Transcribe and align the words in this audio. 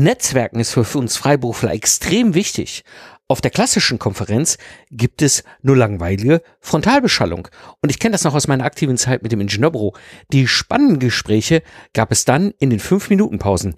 Netzwerken 0.00 0.60
ist 0.60 0.72
für 0.72 0.98
uns 0.98 1.16
Freiberufler 1.16 1.72
extrem 1.72 2.34
wichtig. 2.34 2.84
Auf 3.28 3.40
der 3.42 3.50
klassischen 3.50 3.98
Konferenz 3.98 4.56
gibt 4.90 5.20
es 5.20 5.44
nur 5.62 5.76
langweilige 5.76 6.42
Frontalbeschallung. 6.58 7.48
Und 7.82 7.90
ich 7.90 7.98
kenne 7.98 8.12
das 8.12 8.24
noch 8.24 8.34
aus 8.34 8.48
meiner 8.48 8.64
aktiven 8.64 8.96
Zeit 8.96 9.22
mit 9.22 9.30
dem 9.30 9.42
Ingenieurbüro. 9.42 9.94
Die 10.32 10.48
spannenden 10.48 10.98
Gespräche 11.00 11.62
gab 11.92 12.12
es 12.12 12.24
dann 12.24 12.52
in 12.58 12.70
den 12.70 12.80
5-Minuten-Pausen. 12.80 13.76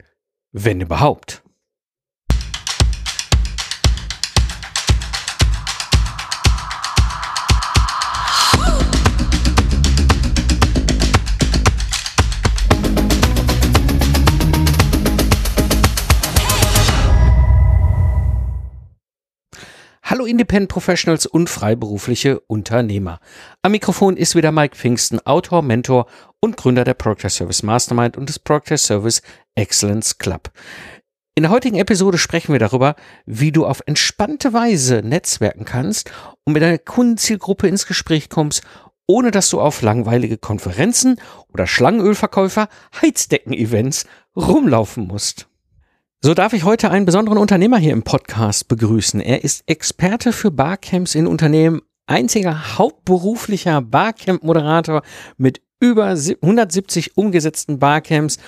Wenn 0.53 0.81
überhaupt. 0.81 1.43
Hallo 20.13 20.27
Independent 20.27 20.71
Professionals 20.71 21.25
und 21.25 21.49
freiberufliche 21.49 22.41
Unternehmer. 22.41 23.19
Am 23.63 23.73
Mikrofon 23.73 24.19
ist 24.19 24.35
wieder 24.35 24.53
Mike 24.53 24.77
Pfingsten, 24.77 25.27
Autor, 25.27 25.63
Mentor 25.63 26.05
und 26.39 26.59
Gründer 26.59 26.85
der 26.85 26.93
Proctor 26.93 27.31
Service 27.31 27.63
Mastermind 27.63 28.19
und 28.19 28.29
des 28.29 28.39
Proctor 28.39 28.77
Service 28.77 29.23
Excellence 29.55 30.19
Club. 30.19 30.51
In 31.35 31.45
der 31.45 31.51
heutigen 31.51 31.79
Episode 31.79 32.19
sprechen 32.19 32.53
wir 32.53 32.59
darüber, 32.59 32.95
wie 33.25 33.53
du 33.53 33.65
auf 33.65 33.81
entspannte 33.87 34.53
Weise 34.53 35.01
netzwerken 35.03 35.65
kannst 35.65 36.13
und 36.45 36.53
mit 36.53 36.63
deiner 36.63 36.77
Kundenzielgruppe 36.77 37.67
ins 37.67 37.87
Gespräch 37.87 38.29
kommst, 38.29 38.65
ohne 39.07 39.31
dass 39.31 39.49
du 39.49 39.63
auf 39.63 39.81
langweilige 39.81 40.37
Konferenzen 40.37 41.19
oder 41.55 41.67
Schlangenölverkäufer, 41.67 42.69
Heizdecken-Events 43.01 44.05
rumlaufen 44.37 45.07
musst. 45.07 45.49
So 46.25 46.35
darf 46.35 46.53
ich 46.53 46.63
heute 46.63 46.89
einen 46.93 47.05
besonderen 47.05 47.37
Unternehmer 47.37 47.79
hier 47.79 47.93
im 47.93 48.05
Podcast 48.05 48.69
begrüßen. 48.69 49.21
Er 49.21 49.43
ist 49.43 49.65
Experte 49.67 50.33
für 50.33 50.53
Barcamps 50.53 51.17
in 51.17 51.27
Unternehmen, 51.27 51.81
einziger 52.07 52.79
hauptberuflicher 52.79 53.81
Barcamp-Moderator 53.81 55.03
mit 55.37 55.63
über 55.81 56.05
170 56.15 57.17
umgesetzten 57.17 57.81
Barcamps. 57.81 58.39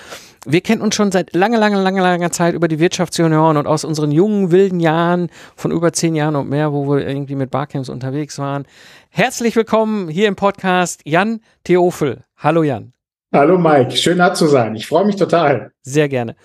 Wir 0.45 0.61
kennen 0.61 0.81
uns 0.81 0.95
schon 0.95 1.11
seit 1.11 1.35
langer, 1.35 1.57
langer, 1.57 1.81
langer, 1.83 2.01
langer 2.01 2.31
Zeit 2.31 2.53
über 2.53 2.69
die 2.69 2.79
Wirtschaftsjunioren 2.79 3.57
und 3.57 3.67
aus 3.67 3.83
unseren 3.83 4.13
jungen, 4.13 4.51
wilden 4.51 4.79
Jahren 4.79 5.29
von 5.57 5.71
über 5.71 5.91
zehn 5.91 6.15
Jahren 6.15 6.37
und 6.37 6.49
mehr, 6.49 6.71
wo 6.71 6.87
wir 6.87 7.05
irgendwie 7.05 7.35
mit 7.35 7.51
Barcamps 7.51 7.89
unterwegs 7.89 8.39
waren. 8.39 8.63
Herzlich 9.09 9.53
willkommen 9.57 10.07
hier 10.07 10.29
im 10.29 10.37
Podcast 10.37 11.01
Jan 11.03 11.41
Theofel. 11.65 12.23
Hallo 12.37 12.63
Jan. 12.63 12.93
Hallo 13.33 13.57
Mike, 13.57 13.97
schön 13.97 14.19
da 14.19 14.33
zu 14.33 14.47
sein. 14.47 14.77
Ich 14.77 14.87
freue 14.87 15.03
mich 15.03 15.17
total. 15.17 15.73
Sehr 15.81 16.07
gerne 16.07 16.37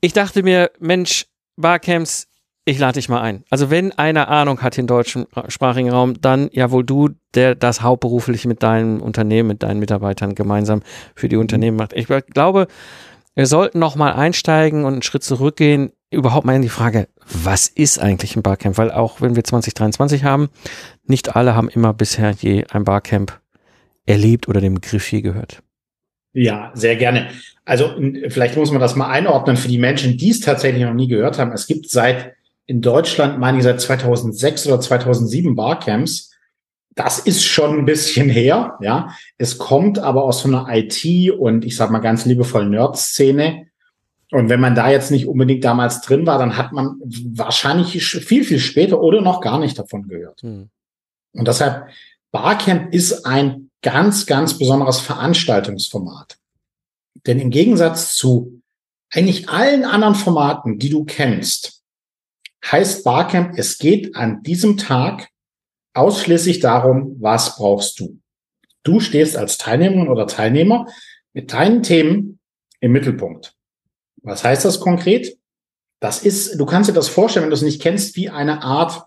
ich 0.00 0.12
dachte 0.12 0.42
mir, 0.42 0.70
Mensch, 0.78 1.26
Barcamps, 1.56 2.28
ich 2.64 2.78
lade 2.78 2.94
dich 2.94 3.08
mal 3.08 3.20
ein. 3.20 3.44
Also 3.50 3.70
wenn 3.70 3.92
einer 3.92 4.28
Ahnung 4.28 4.62
hat 4.62 4.78
im 4.78 4.86
deutschsprachigen 4.86 5.90
Raum, 5.90 6.20
dann 6.20 6.48
ja 6.52 6.70
wohl 6.70 6.84
du, 6.84 7.10
der 7.34 7.54
das 7.54 7.82
hauptberuflich 7.82 8.46
mit 8.46 8.62
deinem 8.62 9.00
Unternehmen, 9.00 9.48
mit 9.48 9.62
deinen 9.62 9.80
Mitarbeitern 9.80 10.34
gemeinsam 10.34 10.82
für 11.14 11.28
die 11.28 11.36
Unternehmen 11.36 11.76
macht. 11.76 11.92
Ich 11.94 12.06
glaube, 12.06 12.66
wir 13.34 13.46
sollten 13.46 13.78
noch 13.78 13.96
mal 13.96 14.12
einsteigen 14.12 14.84
und 14.84 14.92
einen 14.92 15.02
Schritt 15.02 15.24
zurückgehen, 15.24 15.92
überhaupt 16.10 16.44
mal 16.44 16.56
in 16.56 16.62
die 16.62 16.68
Frage, 16.68 17.08
was 17.24 17.68
ist 17.68 17.98
eigentlich 17.98 18.36
ein 18.36 18.42
Barcamp? 18.42 18.76
Weil 18.76 18.90
auch 18.90 19.20
wenn 19.20 19.36
wir 19.36 19.44
2023 19.44 20.24
haben, 20.24 20.48
nicht 21.04 21.36
alle 21.36 21.54
haben 21.54 21.68
immer 21.68 21.94
bisher 21.94 22.32
je 22.32 22.64
ein 22.70 22.84
Barcamp 22.84 23.40
erlebt 24.06 24.48
oder 24.48 24.60
den 24.60 24.74
Begriff 24.74 25.10
je 25.10 25.22
gehört. 25.22 25.62
Ja, 26.32 26.70
sehr 26.74 26.96
gerne. 26.96 27.28
Also 27.64 27.90
vielleicht 28.28 28.56
muss 28.56 28.70
man 28.70 28.80
das 28.80 28.96
mal 28.96 29.08
einordnen 29.08 29.56
für 29.56 29.68
die 29.68 29.78
Menschen, 29.78 30.16
die 30.16 30.30
es 30.30 30.40
tatsächlich 30.40 30.84
noch 30.84 30.94
nie 30.94 31.08
gehört 31.08 31.38
haben. 31.38 31.52
Es 31.52 31.66
gibt 31.66 31.88
seit 31.90 32.34
in 32.66 32.80
Deutschland, 32.82 33.38
meine 33.38 33.58
ich, 33.58 33.64
seit 33.64 33.80
2006 33.80 34.66
oder 34.68 34.80
2007 34.80 35.54
Barcamps. 35.56 36.30
Das 36.94 37.18
ist 37.18 37.44
schon 37.44 37.78
ein 37.78 37.84
bisschen 37.84 38.28
her, 38.28 38.76
ja. 38.80 39.14
Es 39.38 39.58
kommt 39.58 39.98
aber 39.98 40.24
aus 40.24 40.42
so 40.42 40.48
einer 40.48 40.66
IT 40.70 41.30
und 41.32 41.64
ich 41.64 41.76
sag 41.76 41.90
mal 41.90 41.98
ganz 42.00 42.24
liebevoll 42.26 42.68
Nerd-Szene. 42.68 43.66
Und 44.30 44.48
wenn 44.48 44.60
man 44.60 44.76
da 44.76 44.90
jetzt 44.90 45.10
nicht 45.10 45.26
unbedingt 45.26 45.64
damals 45.64 46.00
drin 46.02 46.26
war, 46.26 46.38
dann 46.38 46.56
hat 46.56 46.72
man 46.72 47.00
wahrscheinlich 47.34 48.04
viel, 48.04 48.44
viel 48.44 48.60
später 48.60 49.00
oder 49.00 49.20
noch 49.20 49.40
gar 49.40 49.58
nicht 49.58 49.78
davon 49.78 50.06
gehört. 50.06 50.42
Hm. 50.42 50.70
Und 51.32 51.48
deshalb, 51.48 51.86
Barcamp 52.30 52.92
ist 52.94 53.26
ein 53.26 53.69
ganz, 53.82 54.26
ganz 54.26 54.58
besonderes 54.58 55.00
Veranstaltungsformat. 55.00 56.38
Denn 57.26 57.38
im 57.38 57.50
Gegensatz 57.50 58.14
zu 58.14 58.62
eigentlich 59.12 59.48
allen 59.48 59.84
anderen 59.84 60.14
Formaten, 60.14 60.78
die 60.78 60.90
du 60.90 61.04
kennst, 61.04 61.82
heißt 62.64 63.04
Barcamp, 63.04 63.58
es 63.58 63.78
geht 63.78 64.14
an 64.14 64.42
diesem 64.42 64.76
Tag 64.76 65.28
ausschließlich 65.94 66.60
darum, 66.60 67.16
was 67.20 67.56
brauchst 67.56 67.98
du. 67.98 68.20
Du 68.82 69.00
stehst 69.00 69.36
als 69.36 69.58
Teilnehmerin 69.58 70.08
oder 70.08 70.26
Teilnehmer 70.26 70.86
mit 71.32 71.52
deinen 71.52 71.82
Themen 71.82 72.38
im 72.80 72.92
Mittelpunkt. 72.92 73.54
Was 74.22 74.44
heißt 74.44 74.64
das 74.64 74.80
konkret? 74.80 75.36
Das 76.00 76.22
ist, 76.22 76.58
du 76.58 76.64
kannst 76.64 76.88
dir 76.88 76.94
das 76.94 77.08
vorstellen, 77.08 77.44
wenn 77.44 77.50
du 77.50 77.56
es 77.56 77.62
nicht 77.62 77.82
kennst, 77.82 78.16
wie 78.16 78.30
eine 78.30 78.62
Art 78.62 79.06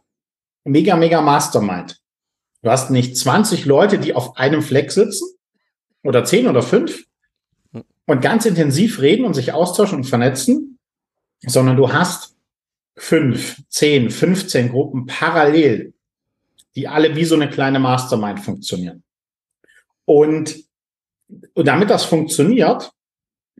mega, 0.63 0.95
mega 0.95 1.21
Mastermind. 1.21 1.99
Du 2.63 2.71
hast 2.71 2.89
nicht 2.91 3.17
20 3.17 3.65
Leute, 3.65 3.99
die 3.99 4.15
auf 4.15 4.37
einem 4.37 4.61
Fleck 4.61 4.91
sitzen 4.91 5.27
oder 6.01 6.23
10 6.23 6.47
oder 6.47 6.63
5 6.63 7.05
und 8.05 8.21
ganz 8.21 8.45
intensiv 8.45 9.01
reden 9.01 9.25
und 9.25 9.33
sich 9.33 9.51
austauschen 9.51 9.97
und 9.97 10.05
vernetzen, 10.05 10.79
sondern 11.45 11.75
du 11.75 11.91
hast 11.91 12.35
5, 12.95 13.63
10, 13.67 14.09
15 14.09 14.69
Gruppen 14.69 15.05
parallel, 15.05 15.93
die 16.75 16.87
alle 16.87 17.17
wie 17.17 17.25
so 17.25 17.35
eine 17.35 17.49
kleine 17.49 17.79
Mastermind 17.79 18.39
funktionieren. 18.39 19.03
Und, 20.05 20.55
und 21.53 21.67
damit 21.67 21.89
das 21.89 22.05
funktioniert 22.05 22.93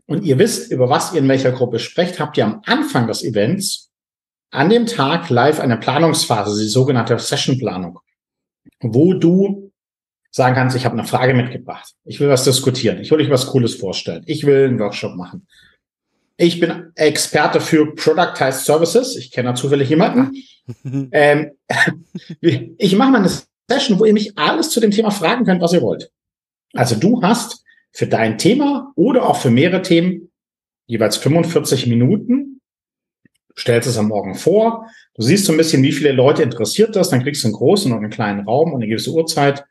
und 0.06 0.24
ihr 0.24 0.38
wisst, 0.38 0.72
über 0.72 0.88
was 0.88 1.12
ihr 1.12 1.20
in 1.20 1.28
welcher 1.28 1.52
Gruppe 1.52 1.78
sprecht, 1.78 2.20
habt 2.20 2.38
ihr 2.38 2.46
am 2.46 2.62
Anfang 2.64 3.06
des 3.06 3.22
Events 3.22 3.90
an 4.50 4.70
dem 4.70 4.86
Tag 4.86 5.28
live 5.28 5.60
eine 5.60 5.76
Planungsphase, 5.76 6.62
die 6.62 6.68
sogenannte 6.68 7.18
Sessionplanung 7.18 7.98
wo 8.80 9.14
du 9.14 9.72
sagen 10.30 10.54
kannst, 10.54 10.76
ich 10.76 10.84
habe 10.84 10.98
eine 10.98 11.06
Frage 11.06 11.34
mitgebracht. 11.34 11.94
Ich 12.04 12.18
will 12.18 12.28
was 12.28 12.44
diskutieren. 12.44 12.98
Ich 13.00 13.10
will 13.10 13.20
euch 13.20 13.30
was 13.30 13.46
Cooles 13.46 13.76
vorstellen. 13.76 14.24
Ich 14.26 14.44
will 14.44 14.66
einen 14.66 14.78
Workshop 14.80 15.14
machen. 15.14 15.46
Ich 16.36 16.58
bin 16.58 16.90
Experte 16.96 17.60
für 17.60 17.94
Productized 17.94 18.64
Services. 18.64 19.16
Ich 19.16 19.30
kenne 19.30 19.50
da 19.50 19.54
zufällig 19.54 19.88
jemanden. 19.88 20.32
ähm, 21.12 21.52
ich 22.40 22.96
mache 22.96 23.10
mal 23.12 23.18
eine 23.18 23.30
Session, 23.70 24.00
wo 24.00 24.04
ihr 24.04 24.12
mich 24.12 24.36
alles 24.36 24.70
zu 24.70 24.80
dem 24.80 24.90
Thema 24.90 25.10
fragen 25.10 25.44
könnt, 25.44 25.62
was 25.62 25.72
ihr 25.72 25.82
wollt. 25.82 26.10
Also 26.72 26.96
du 26.96 27.22
hast 27.22 27.62
für 27.92 28.08
dein 28.08 28.38
Thema 28.38 28.92
oder 28.96 29.28
auch 29.28 29.36
für 29.36 29.50
mehrere 29.50 29.82
Themen 29.82 30.32
jeweils 30.86 31.16
45 31.16 31.86
Minuten 31.86 32.60
stellst 33.58 33.88
es 33.88 33.98
am 33.98 34.08
Morgen 34.08 34.34
vor, 34.34 34.86
du 35.14 35.22
siehst 35.22 35.44
so 35.44 35.52
ein 35.52 35.58
bisschen, 35.58 35.82
wie 35.82 35.92
viele 35.92 36.12
Leute 36.12 36.42
interessiert 36.42 36.96
das, 36.96 37.10
dann 37.10 37.22
kriegst 37.22 37.42
du 37.44 37.48
einen 37.48 37.54
großen 37.54 37.92
und 37.92 37.98
einen 37.98 38.10
kleinen 38.10 38.44
Raum 38.46 38.72
und 38.72 38.82
eine 38.82 38.88
gewisse 38.88 39.10
Uhrzeit. 39.10 39.64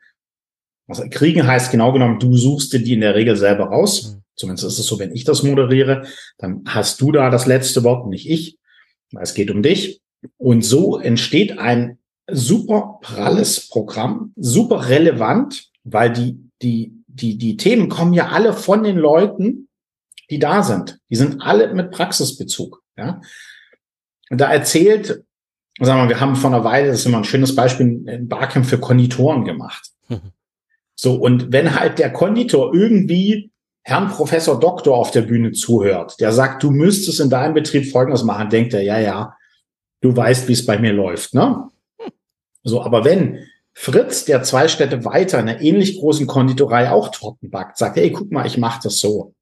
Was 0.86 1.02
kriegen 1.10 1.46
heißt 1.46 1.70
genau 1.70 1.92
genommen, 1.92 2.18
du 2.18 2.36
suchst 2.36 2.72
dir 2.72 2.80
die 2.80 2.94
in 2.94 3.00
der 3.00 3.14
Regel 3.14 3.36
selber 3.36 3.64
raus. 3.64 4.14
Mhm. 4.14 4.20
Zumindest 4.36 4.66
ist 4.66 4.78
es 4.78 4.86
so, 4.86 4.98
wenn 4.98 5.14
ich 5.14 5.24
das 5.24 5.42
moderiere, 5.42 6.06
dann 6.38 6.62
hast 6.66 7.00
du 7.00 7.12
da 7.12 7.30
das 7.30 7.46
letzte 7.46 7.84
Wort, 7.84 8.08
nicht 8.08 8.28
ich. 8.28 8.58
Es 9.20 9.34
geht 9.34 9.50
um 9.50 9.62
dich. 9.62 10.00
Und 10.38 10.64
so 10.64 10.98
entsteht 10.98 11.58
ein 11.58 11.98
super 12.30 12.98
pralles 13.02 13.68
Programm, 13.68 14.32
super 14.36 14.88
relevant, 14.88 15.70
weil 15.84 16.12
die, 16.12 16.38
die, 16.62 17.04
die, 17.06 17.38
die 17.38 17.56
Themen 17.56 17.88
kommen 17.88 18.12
ja 18.12 18.28
alle 18.28 18.52
von 18.52 18.82
den 18.82 18.96
Leuten, 18.96 19.68
die 20.30 20.38
da 20.38 20.62
sind. 20.62 20.98
Die 21.10 21.16
sind 21.16 21.42
alle 21.42 21.72
mit 21.74 21.90
Praxisbezug. 21.90 22.82
Ja? 22.96 23.20
Und 24.34 24.40
da 24.40 24.52
erzählt, 24.52 25.22
sagen 25.78 26.02
wir, 26.02 26.08
wir 26.08 26.20
haben 26.20 26.34
vor 26.34 26.52
einer 26.52 26.64
Weile, 26.64 26.88
das 26.88 26.98
ist 26.98 27.06
immer 27.06 27.18
ein 27.18 27.24
schönes 27.24 27.54
Beispiel, 27.54 28.04
ein 28.08 28.26
Barcamp 28.26 28.66
für 28.66 28.80
Konditoren 28.80 29.44
gemacht. 29.44 29.92
Mhm. 30.08 30.32
So, 30.96 31.14
und 31.14 31.52
wenn 31.52 31.78
halt 31.78 32.00
der 32.00 32.12
Konditor 32.12 32.74
irgendwie 32.74 33.52
Herrn 33.82 34.08
Professor 34.08 34.58
Doktor 34.58 34.96
auf 34.96 35.12
der 35.12 35.22
Bühne 35.22 35.52
zuhört, 35.52 36.18
der 36.18 36.32
sagt, 36.32 36.64
du 36.64 36.72
müsstest 36.72 37.20
in 37.20 37.30
deinem 37.30 37.54
Betrieb 37.54 37.92
Folgendes 37.92 38.24
machen, 38.24 38.50
denkt 38.50 38.74
er, 38.74 38.82
ja, 38.82 38.98
ja, 38.98 39.36
du 40.00 40.16
weißt, 40.16 40.48
wie 40.48 40.54
es 40.54 40.66
bei 40.66 40.80
mir 40.80 40.92
läuft, 40.92 41.32
ne? 41.32 41.70
So, 42.64 42.82
aber 42.82 43.04
wenn 43.04 43.46
Fritz, 43.72 44.24
der 44.24 44.42
zwei 44.42 44.66
Städte 44.66 45.04
weiter 45.04 45.38
in 45.38 45.48
einer 45.48 45.60
ähnlich 45.60 46.00
großen 46.00 46.26
Konditorei 46.26 46.90
auch 46.90 47.12
Torten 47.12 47.50
backt, 47.50 47.78
sagt, 47.78 47.94
hey, 47.98 48.10
guck 48.10 48.32
mal, 48.32 48.48
ich 48.48 48.58
mach 48.58 48.80
das 48.80 48.98
so. 48.98 49.32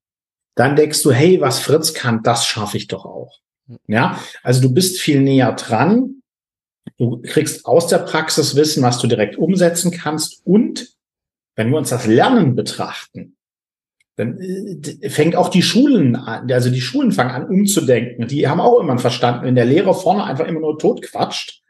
Dann 0.53 0.75
denkst 0.75 1.01
du, 1.01 1.11
hey, 1.11 1.41
was 1.41 1.57
Fritz 1.57 1.95
kann, 1.95 2.21
das 2.21 2.45
schaffe 2.45 2.77
ich 2.77 2.87
doch 2.87 3.05
auch. 3.05 3.39
Ja, 3.87 4.19
also 4.43 4.61
du 4.61 4.73
bist 4.73 4.99
viel 4.99 5.21
näher 5.21 5.53
dran. 5.53 6.21
Du 6.97 7.21
kriegst 7.21 7.65
aus 7.65 7.87
der 7.87 7.99
Praxis 7.99 8.55
Wissen, 8.55 8.83
was 8.83 8.99
du 8.99 9.07
direkt 9.07 9.37
umsetzen 9.37 9.91
kannst. 9.91 10.41
Und 10.45 10.89
wenn 11.55 11.69
wir 11.69 11.77
uns 11.77 11.89
das 11.89 12.05
Lernen 12.05 12.55
betrachten, 12.55 13.35
Dann 14.15 14.39
äh, 14.39 15.09
fängt 15.09 15.35
auch 15.35 15.49
die 15.49 15.63
Schulen 15.63 16.15
an, 16.15 16.51
also 16.51 16.69
die 16.69 16.81
Schulen 16.81 17.11
fangen 17.11 17.31
an 17.31 17.47
umzudenken. 17.47 18.27
Die 18.27 18.47
haben 18.47 18.59
auch 18.59 18.79
immer 18.79 18.97
verstanden, 18.99 19.45
wenn 19.45 19.55
der 19.55 19.65
Lehrer 19.65 19.93
vorne 19.93 20.23
einfach 20.23 20.45
immer 20.45 20.59
nur 20.59 20.77
tot 20.77 21.01
quatscht, 21.01 21.61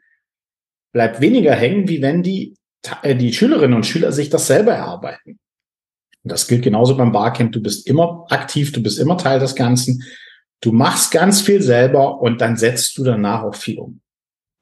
bleibt 0.92 1.20
weniger 1.20 1.54
hängen, 1.54 1.88
wie 1.88 2.02
wenn 2.02 2.22
die, 2.22 2.54
äh, 3.02 3.16
die 3.16 3.32
Schülerinnen 3.32 3.74
und 3.74 3.86
Schüler 3.86 4.12
sich 4.12 4.28
das 4.28 4.46
selber 4.46 4.74
erarbeiten. 4.74 5.38
Und 6.22 6.32
das 6.32 6.46
gilt 6.46 6.62
genauso 6.62 6.96
beim 6.96 7.12
Barcamp. 7.12 7.52
Du 7.52 7.62
bist 7.62 7.86
immer 7.86 8.26
aktiv, 8.28 8.72
du 8.72 8.82
bist 8.82 8.98
immer 8.98 9.16
Teil 9.16 9.40
des 9.40 9.54
Ganzen. 9.54 10.02
Du 10.64 10.72
machst 10.72 11.10
ganz 11.10 11.42
viel 11.42 11.60
selber 11.60 12.22
und 12.22 12.40
dann 12.40 12.56
setzt 12.56 12.96
du 12.96 13.04
danach 13.04 13.42
auch 13.42 13.54
viel 13.54 13.78
um. 13.78 14.00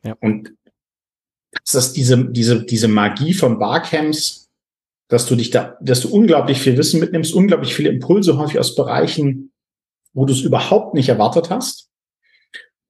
Ja. 0.03 0.17
Und 0.21 0.53
das 1.65 1.75
ist 1.77 1.93
diese, 1.93 2.25
diese, 2.25 2.65
diese 2.65 2.89
Magie 2.89 3.35
von 3.35 3.61
Barcamps, 3.61 4.51
dass 5.07 5.27
du 5.27 5.37
dich 5.37 5.51
da, 5.51 5.79
dass 5.81 6.01
du 6.01 6.09
unglaublich 6.13 6.61
viel 6.61 6.77
Wissen 6.77 6.99
mitnimmst, 6.99 7.33
unglaublich 7.33 7.73
viele 7.77 7.91
Impulse 7.91 8.37
häufig 8.37 8.59
aus 8.59 8.75
Bereichen, 8.75 9.53
wo 10.13 10.25
du 10.25 10.33
es 10.33 10.41
überhaupt 10.41 10.95
nicht 10.95 11.09
erwartet 11.09 11.51
hast. 11.51 11.89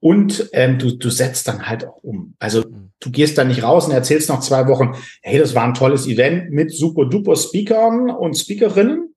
Und 0.00 0.49
ähm, 0.55 0.79
du, 0.79 0.97
du 0.97 1.11
setzt 1.11 1.47
dann 1.49 1.69
halt 1.69 1.87
auch 1.87 2.03
um. 2.03 2.35
Also 2.38 2.65
du 2.99 3.11
gehst 3.11 3.37
dann 3.37 3.49
nicht 3.49 3.62
raus 3.62 3.85
und 3.85 3.93
erzählst 3.93 4.31
nach 4.31 4.41
zwei 4.41 4.67
Wochen, 4.69 4.97
hey, 5.20 5.38
das 5.38 5.55
war 5.55 5.65
ein 5.65 5.75
tolles 5.75 6.06
Event 6.06 6.50
mit 6.50 6.73
super 6.73 7.05
duper 7.05 7.37
Speakern 7.37 8.08
und 8.08 8.38
Speakerinnen. 8.38 9.12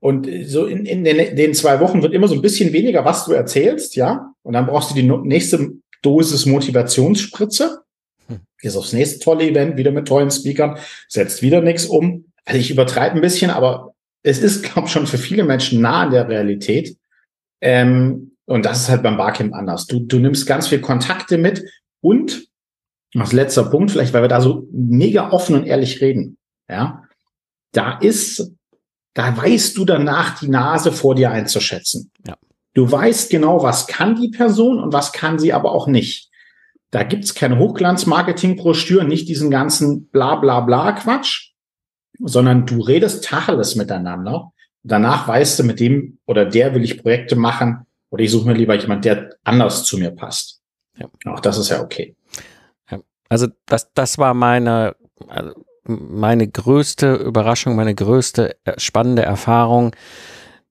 Und 0.00 0.28
so 0.44 0.66
in, 0.66 0.84
in 0.86 1.04
den, 1.04 1.36
den 1.36 1.54
zwei 1.54 1.80
Wochen 1.80 2.02
wird 2.02 2.12
immer 2.12 2.28
so 2.28 2.34
ein 2.34 2.42
bisschen 2.42 2.72
weniger, 2.72 3.04
was 3.04 3.24
du 3.24 3.32
erzählst, 3.32 3.96
ja. 3.96 4.32
Und 4.42 4.52
dann 4.52 4.66
brauchst 4.66 4.90
du 4.90 4.94
die 4.94 5.02
nächste 5.02 5.70
Dosis 6.02 6.46
Motivationsspritze. 6.46 7.80
Hm. 8.28 8.40
Gehst 8.60 8.76
aufs 8.76 8.92
nächste 8.92 9.18
tolle 9.20 9.48
Event, 9.48 9.76
wieder 9.76 9.90
mit 9.90 10.06
tollen 10.06 10.30
Speakern, 10.30 10.78
setzt 11.08 11.42
wieder 11.42 11.60
nichts 11.60 11.86
um. 11.86 12.26
Also 12.44 12.60
ich 12.60 12.70
übertreibe 12.70 13.16
ein 13.16 13.22
bisschen, 13.22 13.50
aber 13.50 13.94
es 14.22 14.38
ist, 14.38 14.62
glaube 14.72 14.86
ich, 14.86 14.92
schon 14.92 15.06
für 15.06 15.18
viele 15.18 15.44
Menschen 15.44 15.80
nah 15.80 16.02
an 16.02 16.12
der 16.12 16.28
Realität. 16.28 16.96
Ähm, 17.60 18.32
und 18.44 18.64
das 18.64 18.82
ist 18.82 18.88
halt 18.88 19.02
beim 19.02 19.16
Barcamp 19.16 19.54
anders. 19.54 19.86
Du, 19.86 20.00
du 20.00 20.18
nimmst 20.18 20.46
ganz 20.46 20.68
viel 20.68 20.80
Kontakte 20.80 21.38
mit 21.38 21.64
und 22.00 22.46
als 23.16 23.32
letzter 23.32 23.64
Punkt, 23.64 23.90
vielleicht, 23.90 24.12
weil 24.12 24.22
wir 24.22 24.28
da 24.28 24.40
so 24.40 24.68
mega 24.70 25.30
offen 25.30 25.56
und 25.56 25.66
ehrlich 25.66 26.00
reden. 26.00 26.36
Ja, 26.68 27.04
da 27.72 27.98
ist, 27.98 28.52
da 29.16 29.34
weißt 29.34 29.78
du 29.78 29.86
danach 29.86 30.38
die 30.38 30.48
Nase 30.48 30.92
vor 30.92 31.14
dir 31.14 31.30
einzuschätzen. 31.30 32.10
Ja. 32.26 32.36
Du 32.74 32.92
weißt 32.92 33.30
genau, 33.30 33.62
was 33.62 33.86
kann 33.86 34.14
die 34.14 34.28
Person 34.28 34.78
und 34.78 34.92
was 34.92 35.12
kann 35.12 35.38
sie 35.38 35.54
aber 35.54 35.72
auch 35.72 35.86
nicht. 35.86 36.30
Da 36.90 37.02
gibt's 37.02 37.34
keine 37.34 37.58
Hochglanz-Marketing-Broschüre, 37.58 39.06
nicht 39.06 39.26
diesen 39.26 39.50
ganzen 39.50 40.08
bla 40.08 40.36
bla 40.36 40.60
bla 40.60 40.92
Quatsch, 40.92 41.52
sondern 42.18 42.66
du 42.66 42.82
redest 42.82 43.24
Tacheles 43.24 43.74
miteinander. 43.74 44.52
Danach 44.82 45.26
weißt 45.26 45.60
du, 45.60 45.64
mit 45.64 45.80
dem 45.80 46.18
oder 46.26 46.44
der 46.44 46.74
will 46.74 46.84
ich 46.84 47.00
Projekte 47.02 47.36
machen, 47.36 47.86
oder 48.10 48.22
ich 48.22 48.30
suche 48.30 48.46
mir 48.46 48.54
lieber 48.54 48.74
jemand, 48.74 49.06
der 49.06 49.30
anders 49.44 49.84
zu 49.84 49.96
mir 49.96 50.10
passt. 50.10 50.60
Ja. 50.98 51.08
Auch 51.24 51.40
das 51.40 51.56
ist 51.56 51.70
ja 51.70 51.80
okay. 51.80 52.14
Also 53.30 53.46
das, 53.64 53.90
das 53.94 54.18
war 54.18 54.34
meine, 54.34 54.94
also 55.26 55.54
meine 55.86 56.48
größte 56.48 57.14
Überraschung, 57.14 57.76
meine 57.76 57.94
größte 57.94 58.56
äh, 58.64 58.78
spannende 58.78 59.22
Erfahrung. 59.22 59.94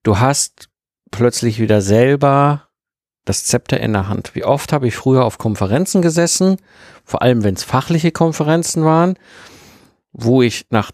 Du 0.03 0.19
hast 0.19 0.69
plötzlich 1.11 1.59
wieder 1.59 1.81
selber 1.81 2.67
das 3.25 3.43
Zepter 3.43 3.79
in 3.79 3.93
der 3.93 4.07
Hand. 4.07 4.35
Wie 4.35 4.43
oft 4.43 4.71
habe 4.71 4.87
ich 4.87 4.95
früher 4.95 5.25
auf 5.25 5.37
Konferenzen 5.37 6.01
gesessen, 6.01 6.57
vor 7.03 7.21
allem 7.21 7.43
wenn 7.43 7.55
es 7.55 7.63
fachliche 7.63 8.11
Konferenzen 8.11 8.85
waren, 8.85 9.15
wo 10.11 10.41
ich 10.41 10.67
nach 10.69 10.91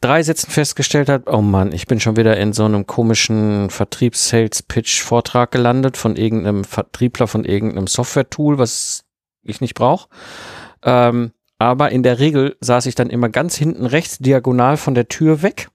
drei 0.00 0.22
Sätzen 0.22 0.50
festgestellt 0.50 1.08
hat, 1.08 1.26
oh 1.26 1.42
Mann, 1.42 1.72
ich 1.72 1.86
bin 1.86 2.00
schon 2.00 2.16
wieder 2.16 2.36
in 2.36 2.52
so 2.52 2.64
einem 2.64 2.86
komischen 2.86 3.70
Vertriebs-Sales-Pitch-Vortrag 3.70 5.50
gelandet 5.50 5.96
von 5.96 6.16
irgendeinem 6.16 6.64
Vertriebler 6.64 7.26
von 7.26 7.44
irgendeinem 7.44 7.86
Software-Tool, 7.86 8.58
was 8.58 9.04
ich 9.42 9.60
nicht 9.60 9.74
brauche. 9.74 10.08
Ähm, 10.82 11.32
aber 11.60 11.92
in 11.92 12.02
der 12.02 12.18
Regel 12.18 12.56
saß 12.60 12.86
ich 12.86 12.94
dann 12.94 13.10
immer 13.10 13.28
ganz 13.28 13.54
hinten 13.54 13.84
rechts 13.84 14.18
diagonal 14.18 14.78
von 14.78 14.94
der 14.94 15.08
Tür 15.08 15.42
weg. 15.42 15.68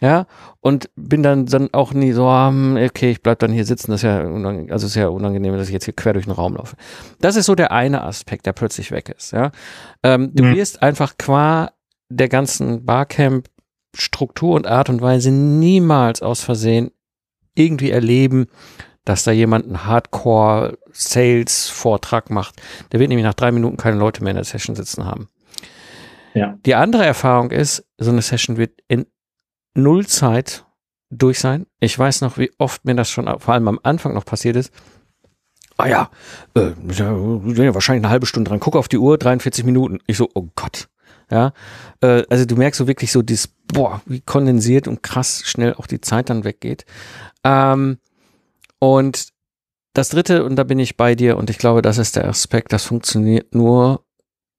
Ja, 0.00 0.26
und 0.60 0.90
bin 0.94 1.22
dann, 1.22 1.46
dann 1.46 1.72
auch 1.72 1.94
nie 1.94 2.12
so, 2.12 2.28
um, 2.28 2.76
okay, 2.76 3.10
ich 3.12 3.22
bleib 3.22 3.38
dann 3.38 3.50
hier 3.50 3.64
sitzen, 3.64 3.92
das 3.92 4.00
ist 4.00 4.04
ja, 4.04 4.20
unangenehm, 4.26 4.70
also 4.70 4.86
ist 4.86 4.94
ja 4.94 5.08
unangenehm, 5.08 5.56
dass 5.56 5.68
ich 5.68 5.72
jetzt 5.72 5.86
hier 5.86 5.94
quer 5.94 6.12
durch 6.12 6.26
den 6.26 6.34
Raum 6.34 6.56
laufe. 6.56 6.76
Das 7.18 7.34
ist 7.34 7.46
so 7.46 7.54
der 7.54 7.72
eine 7.72 8.02
Aspekt, 8.02 8.44
der 8.44 8.52
plötzlich 8.52 8.90
weg 8.90 9.08
ist, 9.08 9.32
ja. 9.32 9.52
Ähm, 10.02 10.32
du 10.34 10.44
mhm. 10.44 10.54
wirst 10.54 10.82
einfach 10.82 11.16
qua 11.16 11.72
der 12.10 12.28
ganzen 12.28 12.84
Barcamp 12.84 13.48
Struktur 13.94 14.54
und 14.54 14.66
Art 14.66 14.90
und 14.90 15.00
Weise 15.00 15.30
niemals 15.30 16.20
aus 16.20 16.42
Versehen 16.42 16.90
irgendwie 17.54 17.90
erleben, 17.90 18.48
dass 19.06 19.24
da 19.24 19.30
jemand 19.30 19.64
einen 19.64 19.86
Hardcore-Sales-Vortrag 19.86 22.28
macht. 22.28 22.60
Der 22.92 23.00
wird 23.00 23.08
nämlich 23.08 23.24
nach 23.24 23.32
drei 23.32 23.52
Minuten 23.52 23.78
keine 23.78 23.96
Leute 23.96 24.22
mehr 24.22 24.32
in 24.32 24.36
der 24.36 24.44
Session 24.44 24.76
sitzen 24.76 25.06
haben. 25.06 25.30
Ja. 26.34 26.58
Die 26.66 26.74
andere 26.74 27.06
Erfahrung 27.06 27.50
ist, 27.50 27.86
so 27.96 28.10
eine 28.10 28.20
Session 28.20 28.58
wird 28.58 28.72
in 28.88 29.06
null 29.74 30.06
Zeit 30.06 30.66
durch 31.08 31.38
sein. 31.38 31.64
Ich 31.80 31.98
weiß 31.98 32.20
noch, 32.20 32.36
wie 32.36 32.50
oft 32.58 32.84
mir 32.84 32.94
das 32.94 33.08
schon 33.08 33.24
vor 33.38 33.54
allem 33.54 33.68
am 33.68 33.80
Anfang 33.82 34.12
noch 34.12 34.26
passiert 34.26 34.56
ist. 34.56 34.70
Ah 35.78 35.86
ja, 35.86 36.10
äh, 36.54 36.72
ja 36.88 37.74
wahrscheinlich 37.74 38.04
eine 38.04 38.10
halbe 38.10 38.26
Stunde 38.26 38.50
dran. 38.50 38.60
Guck 38.60 38.76
auf 38.76 38.88
die 38.88 38.98
Uhr, 38.98 39.16
43 39.18 39.64
Minuten. 39.64 39.98
Ich 40.06 40.16
so, 40.16 40.28
oh 40.34 40.48
Gott. 40.56 40.88
Ja, 41.30 41.52
äh, 42.00 42.24
also 42.28 42.44
du 42.44 42.56
merkst 42.56 42.78
so 42.78 42.88
wirklich 42.88 43.12
so 43.12 43.22
dieses, 43.22 43.48
boah, 43.72 44.02
wie 44.06 44.20
kondensiert 44.20 44.88
und 44.88 45.02
krass 45.02 45.42
schnell 45.44 45.74
auch 45.74 45.86
die 45.86 46.00
Zeit 46.00 46.30
dann 46.30 46.44
weggeht. 46.44 46.86
Ähm, 47.44 47.98
und 48.78 49.28
das 49.92 50.10
dritte, 50.10 50.44
und 50.44 50.56
da 50.56 50.64
bin 50.64 50.78
ich 50.78 50.96
bei 50.96 51.14
dir, 51.14 51.36
und 51.36 51.48
ich 51.48 51.58
glaube, 51.58 51.82
das 51.82 51.98
ist 51.98 52.16
der 52.16 52.28
Aspekt, 52.28 52.72
das 52.72 52.84
funktioniert 52.84 53.54
nur 53.54 54.04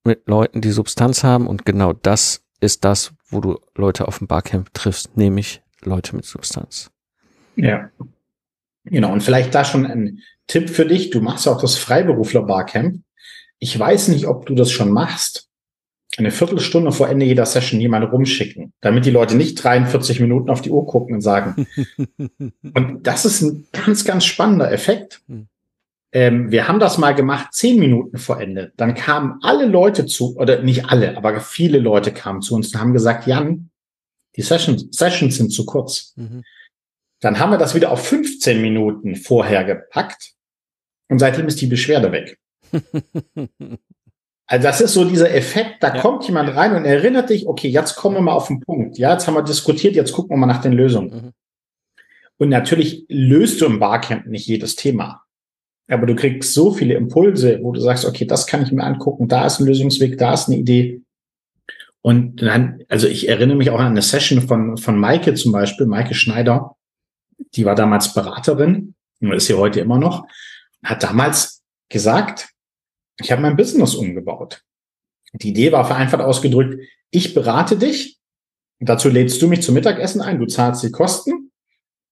mit 0.03 0.27
Leuten, 0.27 0.61
die 0.61 0.71
Substanz 0.71 1.23
haben, 1.23 1.47
und 1.47 1.65
genau 1.65 1.93
das 1.93 2.41
ist 2.59 2.83
das, 2.85 3.13
wo 3.29 3.39
du 3.39 3.59
Leute 3.75 4.07
auf 4.07 4.17
dem 4.17 4.27
Barcamp 4.27 4.73
triffst, 4.73 5.15
nämlich 5.15 5.61
Leute 5.83 6.15
mit 6.15 6.25
Substanz. 6.25 6.89
Ja. 7.55 7.91
Genau, 8.85 9.11
und 9.11 9.21
vielleicht 9.21 9.53
da 9.53 9.65
schon 9.65 9.85
ein 9.85 10.19
Tipp 10.47 10.69
für 10.69 10.85
dich. 10.85 11.09
Du 11.09 11.21
machst 11.21 11.47
auch 11.47 11.59
das 11.59 11.75
Freiberufler 11.75 12.43
Barcamp. 12.43 13.03
Ich 13.59 13.77
weiß 13.77 14.07
nicht, 14.07 14.27
ob 14.27 14.45
du 14.45 14.55
das 14.55 14.71
schon 14.71 14.91
machst 14.91 15.46
eine 16.17 16.31
Viertelstunde 16.31 16.91
vor 16.91 17.09
Ende 17.09 17.25
jeder 17.25 17.45
Session 17.45 17.79
jemand 17.79 18.11
rumschicken, 18.11 18.73
damit 18.81 19.05
die 19.05 19.11
Leute 19.11 19.35
nicht 19.35 19.63
43 19.63 20.19
Minuten 20.19 20.49
auf 20.49 20.61
die 20.61 20.71
Uhr 20.71 20.85
gucken 20.85 21.15
und 21.15 21.21
sagen. 21.21 21.67
und 22.73 23.05
das 23.05 23.25
ist 23.25 23.41
ein 23.41 23.67
ganz, 23.71 24.05
ganz 24.05 24.25
spannender 24.25 24.71
Effekt. 24.71 25.21
Hm. 25.27 25.47
Ähm, 26.13 26.51
wir 26.51 26.67
haben 26.67 26.79
das 26.79 26.97
mal 26.97 27.13
gemacht, 27.13 27.53
zehn 27.53 27.77
Minuten 27.79 28.17
vor 28.17 28.39
Ende. 28.39 28.71
Dann 28.77 28.95
kamen 28.95 29.39
alle 29.41 29.65
Leute 29.65 30.05
zu, 30.05 30.37
oder 30.37 30.63
nicht 30.63 30.85
alle, 30.85 31.17
aber 31.17 31.39
viele 31.41 31.79
Leute 31.79 32.13
kamen 32.13 32.41
zu 32.41 32.55
uns 32.55 32.73
und 32.73 32.79
haben 32.79 32.93
gesagt, 32.93 33.27
Jan, 33.27 33.69
die 34.35 34.41
Sessions, 34.41 34.87
Sessions 34.91 35.35
sind 35.35 35.51
zu 35.51 35.65
kurz. 35.65 36.13
Mhm. 36.15 36.43
Dann 37.19 37.39
haben 37.39 37.51
wir 37.51 37.57
das 37.57 37.75
wieder 37.75 37.91
auf 37.91 38.07
15 38.07 38.61
Minuten 38.61 39.15
vorher 39.15 39.63
gepackt 39.63 40.33
und 41.09 41.19
seitdem 41.19 41.47
ist 41.47 41.59
die 41.61 41.67
Beschwerde 41.67 42.11
weg. 42.11 42.39
Also 44.47 44.63
das 44.63 44.79
ist 44.79 44.93
so 44.93 45.03
dieser 45.03 45.33
Effekt, 45.33 45.83
da 45.83 45.93
ja. 45.93 46.01
kommt 46.01 46.25
jemand 46.25 46.55
rein 46.55 46.73
und 46.73 46.85
erinnert 46.85 47.29
dich, 47.29 47.47
okay, 47.47 47.67
jetzt 47.67 47.95
kommen 47.95 48.15
wir 48.15 48.21
mal 48.21 48.31
auf 48.31 48.47
den 48.47 48.61
Punkt. 48.61 48.97
Ja, 48.97 49.11
jetzt 49.11 49.27
haben 49.27 49.33
wir 49.33 49.43
diskutiert, 49.43 49.95
jetzt 49.95 50.13
gucken 50.13 50.31
wir 50.31 50.37
mal 50.37 50.45
nach 50.45 50.61
den 50.61 50.71
Lösungen. 50.71 51.09
Mhm. 51.13 51.33
Und 52.37 52.49
natürlich 52.49 53.05
löst 53.09 53.59
du 53.59 53.65
im 53.65 53.79
Barcamp 53.79 54.25
nicht 54.27 54.47
jedes 54.47 54.75
Thema. 54.75 55.23
Aber 55.89 56.05
du 56.05 56.15
kriegst 56.15 56.53
so 56.53 56.71
viele 56.71 56.93
Impulse, 56.93 57.59
wo 57.61 57.71
du 57.71 57.81
sagst, 57.81 58.05
okay, 58.05 58.25
das 58.25 58.47
kann 58.47 58.63
ich 58.63 58.71
mir 58.71 58.83
angucken, 58.83 59.27
da 59.27 59.45
ist 59.45 59.59
ein 59.59 59.65
Lösungsweg, 59.65 60.17
da 60.17 60.33
ist 60.33 60.47
eine 60.47 60.57
Idee. 60.57 61.01
Und 62.01 62.41
dann, 62.41 62.83
also 62.87 63.07
ich 63.07 63.27
erinnere 63.27 63.57
mich 63.57 63.69
auch 63.69 63.79
an 63.79 63.87
eine 63.87 64.01
Session 64.01 64.41
von, 64.41 64.77
von 64.77 64.97
Maike 64.97 65.33
zum 65.33 65.51
Beispiel, 65.51 65.87
Maike 65.87 66.13
Schneider, 66.13 66.75
die 67.55 67.65
war 67.65 67.75
damals 67.75 68.13
Beraterin 68.13 68.95
und 69.19 69.33
ist 69.33 69.47
sie 69.47 69.55
heute 69.55 69.79
immer 69.79 69.97
noch, 69.97 70.25
hat 70.83 71.03
damals 71.03 71.63
gesagt, 71.89 72.49
ich 73.19 73.31
habe 73.31 73.41
mein 73.41 73.57
Business 73.57 73.95
umgebaut. 73.95 74.63
Die 75.33 75.49
Idee 75.49 75.71
war 75.71 75.85
vereinfacht 75.85 76.21
ausgedrückt, 76.21 76.79
ich 77.11 77.33
berate 77.33 77.77
dich, 77.77 78.19
dazu 78.79 79.09
lädst 79.09 79.41
du 79.41 79.47
mich 79.47 79.61
zum 79.61 79.75
Mittagessen 79.75 80.21
ein, 80.21 80.39
du 80.39 80.45
zahlst 80.45 80.83
die 80.83 80.91
Kosten 80.91 81.51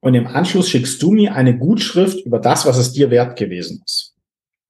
und 0.01 0.13
im 0.13 0.27
Anschluss 0.27 0.69
schickst 0.69 1.01
du 1.01 1.11
mir 1.11 1.35
eine 1.35 1.57
Gutschrift 1.57 2.25
über 2.25 2.39
das, 2.39 2.65
was 2.65 2.77
es 2.77 2.93
dir 2.93 3.09
wert 3.09 3.37
gewesen 3.37 3.81
ist. 3.85 4.15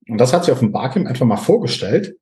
Und 0.07 0.19
das 0.19 0.33
hat 0.33 0.45
sie 0.45 0.51
auf 0.51 0.59
dem 0.59 0.71
Barcamp 0.71 1.07
einfach 1.07 1.25
mal 1.25 1.37
vorgestellt, 1.37 2.15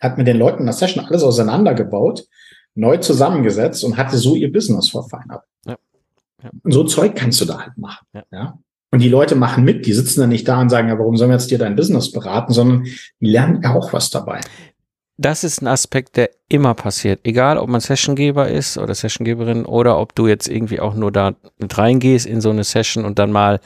hat 0.00 0.18
mit 0.18 0.26
den 0.26 0.36
Leuten 0.36 0.60
in 0.60 0.66
der 0.66 0.74
Session 0.74 1.04
alles 1.04 1.22
auseinandergebaut, 1.22 2.26
neu 2.74 2.98
zusammengesetzt 2.98 3.84
und 3.84 3.96
hatte 3.96 4.18
so 4.18 4.34
ihr 4.34 4.52
Business 4.52 4.90
verfeinert. 4.90 5.42
Ja. 5.64 5.78
Ja. 6.42 6.50
Und 6.62 6.72
so 6.72 6.84
Zeug 6.84 7.14
kannst 7.16 7.40
du 7.40 7.46
da 7.46 7.60
halt 7.60 7.76
machen. 7.78 8.06
Ja. 8.12 8.24
ja? 8.30 8.58
Und 8.92 9.02
die 9.02 9.08
Leute 9.08 9.34
machen 9.34 9.64
mit, 9.64 9.84
die 9.84 9.92
sitzen 9.92 10.20
dann 10.20 10.30
nicht 10.30 10.46
da 10.46 10.60
und 10.60 10.70
sagen, 10.70 10.88
ja, 10.88 10.98
warum 10.98 11.16
sollen 11.16 11.30
wir 11.30 11.36
jetzt 11.36 11.50
dir 11.50 11.58
dein 11.58 11.76
Business 11.76 12.12
beraten, 12.12 12.52
sondern 12.52 12.84
die 13.20 13.26
lernen 13.26 13.60
ja 13.62 13.74
auch 13.74 13.92
was 13.92 14.10
dabei. 14.10 14.40
das 15.18 15.44
ist 15.44 15.62
ein 15.62 15.66
Aspekt, 15.66 16.16
der 16.16 16.30
immer 16.48 16.74
passiert. 16.74 17.20
Egal, 17.24 17.58
ob 17.58 17.68
man 17.68 17.80
Sessiongeber 17.80 18.48
ist 18.48 18.76
oder 18.78 18.94
Sessiongeberin 18.94 19.64
oder 19.64 19.98
ob 19.98 20.14
du 20.14 20.26
jetzt 20.26 20.48
irgendwie 20.48 20.80
auch 20.80 20.94
nur 20.94 21.10
da 21.10 21.34
mit 21.58 21.76
reingehst 21.76 22.26
in 22.26 22.40
so 22.40 22.50
eine 22.50 22.64
Session 22.64 23.04
und 23.04 23.18
dann 23.18 23.32
mal 23.32 23.60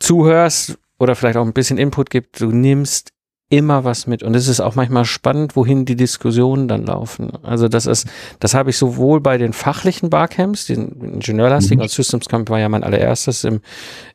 zuhörst 0.00 0.78
oder 0.98 1.14
vielleicht 1.14 1.36
auch 1.36 1.44
ein 1.44 1.52
bisschen 1.52 1.78
Input 1.78 2.10
gibt. 2.10 2.40
Du 2.40 2.50
nimmst 2.50 3.12
immer 3.50 3.84
was 3.84 4.06
mit. 4.06 4.22
Und 4.22 4.34
es 4.36 4.46
ist 4.46 4.60
auch 4.60 4.74
manchmal 4.74 5.04
spannend, 5.04 5.56
wohin 5.56 5.84
die 5.84 5.96
Diskussionen 5.96 6.68
dann 6.68 6.84
laufen. 6.84 7.32
Also 7.42 7.68
das 7.68 7.86
ist, 7.86 8.06
das 8.40 8.54
habe 8.54 8.70
ich 8.70 8.76
sowohl 8.76 9.20
bei 9.20 9.38
den 9.38 9.52
fachlichen 9.52 10.10
Barcamps, 10.10 10.66
den 10.66 10.88
Ingenieurlastigen, 11.00 11.78
mhm. 11.78 11.82
als 11.82 11.94
Systems 11.94 12.28
Camp 12.28 12.50
war 12.50 12.58
ja 12.58 12.68
mein 12.68 12.84
allererstes 12.84 13.44
im, 13.44 13.60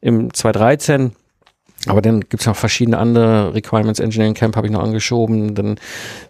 im 0.01 0.33
2013. 0.33 1.13
Aber 1.87 2.01
dann 2.01 2.21
gibt's 2.21 2.45
noch 2.45 2.55
verschiedene 2.55 2.97
andere 2.97 3.53
Requirements 3.53 3.99
Engineering 3.99 4.35
Camp 4.35 4.55
habe 4.55 4.67
ich 4.67 4.73
noch 4.73 4.81
angeschoben, 4.81 5.53
dann 5.53 5.75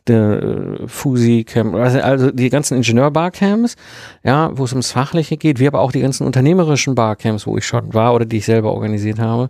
der 0.07 0.41
äh, 0.41 0.87
Fusi 0.87 1.43
Camp, 1.43 1.75
also, 1.75 1.99
also 1.99 2.31
die 2.31 2.49
ganzen 2.49 2.75
Ingenieur 2.75 3.11
Barcamps, 3.11 3.75
ja, 4.23 4.49
wo 4.57 4.63
es 4.63 4.71
ums 4.71 4.91
Fachliche 4.91 5.37
geht, 5.37 5.59
wie 5.59 5.67
aber 5.67 5.81
auch 5.81 5.91
die 5.91 6.01
ganzen 6.01 6.25
unternehmerischen 6.25 6.95
Barcamps, 6.95 7.45
wo 7.45 7.57
ich 7.57 7.67
schon 7.67 7.93
war 7.93 8.15
oder 8.15 8.25
die 8.25 8.37
ich 8.37 8.45
selber 8.45 8.71
organisiert 8.71 9.19
habe. 9.19 9.49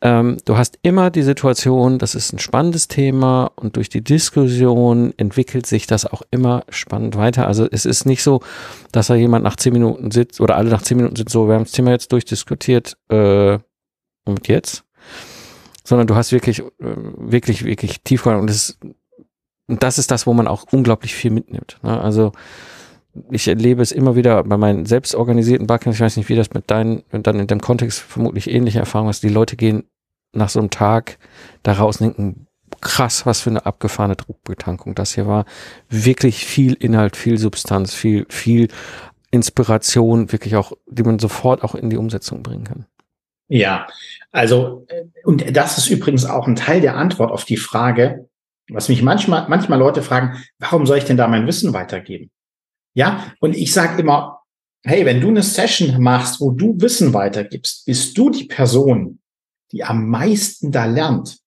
Ähm, 0.00 0.36
du 0.44 0.56
hast 0.56 0.78
immer 0.82 1.10
die 1.10 1.22
Situation, 1.22 1.98
das 1.98 2.14
ist 2.14 2.32
ein 2.32 2.38
spannendes 2.38 2.86
Thema 2.86 3.50
und 3.56 3.76
durch 3.76 3.88
die 3.88 4.02
Diskussion 4.02 5.12
entwickelt 5.16 5.66
sich 5.66 5.88
das 5.88 6.06
auch 6.06 6.22
immer 6.30 6.64
spannend 6.68 7.16
weiter. 7.16 7.48
Also 7.48 7.66
es 7.68 7.84
ist 7.84 8.06
nicht 8.06 8.22
so, 8.22 8.40
dass 8.92 9.08
da 9.08 9.16
jemand 9.16 9.42
nach 9.42 9.56
zehn 9.56 9.72
Minuten 9.72 10.12
sitzt 10.12 10.40
oder 10.40 10.56
alle 10.56 10.70
nach 10.70 10.82
zehn 10.82 10.98
Minuten 10.98 11.16
sitzen 11.16 11.32
so, 11.32 11.48
wir 11.48 11.56
haben 11.56 11.64
das 11.64 11.72
Thema 11.72 11.90
jetzt 11.90 12.12
durchdiskutiert 12.12 12.96
äh, 13.08 13.58
und 14.24 14.46
jetzt, 14.46 14.84
sondern 15.82 16.06
du 16.06 16.14
hast 16.14 16.30
wirklich, 16.30 16.60
äh, 16.60 16.64
wirklich, 16.78 17.64
wirklich 17.64 18.02
Tiefgang 18.02 18.40
und 18.40 18.50
das, 18.50 18.78
und 19.66 19.82
das 19.82 19.98
ist 19.98 20.12
das, 20.12 20.28
wo 20.28 20.32
man 20.32 20.46
auch 20.46 20.66
unglaublich 20.70 21.14
viel 21.14 21.32
mitnimmt. 21.32 21.78
Ne? 21.82 22.00
Also 22.00 22.30
ich 23.30 23.48
erlebe 23.48 23.82
es 23.82 23.92
immer 23.92 24.16
wieder 24.16 24.44
bei 24.44 24.56
meinen 24.56 24.86
selbst 24.86 25.14
organisierten 25.14 25.66
Barcamps, 25.66 25.96
ich 25.96 26.04
weiß 26.04 26.16
nicht, 26.16 26.28
wie 26.28 26.36
das 26.36 26.52
mit 26.52 26.70
deinen, 26.70 27.02
dann 27.10 27.40
in 27.40 27.46
dem 27.46 27.60
Kontext 27.60 28.00
vermutlich 28.00 28.50
ähnliche 28.50 28.78
Erfahrungen 28.78 29.10
ist. 29.10 29.22
Die 29.22 29.28
Leute 29.28 29.56
gehen 29.56 29.84
nach 30.32 30.48
so 30.48 30.58
einem 30.58 30.70
Tag 30.70 31.18
da 31.62 31.72
raus 31.72 32.00
und 32.00 32.16
denken, 32.16 32.46
krass, 32.80 33.26
was 33.26 33.40
für 33.40 33.50
eine 33.50 33.66
abgefahrene 33.66 34.16
Druckbetankung 34.16 34.94
das 34.94 35.14
hier 35.14 35.26
war. 35.26 35.46
Wirklich 35.88 36.44
viel 36.44 36.74
Inhalt, 36.74 37.16
viel 37.16 37.38
Substanz, 37.38 37.94
viel, 37.94 38.26
viel 38.28 38.68
Inspiration, 39.30 40.32
wirklich 40.32 40.56
auch, 40.56 40.72
die 40.86 41.02
man 41.02 41.18
sofort 41.18 41.64
auch 41.64 41.74
in 41.74 41.90
die 41.90 41.96
Umsetzung 41.96 42.42
bringen 42.42 42.64
kann. 42.64 42.86
Ja, 43.48 43.86
also, 44.30 44.86
und 45.24 45.56
das 45.56 45.78
ist 45.78 45.88
übrigens 45.88 46.26
auch 46.26 46.46
ein 46.46 46.56
Teil 46.56 46.80
der 46.80 46.96
Antwort 46.96 47.32
auf 47.32 47.44
die 47.44 47.56
Frage, 47.56 48.28
was 48.70 48.90
mich 48.90 49.02
manchmal, 49.02 49.48
manchmal 49.48 49.78
Leute 49.78 50.02
fragen, 50.02 50.36
warum 50.58 50.84
soll 50.84 50.98
ich 50.98 51.04
denn 51.04 51.16
da 51.16 51.26
mein 51.26 51.46
Wissen 51.46 51.72
weitergeben? 51.72 52.30
Ja, 52.98 53.32
und 53.38 53.54
ich 53.54 53.72
sage 53.72 54.02
immer, 54.02 54.40
hey, 54.84 55.06
wenn 55.06 55.20
du 55.20 55.28
eine 55.28 55.44
Session 55.44 56.02
machst, 56.02 56.40
wo 56.40 56.50
du 56.50 56.74
Wissen 56.80 57.14
weitergibst, 57.14 57.86
bist 57.86 58.18
du 58.18 58.28
die 58.28 58.46
Person, 58.46 59.20
die 59.70 59.84
am 59.84 60.08
meisten 60.08 60.72
da 60.72 60.84
lernt. 60.84 61.38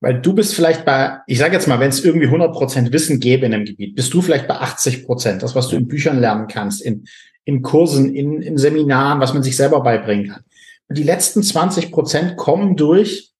Weil 0.00 0.22
du 0.22 0.34
bist 0.34 0.54
vielleicht 0.54 0.84
bei, 0.84 1.18
ich 1.26 1.38
sage 1.38 1.54
jetzt 1.54 1.66
mal, 1.66 1.80
wenn 1.80 1.88
es 1.88 2.04
irgendwie 2.04 2.26
100 2.26 2.52
Prozent 2.52 2.92
Wissen 2.92 3.18
gäbe 3.18 3.44
in 3.44 3.54
einem 3.54 3.64
Gebiet, 3.64 3.96
bist 3.96 4.14
du 4.14 4.22
vielleicht 4.22 4.46
bei 4.46 4.54
80%, 4.54 5.04
Prozent, 5.04 5.42
das, 5.42 5.56
was 5.56 5.66
du 5.66 5.74
in 5.74 5.88
Büchern 5.88 6.20
lernen 6.20 6.46
kannst, 6.46 6.80
in, 6.80 7.08
in 7.44 7.62
Kursen, 7.62 8.14
in, 8.14 8.40
in 8.40 8.56
Seminaren, 8.56 9.18
was 9.18 9.34
man 9.34 9.42
sich 9.42 9.56
selber 9.56 9.82
beibringen 9.82 10.28
kann. 10.28 10.44
Und 10.86 10.96
die 10.96 11.02
letzten 11.02 11.42
20 11.42 11.90
Prozent 11.90 12.36
kommen 12.36 12.76
durch 12.76 13.32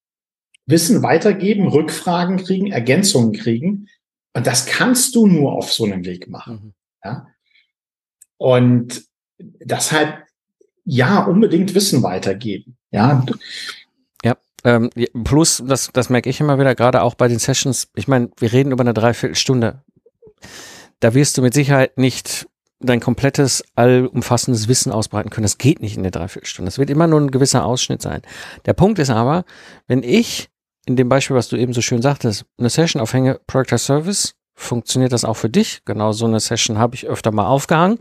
Wissen 0.67 1.05
weitergeben, 1.05 1.69
Rückfragen 1.69 2.39
kriegen, 2.39 2.73
Ergänzungen 2.73 3.33
kriegen. 3.33 3.87
Und 4.33 4.45
das 4.49 4.67
kannst 4.67 5.15
du 5.15 5.29
nur 5.29 5.53
auf 5.53 5.73
so 5.73 5.85
einem 5.85 6.05
Weg 6.05 6.29
machen. 6.29 6.55
Mhm. 6.55 6.73
Ja? 7.05 7.27
Und 8.45 9.07
deshalb, 9.39 10.19
ja, 10.85 11.25
unbedingt 11.25 11.75
Wissen 11.75 12.03
weitergeben. 12.03 12.77
Ja. 12.91 13.25
Ja. 14.23 14.37
Ähm, 14.65 14.91
plus, 15.25 15.63
das, 15.67 15.89
das 15.95 16.11
merke 16.11 16.29
ich 16.29 16.41
immer 16.41 16.59
wieder, 16.59 16.75
gerade 16.75 17.01
auch 17.01 17.15
bei 17.15 17.27
den 17.27 17.39
Sessions. 17.39 17.89
Ich 17.95 18.07
meine, 18.07 18.29
wir 18.37 18.53
reden 18.53 18.71
über 18.71 18.83
eine 18.83 18.93
Dreiviertelstunde. 18.93 19.83
Da 21.01 21.15
wirst 21.15 21.39
du 21.39 21.43
mit 21.43 21.55
Sicherheit 21.55 21.97
nicht 21.97 22.47
dein 22.81 23.01
komplettes, 23.01 23.65
allumfassendes 23.77 24.69
Wissen 24.69 24.93
ausbreiten 24.93 25.31
können. 25.31 25.45
Das 25.45 25.57
geht 25.57 25.81
nicht 25.81 25.97
in 25.97 26.03
der 26.03 26.13
Dreiviertelstunde. 26.13 26.69
Das 26.69 26.77
wird 26.77 26.91
immer 26.91 27.07
nur 27.07 27.23
ein 27.23 27.31
gewisser 27.31 27.65
Ausschnitt 27.65 28.03
sein. 28.03 28.21
Der 28.67 28.75
Punkt 28.75 28.99
ist 28.99 29.09
aber, 29.09 29.47
wenn 29.87 30.03
ich 30.03 30.51
in 30.85 30.97
dem 30.97 31.09
Beispiel, 31.09 31.35
was 31.35 31.49
du 31.49 31.57
eben 31.57 31.73
so 31.73 31.81
schön 31.81 32.03
sagtest, 32.03 32.45
eine 32.59 32.69
Session 32.69 33.01
aufhänge, 33.01 33.41
Product 33.47 33.73
as 33.73 33.87
Service, 33.87 34.35
funktioniert 34.55 35.13
das 35.13 35.25
auch 35.25 35.35
für 35.35 35.51
dich? 35.51 35.83
Genau 35.85 36.13
so 36.13 36.27
eine 36.27 36.41
Session 36.41 36.79
habe 36.79 36.95
ich 36.95 37.07
öfter 37.07 37.33
mal 37.33 37.47
aufgehangen. 37.47 37.99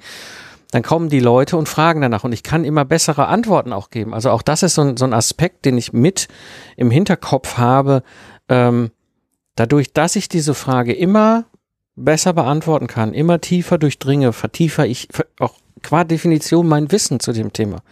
Dann 0.72 0.82
kommen 0.82 1.10
die 1.10 1.20
Leute 1.20 1.56
und 1.56 1.70
fragen 1.70 2.02
danach 2.02 2.24
und 2.24 2.32
ich 2.32 2.42
kann 2.42 2.66
immer 2.66 2.84
bessere 2.84 3.28
Antworten 3.28 3.74
auch 3.74 3.92
geben. 3.92 4.14
Also 4.14 4.32
auch 4.32 4.42
das 4.42 4.64
ist 4.64 4.74
so 4.74 4.82
ein, 4.82 4.98
so 4.98 5.06
ein 5.06 5.14
Aspekt, 5.14 5.66
den 5.66 5.78
ich 5.78 5.94
mit 5.94 6.28
im 6.78 6.90
Hinterkopf 6.90 7.58
habe. 7.58 8.02
Ähm, 8.50 8.90
dadurch, 9.56 9.94
dass 9.94 10.16
ich 10.16 10.30
diese 10.30 10.56
Frage 10.56 10.94
immer 10.94 11.46
besser 11.96 12.34
beantworten 12.34 12.88
kann, 12.88 13.14
immer 13.14 13.40
tiefer 13.40 13.78
durchdringe, 13.78 14.34
vertiefer 14.34 14.88
ich 14.88 15.10
auch 15.40 15.54
qua 15.84 16.04
Definition 16.04 16.68
mein 16.68 16.92
Wissen 16.92 17.20
zu 17.20 17.34
dem 17.34 17.54
Thema. 17.54 17.84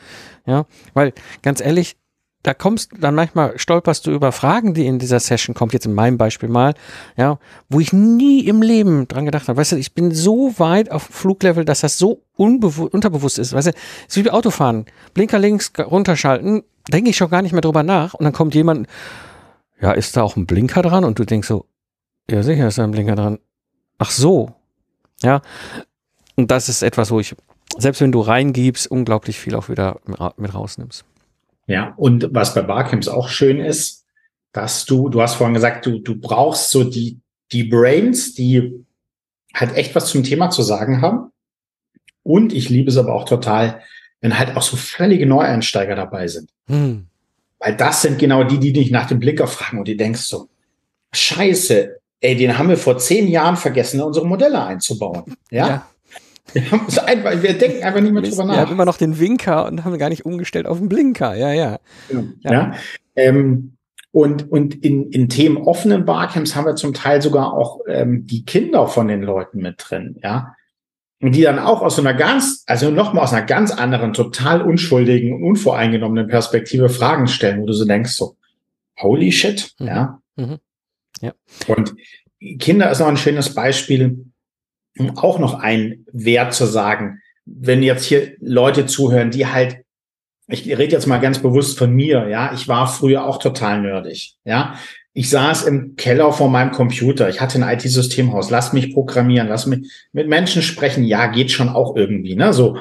Ja, 0.47 0.65
weil 0.95 1.13
ganz 1.43 1.61
ehrlich, 1.61 1.97
da 2.43 2.53
kommst 2.53 2.91
dann 2.99 3.13
manchmal 3.13 3.57
stolperst 3.57 4.07
du 4.07 4.11
über 4.11 4.31
Fragen, 4.31 4.73
die 4.73 4.87
in 4.87 4.97
dieser 4.97 5.19
Session 5.19 5.53
kommt, 5.53 5.73
jetzt 5.73 5.85
in 5.85 5.93
meinem 5.93 6.17
Beispiel 6.17 6.49
mal, 6.49 6.73
ja, 7.15 7.37
wo 7.69 7.79
ich 7.79 7.93
nie 7.93 8.47
im 8.47 8.61
Leben 8.61 9.07
dran 9.07 9.25
gedacht 9.25 9.47
habe. 9.47 9.57
Weißt 9.57 9.73
du, 9.73 9.75
ich 9.75 9.93
bin 9.93 10.11
so 10.11 10.57
weit 10.57 10.91
auf 10.91 11.03
Fluglevel, 11.03 11.65
dass 11.65 11.81
das 11.81 11.97
so 11.97 12.23
unterbewusst 12.35 13.37
ist. 13.37 13.53
Weißt 13.53 13.67
du, 13.67 13.71
es 14.07 14.17
ist 14.17 14.25
wie 14.25 14.29
Autofahren. 14.31 14.85
Blinker 15.13 15.37
links 15.37 15.71
runterschalten, 15.77 16.63
denke 16.91 17.11
ich 17.11 17.17
schon 17.17 17.29
gar 17.29 17.43
nicht 17.43 17.51
mehr 17.51 17.61
drüber 17.61 17.83
nach 17.83 18.15
und 18.15 18.23
dann 18.23 18.33
kommt 18.33 18.55
jemand, 18.55 18.87
ja, 19.79 19.91
ist 19.91 20.17
da 20.17 20.23
auch 20.23 20.35
ein 20.35 20.47
Blinker 20.47 20.81
dran? 20.81 21.03
Und 21.03 21.19
du 21.19 21.25
denkst 21.25 21.47
so, 21.47 21.65
ja, 22.29 22.41
sicher 22.43 22.67
ist 22.67 22.77
da 22.77 22.83
ein 22.83 22.91
Blinker 22.91 23.15
dran. 23.15 23.39
Ach 23.97 24.09
so. 24.09 24.53
Ja. 25.21 25.41
Und 26.35 26.49
das 26.49 26.69
ist 26.69 26.81
etwas, 26.81 27.11
wo 27.11 27.19
ich, 27.19 27.35
selbst 27.77 28.01
wenn 28.01 28.11
du 28.11 28.21
reingibst, 28.21 28.89
unglaublich 28.89 29.39
viel 29.39 29.53
auch 29.55 29.69
wieder 29.69 29.99
mit 30.37 30.53
rausnimmst. 30.53 31.05
Ja, 31.67 31.93
und 31.97 32.29
was 32.31 32.53
bei 32.53 32.61
Barcamps 32.61 33.07
auch 33.07 33.29
schön 33.29 33.59
ist, 33.59 34.05
dass 34.51 34.85
du, 34.85 35.09
du 35.09 35.21
hast 35.21 35.35
vorhin 35.35 35.53
gesagt, 35.53 35.85
du, 35.85 35.99
du 35.99 36.19
brauchst 36.19 36.71
so 36.71 36.83
die, 36.83 37.19
die 37.51 37.63
Brains, 37.63 38.33
die 38.33 38.85
halt 39.53 39.75
echt 39.75 39.95
was 39.95 40.07
zum 40.07 40.23
Thema 40.23 40.49
zu 40.49 40.61
sagen 40.61 41.01
haben. 41.01 41.31
Und 42.23 42.53
ich 42.53 42.69
liebe 42.69 42.89
es 42.89 42.97
aber 42.97 43.13
auch 43.13 43.25
total, 43.25 43.81
wenn 44.19 44.37
halt 44.37 44.55
auch 44.55 44.61
so 44.61 44.77
völlige 44.77 45.25
Neueinsteiger 45.25 45.95
dabei 45.95 46.27
sind. 46.27 46.49
Hm. 46.67 47.07
Weil 47.59 47.75
das 47.75 48.01
sind 48.01 48.19
genau 48.19 48.43
die, 48.43 48.59
die 48.59 48.73
dich 48.73 48.91
nach 48.91 49.07
dem 49.07 49.19
Blinker 49.19 49.47
fragen 49.47 49.79
und 49.79 49.87
die 49.87 49.97
denkst 49.97 50.21
so, 50.21 50.49
scheiße, 51.13 51.97
ey, 52.21 52.35
den 52.35 52.57
haben 52.57 52.69
wir 52.69 52.77
vor 52.77 52.97
zehn 52.97 53.27
Jahren 53.27 53.57
vergessen, 53.57 54.01
unsere 54.01 54.27
Modelle 54.27 54.63
einzubauen. 54.63 55.35
Ja. 55.49 55.67
ja. 55.67 55.90
Wir, 56.53 57.07
einfach, 57.07 57.41
wir 57.41 57.57
denken 57.57 57.83
einfach 57.83 58.01
nicht 58.01 58.11
mehr 58.11 58.21
drüber 58.21 58.43
nach. 58.43 58.53
Wir 58.53 58.61
haben 58.61 58.71
immer 58.71 58.85
noch 58.85 58.97
den 58.97 59.19
Winker 59.19 59.67
und 59.67 59.85
haben 59.85 59.97
gar 59.97 60.09
nicht 60.09 60.25
umgestellt 60.25 60.67
auf 60.67 60.79
den 60.79 60.89
Blinker. 60.89 61.35
Ja, 61.35 61.53
ja. 61.53 61.79
Ja. 62.43 62.51
ja. 62.51 62.73
Ähm, 63.15 63.77
und, 64.11 64.51
und 64.51 64.83
in, 64.83 65.09
in 65.11 65.29
Themen 65.29 65.57
offenen 65.57 66.05
Barcamps 66.05 66.55
haben 66.55 66.65
wir 66.65 66.75
zum 66.75 66.93
Teil 66.93 67.21
sogar 67.21 67.53
auch 67.53 67.79
ähm, 67.87 68.27
die 68.27 68.43
Kinder 68.43 68.87
von 68.87 69.07
den 69.07 69.21
Leuten 69.21 69.61
mit 69.61 69.75
drin, 69.77 70.17
ja. 70.21 70.53
Und 71.21 71.35
die 71.35 71.43
dann 71.43 71.59
auch 71.59 71.81
aus 71.81 71.97
so 71.97 72.01
einer 72.01 72.15
ganz, 72.15 72.63
also 72.65 72.89
nochmal 72.89 73.23
aus 73.23 73.31
einer 73.31 73.45
ganz 73.45 73.71
anderen, 73.71 74.11
total 74.11 74.63
unschuldigen 74.63 75.33
und 75.33 75.43
unvoreingenommenen 75.43 76.27
Perspektive 76.27 76.89
Fragen 76.89 77.27
stellen, 77.27 77.61
wo 77.61 77.67
du 77.67 77.73
so 77.73 77.85
denkst, 77.85 78.11
so, 78.11 78.35
holy 78.99 79.31
shit, 79.31 79.71
mhm. 79.79 79.87
ja. 79.87 80.19
Mhm. 80.35 80.57
Ja. 81.21 81.33
Und 81.67 81.93
Kinder 82.59 82.89
ist 82.89 82.99
noch 82.99 83.07
ein 83.07 83.17
schönes 83.17 83.53
Beispiel, 83.53 84.25
auch 85.15 85.39
noch 85.39 85.55
einen 85.55 86.05
Wert 86.11 86.53
zu 86.53 86.65
sagen. 86.65 87.21
Wenn 87.45 87.83
jetzt 87.83 88.05
hier 88.05 88.33
Leute 88.39 88.85
zuhören, 88.85 89.31
die 89.31 89.47
halt, 89.47 89.77
ich 90.47 90.67
rede 90.67 90.91
jetzt 90.91 91.07
mal 91.07 91.19
ganz 91.19 91.39
bewusst 91.39 91.77
von 91.77 91.91
mir, 91.91 92.27
ja, 92.27 92.53
ich 92.53 92.67
war 92.67 92.87
früher 92.87 93.25
auch 93.25 93.39
total 93.39 93.81
nerdig, 93.81 94.35
ja. 94.43 94.75
Ich 95.13 95.29
saß 95.29 95.63
im 95.63 95.97
Keller 95.97 96.31
vor 96.31 96.49
meinem 96.49 96.71
Computer. 96.71 97.27
Ich 97.27 97.41
hatte 97.41 97.61
ein 97.61 97.77
IT-Systemhaus. 97.77 98.49
Lass 98.49 98.71
mich 98.71 98.93
programmieren. 98.93 99.49
Lass 99.49 99.65
mich 99.65 99.91
mit 100.13 100.29
Menschen 100.29 100.61
sprechen. 100.61 101.03
Ja, 101.03 101.27
geht 101.27 101.51
schon 101.51 101.67
auch 101.67 101.97
irgendwie, 101.97 102.35
ne? 102.35 102.53
So. 102.53 102.77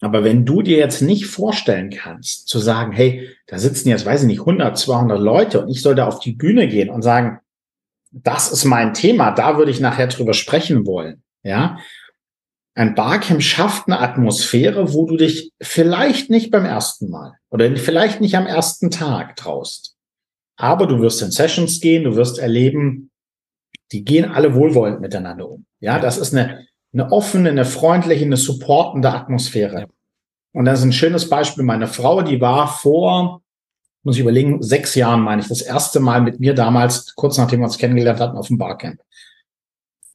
Aber 0.00 0.22
wenn 0.22 0.46
du 0.46 0.62
dir 0.62 0.78
jetzt 0.78 1.02
nicht 1.02 1.26
vorstellen 1.26 1.90
kannst, 1.90 2.46
zu 2.48 2.60
sagen, 2.60 2.92
hey, 2.92 3.28
da 3.48 3.58
sitzen 3.58 3.88
jetzt, 3.88 4.06
weiß 4.06 4.22
ich 4.22 4.26
nicht, 4.28 4.40
100, 4.40 4.78
200 4.78 5.20
Leute 5.20 5.60
und 5.62 5.70
ich 5.70 5.82
soll 5.82 5.96
da 5.96 6.06
auf 6.06 6.20
die 6.20 6.32
Bühne 6.32 6.68
gehen 6.68 6.88
und 6.88 7.02
sagen, 7.02 7.40
das 8.10 8.50
ist 8.50 8.64
mein 8.64 8.94
Thema, 8.94 9.30
da 9.30 9.56
würde 9.56 9.70
ich 9.70 9.80
nachher 9.80 10.08
drüber 10.08 10.34
sprechen 10.34 10.86
wollen. 10.86 11.22
Ja, 11.42 11.78
ein 12.74 12.94
Barcamp 12.94 13.42
schafft 13.42 13.88
eine 13.88 14.00
Atmosphäre, 14.00 14.92
wo 14.92 15.06
du 15.06 15.16
dich 15.16 15.52
vielleicht 15.60 16.30
nicht 16.30 16.50
beim 16.50 16.64
ersten 16.64 17.10
Mal 17.10 17.34
oder 17.50 17.74
vielleicht 17.76 18.20
nicht 18.20 18.36
am 18.36 18.46
ersten 18.46 18.90
Tag 18.90 19.36
traust. 19.36 19.96
Aber 20.56 20.86
du 20.86 21.00
wirst 21.00 21.22
in 21.22 21.30
Sessions 21.30 21.80
gehen, 21.80 22.04
du 22.04 22.16
wirst 22.16 22.38
erleben, 22.38 23.10
Die 23.92 24.04
gehen 24.04 24.30
alle 24.30 24.54
wohlwollend 24.54 25.00
miteinander 25.00 25.48
um. 25.50 25.66
Ja, 25.80 25.98
das 25.98 26.16
ist 26.16 26.32
eine, 26.32 26.66
eine 26.92 27.10
offene, 27.10 27.50
eine 27.50 27.64
freundliche, 27.64 28.24
eine 28.24 28.36
supportende 28.36 29.12
Atmosphäre. 29.12 29.88
Und 30.52 30.64
das 30.64 30.80
ist 30.80 30.84
ein 30.84 30.92
schönes 30.92 31.28
Beispiel. 31.28 31.64
Meine 31.64 31.86
Frau, 31.86 32.22
die 32.22 32.40
war 32.40 32.68
vor, 32.68 33.42
muss 34.02 34.16
ich 34.16 34.22
überlegen, 34.22 34.62
sechs 34.62 34.94
Jahren, 34.94 35.20
meine 35.20 35.42
ich, 35.42 35.48
das 35.48 35.62
erste 35.62 36.00
Mal 36.00 36.22
mit 36.22 36.40
mir 36.40 36.54
damals, 36.54 37.14
kurz 37.14 37.36
nachdem 37.38 37.60
wir 37.60 37.66
uns 37.66 37.78
kennengelernt 37.78 38.20
hatten, 38.20 38.36
auf 38.36 38.48
dem 38.48 38.58
Barcamp. 38.58 39.00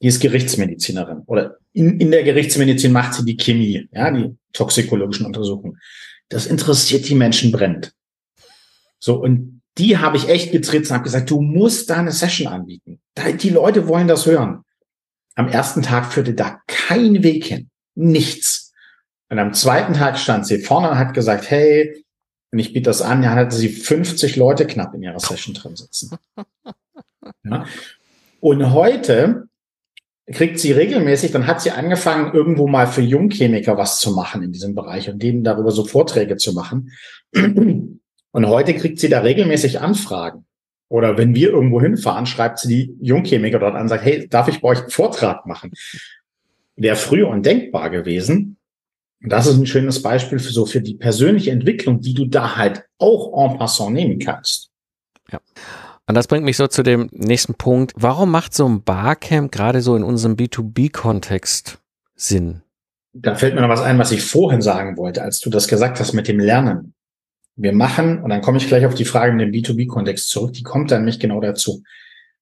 Die 0.02 0.08
ist 0.08 0.20
Gerichtsmedizinerin 0.20 1.22
oder 1.26 1.56
in, 1.72 2.00
in 2.00 2.10
der 2.10 2.22
Gerichtsmedizin 2.22 2.92
macht 2.92 3.14
sie 3.14 3.24
die 3.24 3.36
Chemie, 3.36 3.88
ja, 3.92 4.10
die 4.10 4.36
toxikologischen 4.52 5.26
Untersuchungen. 5.26 5.78
Das 6.28 6.46
interessiert 6.46 7.08
die 7.08 7.14
Menschen 7.14 7.52
brennt. 7.52 7.94
So, 8.98 9.16
und 9.22 9.62
die 9.78 9.98
habe 9.98 10.16
ich 10.16 10.28
echt 10.28 10.52
getritt 10.52 10.84
und 10.84 10.90
habe 10.92 11.04
gesagt, 11.04 11.30
du 11.30 11.40
musst 11.40 11.90
da 11.90 11.96
eine 11.96 12.12
Session 12.12 12.48
anbieten. 12.48 13.00
Die 13.40 13.50
Leute 13.50 13.88
wollen 13.88 14.08
das 14.08 14.26
hören. 14.26 14.64
Am 15.34 15.48
ersten 15.48 15.82
Tag 15.82 16.12
führte 16.12 16.34
da 16.34 16.60
kein 16.66 17.22
Weg 17.22 17.44
hin. 17.44 17.68
Nichts. 17.94 18.72
Und 19.28 19.38
am 19.38 19.52
zweiten 19.52 19.94
Tag 19.94 20.18
stand 20.18 20.46
sie 20.46 20.60
vorne 20.60 20.90
und 20.90 20.98
hat 20.98 21.14
gesagt, 21.14 21.50
hey, 21.50 22.04
und 22.52 22.58
ich 22.58 22.72
biete 22.72 22.84
das 22.84 23.02
an, 23.02 23.22
ja, 23.22 23.30
hatte 23.30 23.56
sie 23.56 23.68
50 23.68 24.36
Leute 24.36 24.66
knapp 24.66 24.94
in 24.94 25.02
ihrer 25.02 25.20
Session 25.20 25.54
drin 25.54 25.76
sitzen. 25.76 26.16
Ja. 27.42 27.64
Und 28.38 28.72
heute 28.72 29.48
kriegt 30.30 30.60
sie 30.60 30.70
regelmäßig, 30.70 31.32
dann 31.32 31.48
hat 31.48 31.60
sie 31.60 31.72
angefangen, 31.72 32.34
irgendwo 32.34 32.68
mal 32.68 32.86
für 32.86 33.00
Jungchemiker 33.00 33.76
was 33.76 33.98
zu 33.98 34.12
machen 34.12 34.42
in 34.42 34.52
diesem 34.52 34.76
Bereich 34.76 35.08
und 35.10 35.20
denen 35.20 35.42
darüber 35.42 35.72
so 35.72 35.84
Vorträge 35.84 36.36
zu 36.36 36.52
machen. 36.52 36.92
Und 37.32 38.46
heute 38.46 38.74
kriegt 38.74 39.00
sie 39.00 39.08
da 39.08 39.20
regelmäßig 39.20 39.80
Anfragen. 39.80 40.46
Oder 40.88 41.18
wenn 41.18 41.34
wir 41.34 41.50
irgendwo 41.50 41.80
hinfahren, 41.80 42.26
schreibt 42.26 42.60
sie 42.60 42.68
die 42.68 42.96
Jungchemiker 43.00 43.58
dort 43.58 43.74
an 43.74 43.82
und 43.82 43.88
sagt, 43.88 44.04
hey, 44.04 44.28
darf 44.28 44.48
ich 44.48 44.60
bei 44.60 44.68
euch 44.68 44.80
einen 44.80 44.90
Vortrag 44.90 45.46
machen? 45.46 45.72
Wäre 46.76 46.96
früher 46.96 47.28
undenkbar 47.28 47.90
gewesen. 47.90 48.56
Und 49.26 49.32
das 49.32 49.48
ist 49.48 49.58
ein 49.58 49.66
schönes 49.66 50.02
Beispiel 50.02 50.38
für 50.38 50.52
so 50.52 50.66
für 50.66 50.80
die 50.80 50.94
persönliche 50.94 51.50
Entwicklung, 51.50 52.00
die 52.00 52.14
du 52.14 52.26
da 52.26 52.54
halt 52.54 52.84
auch 52.98 53.50
en 53.50 53.58
passant 53.58 53.92
nehmen 53.92 54.20
kannst. 54.20 54.70
Ja. 55.32 55.40
Und 56.06 56.14
das 56.14 56.28
bringt 56.28 56.44
mich 56.44 56.56
so 56.56 56.68
zu 56.68 56.84
dem 56.84 57.08
nächsten 57.10 57.54
Punkt. 57.54 57.92
Warum 57.96 58.30
macht 58.30 58.54
so 58.54 58.68
ein 58.68 58.84
Barcamp 58.84 59.50
gerade 59.50 59.82
so 59.82 59.96
in 59.96 60.04
unserem 60.04 60.36
B2B-Kontext 60.36 61.80
Sinn? 62.14 62.62
Da 63.14 63.34
fällt 63.34 63.56
mir 63.56 63.62
noch 63.62 63.68
was 63.68 63.80
ein, 63.80 63.98
was 63.98 64.12
ich 64.12 64.22
vorhin 64.22 64.62
sagen 64.62 64.96
wollte, 64.96 65.22
als 65.22 65.40
du 65.40 65.50
das 65.50 65.66
gesagt 65.66 65.98
hast 65.98 66.12
mit 66.12 66.28
dem 66.28 66.38
Lernen. 66.38 66.94
Wir 67.56 67.72
machen, 67.72 68.22
und 68.22 68.30
dann 68.30 68.42
komme 68.42 68.58
ich 68.58 68.68
gleich 68.68 68.86
auf 68.86 68.94
die 68.94 69.04
Frage 69.04 69.32
in 69.32 69.38
dem 69.38 69.50
B2B-Kontext 69.50 70.30
zurück, 70.30 70.52
die 70.52 70.62
kommt 70.62 70.92
dann 70.92 71.00
nämlich 71.00 71.18
genau 71.18 71.40
dazu. 71.40 71.82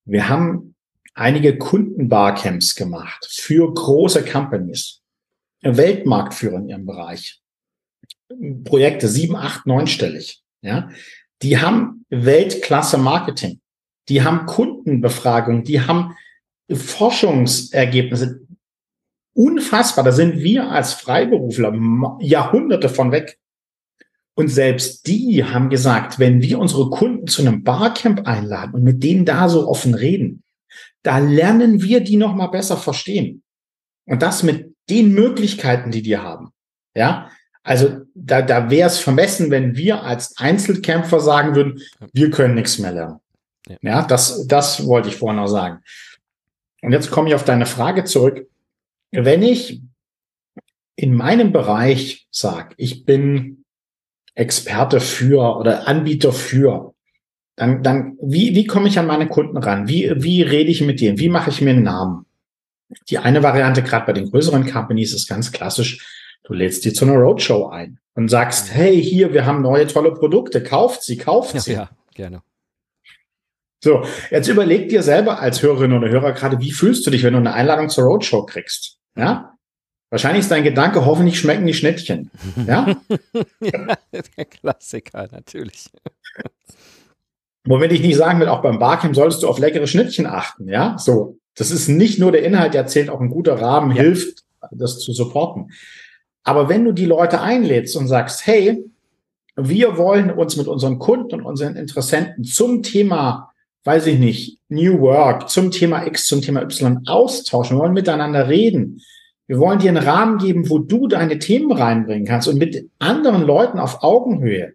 Wir 0.04 0.28
haben 0.28 0.74
einige 1.14 1.56
Kundenbarcamps 1.56 2.74
gemacht 2.74 3.26
für 3.30 3.72
große 3.72 4.22
Companies, 4.22 5.00
Weltmarktführer 5.64 6.56
in 6.56 6.68
ihrem 6.68 6.86
Bereich. 6.86 7.40
Projekte 8.64 9.08
sieben, 9.08 9.36
acht, 9.36 9.66
neunstellig, 9.66 10.42
ja. 10.62 10.88
Die 11.42 11.58
haben 11.58 12.04
Weltklasse 12.08 12.96
Marketing. 12.96 13.60
Die 14.08 14.22
haben 14.22 14.46
Kundenbefragungen, 14.46 15.64
die 15.64 15.80
haben 15.80 16.16
Forschungsergebnisse. 16.72 18.46
Unfassbar. 19.34 20.04
Da 20.04 20.12
sind 20.12 20.38
wir 20.38 20.70
als 20.70 20.94
Freiberufler 20.94 21.72
Jahrhunderte 22.20 22.88
von 22.88 23.12
weg. 23.12 23.38
Und 24.36 24.48
selbst 24.48 25.06
die 25.06 25.44
haben 25.44 25.70
gesagt, 25.70 26.18
wenn 26.18 26.42
wir 26.42 26.58
unsere 26.58 26.90
Kunden 26.90 27.26
zu 27.26 27.42
einem 27.42 27.62
Barcamp 27.62 28.26
einladen 28.26 28.74
und 28.74 28.82
mit 28.82 29.02
denen 29.02 29.24
da 29.24 29.48
so 29.48 29.68
offen 29.68 29.94
reden, 29.94 30.42
da 31.02 31.18
lernen 31.18 31.82
wir 31.82 32.00
die 32.00 32.16
noch 32.16 32.34
mal 32.34 32.48
besser 32.48 32.76
verstehen. 32.76 33.42
Und 34.06 34.22
das 34.22 34.42
mit 34.42 34.73
den 34.90 35.12
Möglichkeiten, 35.12 35.90
die 35.90 36.02
die 36.02 36.18
haben. 36.18 36.50
Ja, 36.94 37.30
also 37.62 38.02
da, 38.14 38.42
da 38.42 38.70
wäre 38.70 38.88
es 38.88 38.98
vermessen, 38.98 39.50
wenn 39.50 39.74
wir 39.76 40.02
als 40.02 40.36
Einzelkämpfer 40.36 41.20
sagen 41.20 41.54
würden, 41.54 41.80
wir 42.12 42.30
können 42.30 42.54
nichts 42.54 42.78
mehr 42.78 42.92
lernen. 42.92 43.20
Ja, 43.66 43.76
ja 43.82 44.02
das, 44.06 44.46
das 44.46 44.86
wollte 44.86 45.08
ich 45.08 45.16
vorhin 45.16 45.40
noch 45.40 45.48
sagen. 45.48 45.80
Und 46.82 46.92
jetzt 46.92 47.10
komme 47.10 47.28
ich 47.28 47.34
auf 47.34 47.44
deine 47.44 47.66
Frage 47.66 48.04
zurück. 48.04 48.46
Wenn 49.10 49.42
ich 49.42 49.80
in 50.96 51.14
meinem 51.14 51.52
Bereich 51.52 52.26
sage, 52.30 52.74
ich 52.76 53.04
bin 53.04 53.64
Experte 54.34 55.00
für 55.00 55.56
oder 55.56 55.88
Anbieter 55.88 56.32
für, 56.32 56.94
dann, 57.56 57.82
dann 57.82 58.18
wie, 58.20 58.54
wie 58.54 58.66
komme 58.66 58.88
ich 58.88 58.98
an 58.98 59.06
meine 59.06 59.28
Kunden 59.28 59.56
ran? 59.56 59.88
Wie, 59.88 60.12
wie 60.16 60.42
rede 60.42 60.70
ich 60.70 60.82
mit 60.82 61.00
denen? 61.00 61.18
Wie 61.18 61.28
mache 61.28 61.50
ich 61.50 61.60
mir 61.60 61.70
einen 61.70 61.84
Namen? 61.84 62.26
Die 63.08 63.18
eine 63.18 63.42
Variante, 63.42 63.82
gerade 63.82 64.06
bei 64.06 64.12
den 64.12 64.30
größeren 64.30 64.70
Companies, 64.70 65.12
ist 65.14 65.28
ganz 65.28 65.52
klassisch. 65.52 66.06
Du 66.44 66.52
lädst 66.52 66.84
die 66.84 66.92
zu 66.92 67.04
einer 67.04 67.14
Roadshow 67.14 67.68
ein 67.68 67.98
und 68.14 68.28
sagst, 68.28 68.72
hey, 68.72 69.02
hier, 69.02 69.32
wir 69.32 69.46
haben 69.46 69.62
neue 69.62 69.86
tolle 69.86 70.12
Produkte, 70.12 70.62
kauft 70.62 71.02
sie, 71.02 71.16
kauft 71.16 71.58
sie. 71.60 71.72
Ja, 71.72 71.90
gerne. 72.14 72.42
So, 73.82 74.02
jetzt 74.30 74.48
überleg 74.48 74.88
dir 74.88 75.02
selber 75.02 75.40
als 75.40 75.62
Hörerin 75.62 75.92
oder 75.92 76.08
Hörer 76.08 76.32
gerade, 76.32 76.58
wie 76.60 76.72
fühlst 76.72 77.06
du 77.06 77.10
dich, 77.10 77.22
wenn 77.22 77.34
du 77.34 77.38
eine 77.38 77.52
Einladung 77.52 77.90
zur 77.90 78.04
Roadshow 78.04 78.46
kriegst? 78.46 78.98
Ja? 79.16 79.58
Wahrscheinlich 80.10 80.40
ist 80.40 80.50
dein 80.50 80.64
Gedanke, 80.64 81.04
hoffentlich 81.04 81.38
schmecken 81.38 81.66
die 81.66 81.74
Schnittchen. 81.74 82.30
Ja? 82.66 82.96
ja 83.60 83.96
der 84.36 84.44
Klassiker, 84.44 85.28
natürlich. 85.30 85.90
Womit 87.66 87.92
ich 87.92 88.00
nicht 88.00 88.16
sagen 88.16 88.40
will, 88.40 88.48
auch 88.48 88.62
beim 88.62 88.78
Barcamp 88.78 89.14
solltest 89.14 89.42
du 89.42 89.48
auf 89.48 89.58
leckere 89.58 89.86
Schnittchen 89.86 90.26
achten. 90.26 90.68
Ja, 90.68 90.96
so. 90.98 91.38
Das 91.56 91.70
ist 91.70 91.88
nicht 91.88 92.18
nur 92.18 92.32
der 92.32 92.44
Inhalt, 92.44 92.74
der 92.74 92.86
zählt, 92.86 93.10
auch 93.10 93.20
ein 93.20 93.30
guter 93.30 93.60
Rahmen 93.60 93.94
ja. 93.94 94.02
hilft, 94.02 94.44
das 94.70 94.98
zu 94.98 95.12
supporten. 95.12 95.70
Aber 96.42 96.68
wenn 96.68 96.84
du 96.84 96.92
die 96.92 97.06
Leute 97.06 97.40
einlädst 97.40 97.96
und 97.96 98.08
sagst, 98.08 98.46
hey, 98.46 98.84
wir 99.56 99.96
wollen 99.96 100.30
uns 100.30 100.56
mit 100.56 100.66
unseren 100.66 100.98
Kunden 100.98 101.36
und 101.36 101.46
unseren 101.46 101.76
Interessenten 101.76 102.44
zum 102.44 102.82
Thema, 102.82 103.52
weiß 103.84 104.06
ich 104.06 104.18
nicht, 104.18 104.58
New 104.68 105.00
Work, 105.00 105.48
zum 105.48 105.70
Thema 105.70 106.06
X, 106.06 106.26
zum 106.26 106.42
Thema 106.42 106.62
Y 106.62 107.06
austauschen, 107.06 107.76
wir 107.76 107.82
wollen 107.82 107.92
miteinander 107.92 108.48
reden, 108.48 109.00
wir 109.46 109.58
wollen 109.58 109.78
dir 109.78 109.90
einen 109.90 110.02
Rahmen 110.02 110.38
geben, 110.38 110.68
wo 110.70 110.78
du 110.78 111.06
deine 111.06 111.38
Themen 111.38 111.70
reinbringen 111.70 112.26
kannst 112.26 112.48
und 112.48 112.58
mit 112.58 112.90
anderen 112.98 113.42
Leuten 113.42 113.78
auf 113.78 114.02
Augenhöhe 114.02 114.72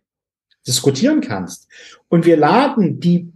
diskutieren 0.68 1.22
kannst. 1.22 1.68
Und 2.08 2.26
wir 2.26 2.38
laden 2.38 3.00
die, 3.00 3.32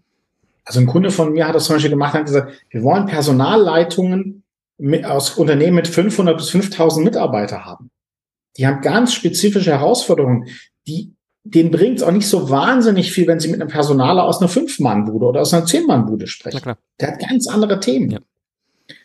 also 0.65 0.79
ein 0.79 0.87
Kunde 0.87 1.11
von 1.11 1.33
mir 1.33 1.47
hat 1.47 1.55
das 1.55 1.65
zum 1.65 1.75
Beispiel 1.75 1.91
gemacht, 1.91 2.13
hat 2.13 2.25
gesagt, 2.25 2.53
wir 2.69 2.83
wollen 2.83 3.05
Personalleitungen 3.05 4.43
mit, 4.77 5.05
aus 5.05 5.31
Unternehmen 5.31 5.75
mit 5.75 5.87
500 5.87 6.37
bis 6.37 6.49
5000 6.49 7.05
Mitarbeiter 7.05 7.65
haben. 7.65 7.89
Die 8.57 8.67
haben 8.67 8.81
ganz 8.81 9.13
spezifische 9.13 9.71
Herausforderungen. 9.71 10.47
Die, 10.87 11.13
denen 11.43 11.71
bringt 11.71 11.97
es 11.97 12.03
auch 12.03 12.11
nicht 12.11 12.27
so 12.27 12.49
wahnsinnig 12.49 13.11
viel, 13.11 13.27
wenn 13.27 13.39
sie 13.39 13.49
mit 13.49 13.59
einem 13.59 13.69
Personaler 13.69 14.23
aus 14.23 14.39
einer 14.39 14.47
Fünf-Mann-Bude 14.47 15.25
oder 15.25 15.41
aus 15.41 15.53
einer 15.53 15.65
Zehn-Mann-Bude 15.65 16.27
sprechen. 16.27 16.75
Der 16.99 17.07
hat 17.11 17.19
ganz 17.19 17.47
andere 17.47 17.79
Themen. 17.79 18.11
Ja. 18.11 18.19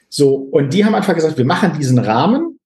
So, 0.08 0.34
und 0.34 0.72
die 0.72 0.84
haben 0.84 0.94
einfach 0.94 1.14
gesagt, 1.14 1.38
wir 1.38 1.44
machen 1.44 1.72
diesen 1.78 1.98
Rahmen 1.98 2.58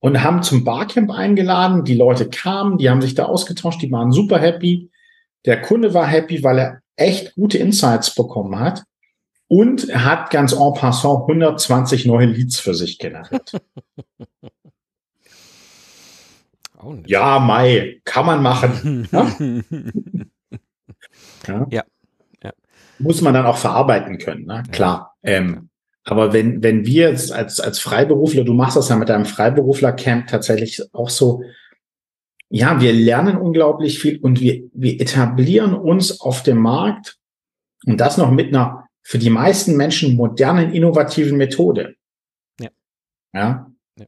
und 0.00 0.22
haben 0.22 0.42
zum 0.42 0.64
Barcamp 0.64 1.10
eingeladen. 1.10 1.84
Die 1.84 1.94
Leute 1.94 2.28
kamen, 2.28 2.78
die 2.78 2.90
haben 2.90 3.00
sich 3.00 3.14
da 3.14 3.24
ausgetauscht, 3.24 3.80
die 3.80 3.90
waren 3.90 4.12
super 4.12 4.38
happy. 4.38 4.90
Der 5.46 5.62
Kunde 5.62 5.94
war 5.94 6.06
happy, 6.06 6.42
weil 6.42 6.58
er 6.58 6.80
echt 6.96 7.34
gute 7.34 7.58
Insights 7.58 8.14
bekommen 8.14 8.58
hat. 8.58 8.84
Und 9.48 9.88
er 9.88 10.04
hat 10.04 10.30
ganz 10.30 10.52
en 10.52 10.74
passant 10.74 11.22
120 11.28 12.06
neue 12.06 12.26
Leads 12.26 12.58
für 12.58 12.74
sich 12.74 12.98
generiert. 12.98 13.52
Ja, 17.06 17.38
Mai, 17.38 18.00
kann 18.04 18.26
man 18.26 18.42
machen. 18.42 19.08
ja? 21.46 21.66
ja? 21.70 21.84
Ja. 22.42 22.52
Muss 22.98 23.22
man 23.22 23.32
dann 23.34 23.46
auch 23.46 23.56
verarbeiten 23.56 24.18
können, 24.18 24.44
ne? 24.44 24.62
klar. 24.70 25.16
Ähm, 25.22 25.70
aber 26.04 26.34
wenn, 26.34 26.62
wenn 26.62 26.84
wir 26.84 27.08
als, 27.08 27.30
als 27.60 27.78
Freiberufler, 27.78 28.44
du 28.44 28.52
machst 28.52 28.76
das 28.76 28.90
ja 28.90 28.96
mit 28.96 29.08
deinem 29.08 29.24
Freiberufler-Camp 29.24 30.26
tatsächlich 30.26 30.82
auch 30.92 31.08
so, 31.08 31.42
ja, 32.50 32.80
wir 32.80 32.92
lernen 32.92 33.36
unglaublich 33.36 33.98
viel 33.98 34.18
und 34.20 34.40
wir, 34.40 34.62
wir 34.72 35.00
etablieren 35.00 35.74
uns 35.74 36.20
auf 36.20 36.42
dem 36.42 36.58
Markt 36.58 37.18
und 37.86 38.00
das 38.00 38.16
noch 38.16 38.30
mit 38.30 38.48
einer 38.48 38.86
für 39.02 39.18
die 39.18 39.30
meisten 39.30 39.76
Menschen 39.76 40.16
modernen, 40.16 40.72
innovativen 40.72 41.36
Methode. 41.36 41.96
Ja. 42.58 42.70
Ja. 43.34 43.72
ja. 43.98 44.06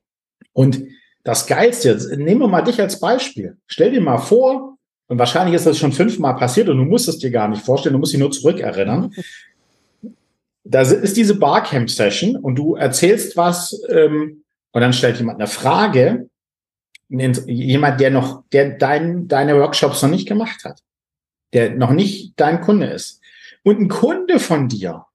Und 0.53 0.83
das 1.22 1.46
Geilste, 1.46 1.90
jetzt 1.90 2.11
nehmen 2.16 2.40
wir 2.40 2.49
mal 2.49 2.62
dich 2.62 2.81
als 2.81 3.01
Beispiel. 3.01 3.59
Stell 3.66 3.90
dir 3.90 4.01
mal 4.01 4.18
vor, 4.18 4.77
und 5.09 5.18
wahrscheinlich 5.18 5.55
ist 5.55 5.66
das 5.66 5.79
schon 5.79 5.92
fünfmal 5.92 6.37
passiert 6.37 6.68
und 6.68 6.79
du 6.79 6.85
musst 6.85 7.09
es 7.09 7.18
dir 7.18 7.31
gar 7.31 7.49
nicht 7.49 7.62
vorstellen, 7.62 7.92
du 7.92 7.99
musst 7.99 8.12
dich 8.12 8.20
nur 8.20 8.31
zurückerinnern. 8.31 9.12
da 10.64 10.81
ist 10.81 11.16
diese 11.16 11.38
Barcamp-Session 11.38 12.37
und 12.37 12.57
du 12.57 12.75
erzählst 12.75 13.37
was 13.37 13.81
ähm, 13.88 14.42
und 14.72 14.81
dann 14.81 14.92
stellt 14.92 15.18
jemand 15.18 15.38
eine 15.38 15.46
Frage, 15.46 16.29
jemand, 17.08 18.00
der 18.00 18.10
noch, 18.10 18.44
der 18.52 18.70
dein, 18.70 19.28
deine 19.28 19.56
Workshops 19.56 20.02
noch 20.02 20.10
nicht 20.10 20.26
gemacht 20.26 20.64
hat, 20.64 20.82
der 21.52 21.74
noch 21.74 21.90
nicht 21.90 22.34
dein 22.36 22.60
Kunde 22.60 22.86
ist. 22.86 23.20
Und 23.62 23.80
ein 23.80 23.88
Kunde 23.88 24.38
von 24.38 24.68
dir 24.68 25.06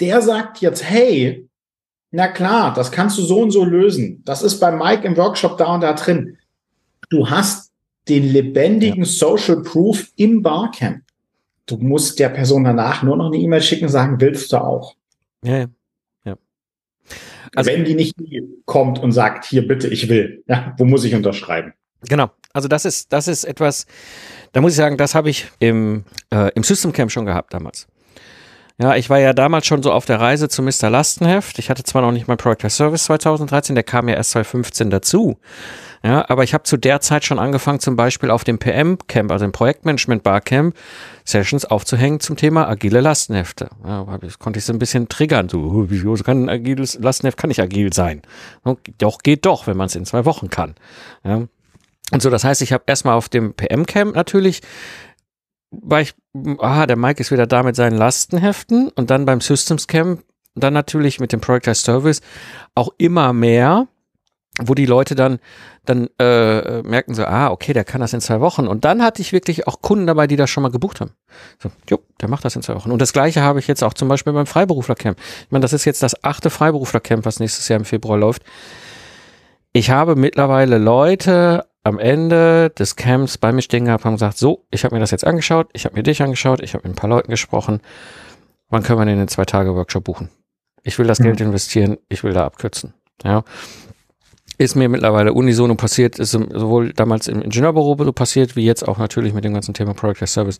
der 0.00 0.22
sagt 0.22 0.60
jetzt, 0.60 0.84
hey, 0.84 1.48
na 2.10 2.28
klar, 2.28 2.74
das 2.74 2.92
kannst 2.92 3.18
du 3.18 3.22
so 3.22 3.40
und 3.40 3.50
so 3.50 3.64
lösen. 3.64 4.22
Das 4.24 4.42
ist 4.42 4.60
bei 4.60 4.70
Mike 4.70 5.06
im 5.06 5.16
Workshop 5.16 5.58
da 5.58 5.74
und 5.74 5.80
da 5.80 5.92
drin. 5.94 6.38
Du 7.10 7.28
hast 7.28 7.72
den 8.08 8.24
lebendigen 8.32 9.04
ja. 9.04 9.08
Social 9.08 9.62
Proof 9.62 10.12
im 10.16 10.42
Barcamp. 10.42 11.02
Du 11.66 11.76
musst 11.78 12.18
der 12.18 12.28
Person 12.28 12.64
danach 12.64 13.02
nur 13.02 13.16
noch 13.16 13.26
eine 13.26 13.38
E-Mail 13.38 13.62
schicken 13.62 13.86
und 13.86 13.90
sagen, 13.90 14.20
willst 14.20 14.52
du 14.52 14.58
auch? 14.58 14.94
Ja, 15.42 15.58
ja. 15.58 15.66
ja. 16.24 16.36
Also, 17.54 17.70
Wenn 17.70 17.84
die 17.84 17.94
nicht 17.94 18.14
kommt 18.64 18.98
und 18.98 19.12
sagt, 19.12 19.44
hier 19.44 19.66
bitte, 19.66 19.88
ich 19.88 20.08
will, 20.08 20.42
ja, 20.46 20.74
wo 20.78 20.84
muss 20.84 21.04
ich 21.04 21.14
unterschreiben? 21.14 21.72
Genau. 22.08 22.30
Also 22.52 22.68
das 22.68 22.84
ist, 22.84 23.12
das 23.12 23.28
ist 23.28 23.44
etwas, 23.44 23.86
da 24.52 24.60
muss 24.60 24.72
ich 24.72 24.76
sagen, 24.76 24.96
das 24.96 25.14
habe 25.14 25.30
ich 25.30 25.48
im, 25.58 26.04
äh, 26.30 26.50
im 26.54 26.62
System 26.62 26.92
Camp 26.92 27.10
schon 27.10 27.26
gehabt 27.26 27.52
damals. 27.52 27.88
Ja, 28.80 28.96
ich 28.96 29.08
war 29.08 29.20
ja 29.20 29.32
damals 29.32 29.66
schon 29.66 29.82
so 29.82 29.92
auf 29.92 30.04
der 30.04 30.20
Reise 30.20 30.48
zu 30.48 30.62
Mr. 30.62 30.90
Lastenheft. 30.90 31.58
Ich 31.58 31.70
hatte 31.70 31.84
zwar 31.84 32.02
noch 32.02 32.10
nicht 32.10 32.26
mein 32.26 32.36
Project 32.36 32.72
Service 32.72 33.04
2013, 33.04 33.74
der 33.74 33.84
kam 33.84 34.08
ja 34.08 34.16
erst 34.16 34.32
2015 34.32 34.90
dazu. 34.90 35.38
Ja, 36.04 36.28
aber 36.28 36.44
ich 36.44 36.52
habe 36.52 36.64
zu 36.64 36.76
der 36.76 37.00
Zeit 37.00 37.24
schon 37.24 37.38
angefangen, 37.38 37.80
zum 37.80 37.96
Beispiel 37.96 38.30
auf 38.30 38.44
dem 38.44 38.58
PM-Camp, 38.58 39.32
also 39.32 39.46
im 39.46 39.52
Projektmanagement 39.52 40.22
Barcamp, 40.22 40.76
Sessions 41.24 41.64
aufzuhängen 41.64 42.20
zum 42.20 42.36
Thema 42.36 42.68
agile 42.68 43.00
Lastenhefte. 43.00 43.70
Ja, 43.82 44.06
ich, 44.20 44.38
konnte 44.38 44.58
ich 44.58 44.66
so 44.66 44.74
ein 44.74 44.78
bisschen 44.78 45.08
triggern. 45.08 45.48
So, 45.48 45.86
wieso 45.88 46.12
kann 46.22 46.44
ein 46.44 46.48
agiles 46.50 46.98
Lastenheft 47.00 47.38
kann 47.38 47.48
nicht 47.48 47.60
agil 47.60 47.94
sein? 47.94 48.20
Doch, 48.98 49.18
geht 49.20 49.46
doch, 49.46 49.66
wenn 49.66 49.78
man 49.78 49.86
es 49.86 49.94
in 49.94 50.04
zwei 50.04 50.26
Wochen 50.26 50.50
kann. 50.50 50.74
Ja. 51.24 51.46
Und 52.12 52.20
so, 52.20 52.28
das 52.28 52.44
heißt, 52.44 52.60
ich 52.60 52.74
habe 52.74 52.84
erstmal 52.86 53.14
auf 53.14 53.30
dem 53.30 53.54
PM-Camp 53.54 54.14
natürlich 54.14 54.60
war 55.82 56.00
ich, 56.00 56.14
ah, 56.58 56.86
der 56.86 56.96
Mike 56.96 57.20
ist 57.20 57.30
wieder 57.30 57.46
da 57.46 57.62
mit 57.62 57.76
seinen 57.76 57.96
Lastenheften 57.96 58.90
und 58.90 59.10
dann 59.10 59.24
beim 59.24 59.40
Systems 59.40 59.86
Camp, 59.86 60.22
dann 60.54 60.72
natürlich 60.72 61.18
mit 61.18 61.32
dem 61.32 61.40
Project 61.40 61.66
as 61.66 61.82
Service 61.82 62.20
auch 62.74 62.90
immer 62.98 63.32
mehr, 63.32 63.88
wo 64.62 64.74
die 64.74 64.86
Leute 64.86 65.14
dann, 65.14 65.40
dann 65.84 66.08
äh, 66.18 66.82
merken 66.82 67.14
so, 67.14 67.24
ah, 67.24 67.50
okay, 67.50 67.72
der 67.72 67.84
kann 67.84 68.00
das 68.00 68.12
in 68.12 68.20
zwei 68.20 68.40
Wochen. 68.40 68.68
Und 68.68 68.84
dann 68.84 69.02
hatte 69.02 69.20
ich 69.20 69.32
wirklich 69.32 69.66
auch 69.66 69.82
Kunden 69.82 70.06
dabei, 70.06 70.26
die 70.26 70.36
das 70.36 70.48
schon 70.48 70.62
mal 70.62 70.70
gebucht 70.70 71.00
haben. 71.00 71.10
So, 71.60 71.70
jo, 71.90 71.98
der 72.20 72.28
macht 72.28 72.44
das 72.44 72.54
in 72.54 72.62
zwei 72.62 72.74
Wochen. 72.76 72.92
Und 72.92 73.02
das 73.02 73.12
gleiche 73.12 73.42
habe 73.42 73.58
ich 73.58 73.66
jetzt 73.66 73.82
auch 73.82 73.94
zum 73.94 74.08
Beispiel 74.08 74.32
beim 74.32 74.46
Freiberuflercamp. 74.46 75.18
Ich 75.18 75.50
meine, 75.50 75.62
das 75.62 75.72
ist 75.72 75.84
jetzt 75.84 76.02
das 76.02 76.22
achte 76.22 76.50
Freiberuflercamp, 76.50 77.24
was 77.24 77.40
nächstes 77.40 77.68
Jahr 77.68 77.80
im 77.80 77.84
Februar 77.84 78.16
läuft. 78.16 78.42
Ich 79.72 79.90
habe 79.90 80.14
mittlerweile 80.14 80.78
Leute 80.78 81.66
am 81.82 81.98
Ende 81.98 82.70
des 82.70 82.94
Camps 82.94 83.36
bei 83.38 83.52
mir 83.52 83.60
stehen 83.60 83.86
gehabt 83.86 84.06
und 84.06 84.12
gesagt, 84.12 84.38
so, 84.38 84.64
ich 84.70 84.84
habe 84.84 84.94
mir 84.94 85.00
das 85.00 85.10
jetzt 85.10 85.26
angeschaut, 85.26 85.68
ich 85.72 85.84
habe 85.84 85.96
mir 85.96 86.04
dich 86.04 86.22
angeschaut, 86.22 86.62
ich 86.62 86.74
habe 86.74 86.86
mit 86.88 86.96
ein 86.96 87.00
paar 87.00 87.10
Leuten 87.10 87.30
gesprochen. 87.30 87.80
Wann 88.70 88.82
können 88.84 89.00
wir 89.00 89.04
denn 89.04 89.18
den 89.18 89.28
zwei 89.28 89.44
Tage 89.44 89.74
Workshop 89.74 90.04
buchen? 90.04 90.30
Ich 90.84 90.98
will 90.98 91.06
das 91.06 91.18
mhm. 91.18 91.24
Geld 91.24 91.40
investieren, 91.40 91.98
ich 92.08 92.22
will 92.22 92.32
da 92.32 92.46
abkürzen. 92.46 92.94
Ja. 93.22 93.42
Ist 94.56 94.76
mir 94.76 94.88
mittlerweile 94.88 95.32
unisono 95.32 95.74
passiert, 95.74 96.18
ist 96.18 96.30
sowohl 96.30 96.92
damals 96.92 97.28
im 97.28 97.42
Ingenieurbüro 97.42 97.96
so 98.04 98.12
passiert, 98.12 98.56
wie 98.56 98.64
jetzt 98.64 98.86
auch 98.86 98.98
natürlich 98.98 99.32
mit 99.32 99.44
dem 99.44 99.52
ganzen 99.52 99.74
Thema 99.74 99.94
Product 99.94 100.22
as 100.22 100.32
Service. 100.32 100.58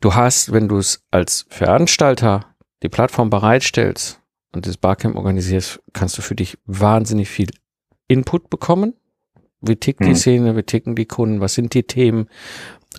Du 0.00 0.14
hast, 0.14 0.52
wenn 0.52 0.68
du 0.68 0.78
es 0.78 1.02
als 1.10 1.46
Veranstalter 1.48 2.54
die 2.82 2.88
Plattform 2.88 3.28
bereitstellst 3.28 4.20
und 4.54 4.66
das 4.66 4.76
Barcamp 4.76 5.16
organisierst, 5.16 5.80
kannst 5.92 6.16
du 6.16 6.22
für 6.22 6.34
dich 6.34 6.58
wahnsinnig 6.64 7.28
viel 7.28 7.50
Input 8.08 8.50
bekommen 8.50 8.94
wie 9.60 9.76
tickt 9.76 10.00
die 10.00 10.08
hm. 10.08 10.16
Szene, 10.16 10.56
wie 10.56 10.62
ticken 10.62 10.94
die 10.94 11.06
Kunden, 11.06 11.40
was 11.40 11.54
sind 11.54 11.74
die 11.74 11.82
Themen, 11.82 12.28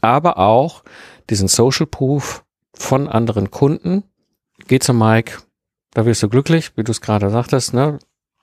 aber 0.01 0.37
auch 0.37 0.83
diesen 1.29 1.47
Social 1.47 1.87
Proof 1.87 2.43
von 2.73 3.07
anderen 3.07 3.51
Kunden. 3.51 4.03
Geh 4.67 4.79
zu 4.79 4.93
Mike, 4.93 5.39
da 5.91 6.05
wirst 6.05 6.23
du 6.23 6.29
glücklich, 6.29 6.77
wie 6.77 6.83
du 6.83 6.91
es 6.91 7.01
gerade 7.01 7.29
sagtest, 7.29 7.73
ne? 7.73 7.99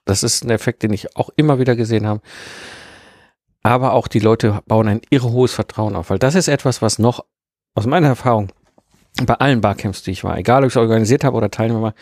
Das 0.08 0.22
ist 0.22 0.42
ein 0.42 0.50
Effekt, 0.50 0.82
den 0.82 0.92
ich 0.92 1.16
auch 1.16 1.28
immer 1.36 1.58
wieder 1.58 1.76
gesehen 1.76 2.06
habe. 2.06 2.22
Aber 3.62 3.92
auch 3.92 4.08
die 4.08 4.20
Leute 4.20 4.62
bauen 4.66 4.88
ein 4.88 5.02
irre 5.10 5.30
hohes 5.30 5.52
Vertrauen 5.52 5.96
auf, 5.96 6.08
weil 6.10 6.18
das 6.18 6.34
ist 6.34 6.48
etwas, 6.48 6.80
was 6.80 6.98
noch 6.98 7.24
aus 7.74 7.86
meiner 7.86 8.08
Erfahrung 8.08 8.48
bei 9.24 9.34
allen 9.34 9.60
Barcamps, 9.60 10.02
die 10.02 10.12
ich 10.12 10.24
war, 10.24 10.38
egal 10.38 10.62
ob 10.62 10.68
ich 10.68 10.72
es 10.72 10.76
organisiert 10.76 11.24
habe 11.24 11.36
oder 11.36 11.50
Teilnehmer 11.50 11.82
war, 11.82 11.94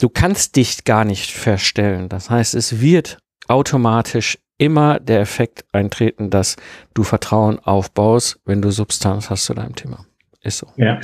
du 0.00 0.08
kannst 0.08 0.56
dich 0.56 0.84
gar 0.84 1.04
nicht 1.04 1.30
verstellen. 1.30 2.08
Das 2.08 2.30
heißt, 2.30 2.54
es 2.54 2.80
wird 2.80 3.18
automatisch 3.46 4.38
immer 4.56 4.98
der 4.98 5.20
Effekt 5.20 5.64
eintreten, 5.72 6.30
dass 6.30 6.56
du 6.94 7.04
Vertrauen 7.04 7.60
aufbaust, 7.60 8.40
wenn 8.44 8.60
du 8.60 8.72
Substanz 8.72 9.30
hast 9.30 9.44
zu 9.44 9.54
deinem 9.54 9.76
Thema. 9.76 10.04
Ist 10.42 10.58
so. 10.58 10.66
Ja. 10.76 10.98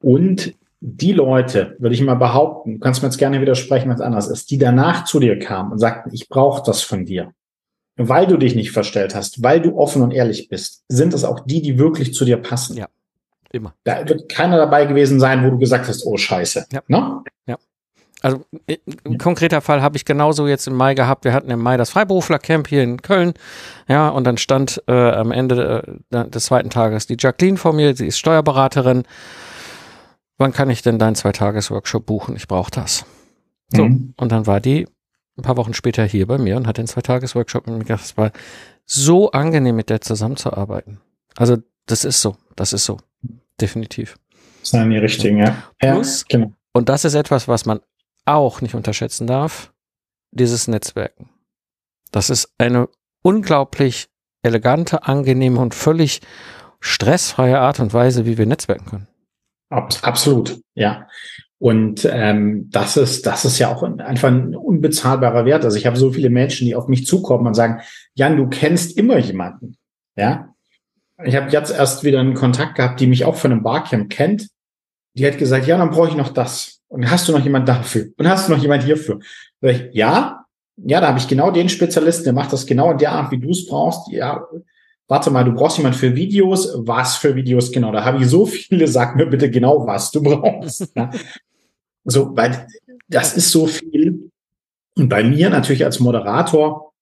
Und 0.00 0.54
die 0.80 1.12
Leute, 1.12 1.76
würde 1.78 1.94
ich 1.94 2.02
mal 2.02 2.14
behaupten, 2.14 2.74
du 2.74 2.78
kannst 2.78 3.02
mir 3.02 3.08
jetzt 3.08 3.18
gerne 3.18 3.40
widersprechen, 3.40 3.88
wenn 3.88 3.96
es 3.96 4.00
anders 4.00 4.28
ist, 4.28 4.50
die 4.50 4.58
danach 4.58 5.04
zu 5.04 5.18
dir 5.18 5.38
kamen 5.38 5.72
und 5.72 5.78
sagten, 5.78 6.10
ich 6.12 6.28
brauche 6.28 6.62
das 6.64 6.82
von 6.82 7.04
dir, 7.04 7.32
weil 7.96 8.26
du 8.26 8.36
dich 8.36 8.54
nicht 8.54 8.70
verstellt 8.70 9.14
hast, 9.14 9.42
weil 9.42 9.60
du 9.60 9.76
offen 9.76 10.02
und 10.02 10.12
ehrlich 10.12 10.48
bist, 10.48 10.84
sind 10.88 11.14
es 11.14 11.24
auch 11.24 11.40
die, 11.40 11.62
die 11.62 11.78
wirklich 11.78 12.14
zu 12.14 12.24
dir 12.24 12.36
passen. 12.36 12.76
Ja, 12.76 12.86
immer. 13.50 13.74
Da 13.84 14.08
wird 14.08 14.28
keiner 14.28 14.56
dabei 14.56 14.86
gewesen 14.86 15.18
sein, 15.18 15.44
wo 15.44 15.50
du 15.50 15.58
gesagt 15.58 15.88
hast, 15.88 16.06
oh 16.06 16.16
Scheiße. 16.16 16.66
Ja. 16.72 16.82
Ne? 16.86 17.22
Ja. 17.46 17.56
Also 18.20 18.44
ein 19.04 19.18
konkreter 19.18 19.60
Fall 19.60 19.80
habe 19.80 19.96
ich 19.96 20.04
genauso 20.04 20.48
jetzt 20.48 20.66
im 20.66 20.74
Mai 20.74 20.94
gehabt. 20.94 21.24
Wir 21.24 21.32
hatten 21.32 21.50
im 21.50 21.60
Mai 21.60 21.76
das 21.76 21.90
Freiberuflercamp 21.90 22.66
hier 22.66 22.82
in 22.82 23.00
Köln. 23.00 23.34
Ja, 23.86 24.08
und 24.08 24.24
dann 24.24 24.38
stand 24.38 24.82
äh, 24.88 24.92
am 24.92 25.30
Ende 25.30 26.00
äh, 26.10 26.28
des 26.28 26.46
zweiten 26.46 26.70
Tages 26.70 27.06
die 27.06 27.16
Jacqueline 27.18 27.56
vor 27.56 27.72
mir, 27.72 27.94
sie 27.94 28.08
ist 28.08 28.18
Steuerberaterin. 28.18 29.04
Wann 30.38 30.52
kann 30.52 30.70
ich 30.70 30.82
denn 30.82 30.98
deinen 30.98 31.16
Zweitages-Workshop 31.16 32.06
buchen? 32.06 32.36
Ich 32.36 32.46
brauche 32.46 32.70
das. 32.70 33.04
So, 33.74 33.84
mhm. 33.84 34.14
und 34.16 34.32
dann 34.32 34.46
war 34.46 34.60
die 34.60 34.86
ein 35.36 35.42
paar 35.42 35.56
Wochen 35.56 35.74
später 35.74 36.04
hier 36.04 36.26
bei 36.26 36.38
mir 36.38 36.56
und 36.56 36.66
hat 36.66 36.78
den 36.78 36.86
Zweitages-Workshop 36.86 37.66
mit 37.66 37.78
mir 37.78 37.84
gemacht. 37.84 38.04
Es 38.04 38.16
war 38.16 38.32
so 38.84 39.30
angenehm, 39.32 39.76
mit 39.76 39.90
der 39.90 40.00
zusammenzuarbeiten. 40.00 41.00
Also 41.36 41.58
das 41.86 42.04
ist 42.04 42.22
so, 42.22 42.36
das 42.56 42.72
ist 42.72 42.84
so, 42.84 42.98
definitiv. 43.60 44.16
Das 44.60 44.70
sind 44.70 44.90
die 44.90 44.98
richtigen, 44.98 45.38
ja. 45.38 45.56
Plus, 45.78 46.20
ja, 46.28 46.38
genau. 46.38 46.52
Und 46.72 46.88
das 46.88 47.04
ist 47.04 47.14
etwas, 47.14 47.48
was 47.48 47.66
man 47.66 47.80
auch 48.24 48.60
nicht 48.60 48.74
unterschätzen 48.74 49.26
darf, 49.26 49.72
dieses 50.30 50.68
Netzwerken. 50.68 51.30
Das 52.10 52.30
ist 52.30 52.52
eine 52.58 52.88
unglaublich 53.22 54.08
elegante, 54.42 55.04
angenehme 55.04 55.60
und 55.60 55.74
völlig 55.74 56.20
stressfreie 56.80 57.58
Art 57.58 57.80
und 57.80 57.92
Weise, 57.92 58.26
wie 58.26 58.38
wir 58.38 58.46
netzwerken 58.46 58.86
können. 58.86 59.08
Absolut, 59.70 60.60
ja. 60.74 61.06
Und 61.58 62.08
ähm, 62.10 62.68
das 62.70 62.96
ist, 62.96 63.26
das 63.26 63.44
ist 63.44 63.58
ja 63.58 63.74
auch 63.74 63.82
einfach 63.82 64.28
ein 64.28 64.54
unbezahlbarer 64.54 65.44
Wert. 65.44 65.64
Also 65.64 65.76
ich 65.76 65.86
habe 65.86 65.96
so 65.96 66.12
viele 66.12 66.30
Menschen, 66.30 66.66
die 66.66 66.76
auf 66.76 66.86
mich 66.86 67.04
zukommen 67.04 67.46
und 67.48 67.54
sagen, 67.54 67.80
Jan, 68.14 68.36
du 68.36 68.48
kennst 68.48 68.96
immer 68.96 69.18
jemanden. 69.18 69.76
Ja. 70.16 70.54
Ich 71.24 71.34
habe 71.34 71.50
jetzt 71.50 71.72
erst 71.72 72.04
wieder 72.04 72.20
einen 72.20 72.34
Kontakt 72.34 72.76
gehabt, 72.76 73.00
die 73.00 73.08
mich 73.08 73.24
auch 73.24 73.34
von 73.34 73.50
einem 73.50 73.64
Barcamp 73.64 74.08
kennt. 74.08 74.48
Die 75.14 75.26
hat 75.26 75.36
gesagt, 75.36 75.66
ja, 75.66 75.76
dann 75.76 75.90
brauche 75.90 76.08
ich 76.08 76.14
noch 76.14 76.28
das. 76.28 76.80
Und 76.86 77.10
hast 77.10 77.28
du 77.28 77.32
noch 77.32 77.42
jemand 77.42 77.68
dafür? 77.68 78.06
Und 78.16 78.28
hast 78.28 78.48
du 78.48 78.52
noch 78.52 78.62
jemand 78.62 78.84
hierfür? 78.84 79.18
Ich, 79.60 79.88
ja, 79.92 80.44
ja, 80.76 81.00
da 81.00 81.08
habe 81.08 81.18
ich 81.18 81.26
genau 81.26 81.50
den 81.50 81.68
Spezialisten, 81.68 82.24
der 82.24 82.32
macht 82.34 82.52
das 82.52 82.66
genau 82.66 82.92
in 82.92 82.98
der 82.98 83.12
Art, 83.12 83.32
wie 83.32 83.38
du 83.38 83.50
es 83.50 83.66
brauchst. 83.66 84.12
Ja, 84.12 84.46
warte 85.08 85.30
mal, 85.30 85.44
du 85.44 85.52
brauchst 85.52 85.78
jemand 85.78 85.96
für 85.96 86.14
Videos. 86.14 86.72
Was 86.76 87.16
für 87.16 87.34
Videos 87.34 87.72
genau? 87.72 87.92
Da 87.92 88.04
habe 88.04 88.18
ich 88.18 88.28
so 88.28 88.46
viele, 88.46 88.86
sag 88.86 89.16
mir 89.16 89.26
bitte 89.26 89.50
genau, 89.50 89.86
was 89.86 90.10
du 90.10 90.22
brauchst. 90.22 90.92
Ja. 90.94 91.10
So, 92.04 92.36
weil 92.36 92.66
das 93.08 93.36
ist 93.36 93.50
so 93.50 93.66
viel. 93.66 94.30
Und 94.96 95.08
bei 95.08 95.24
mir 95.24 95.50
natürlich 95.50 95.84
als 95.84 96.00
Moderator 96.00 96.92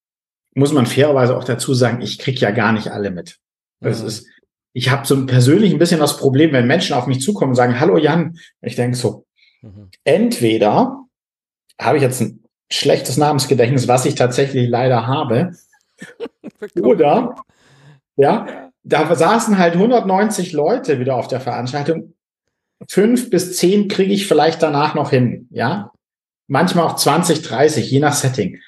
muss 0.55 0.73
man 0.73 0.87
fairerweise 0.87 1.37
auch 1.37 1.45
dazu 1.45 1.75
sagen, 1.75 2.01
ich 2.01 2.19
krieg 2.19 2.41
ja 2.41 2.51
gar 2.51 2.73
nicht 2.73 2.89
alle 2.89 3.11
mit. 3.11 3.39
Das 3.81 4.01
mhm. 4.01 4.09
ist, 4.09 4.27
ich 4.73 4.91
habe 4.91 5.07
so 5.07 5.27
persönlich 5.27 5.73
ein 5.73 5.79
bisschen 5.79 6.01
das 6.01 6.17
Problem, 6.17 6.53
wenn 6.53 6.67
Menschen 6.67 6.95
auf 6.95 7.07
mich 7.07 7.21
zukommen 7.21 7.51
und 7.51 7.57
sagen, 7.57 7.79
hallo 7.79 7.99
Jan, 7.99 8.39
ich 8.63 8.77
denke 8.77 8.97
so, 8.97 9.27
Mhm. 9.67 9.91
Entweder 10.05 11.05
habe 11.81 11.97
ich 11.97 12.03
jetzt 12.03 12.21
ein 12.21 12.45
schlechtes 12.71 13.17
Namensgedächtnis, 13.17 13.89
was 13.89 14.07
ich 14.07 14.15
tatsächlich 14.15 14.69
leider 14.69 15.07
habe, 15.07 15.53
oder 16.81 17.37
ja, 18.17 18.71
da 18.83 19.15
saßen 19.15 19.59
halt 19.59 19.75
190 19.75 20.53
Leute 20.53 21.01
wieder 21.01 21.17
auf 21.17 21.29
der 21.29 21.41
Veranstaltung. 21.41 22.15
Fünf 22.89 23.31
bis 23.31 23.57
zehn 23.57 23.89
kriege 23.89 24.13
ich 24.13 24.27
vielleicht 24.27 24.63
danach 24.63 24.95
noch 24.95 25.11
hin, 25.11 25.49
ja. 25.51 25.93
Manchmal 26.49 26.87
auch 26.87 26.97
20, 26.97 27.43
30, 27.43 27.91
je 27.91 27.99
nach 27.99 28.13
Setting. 28.13 28.61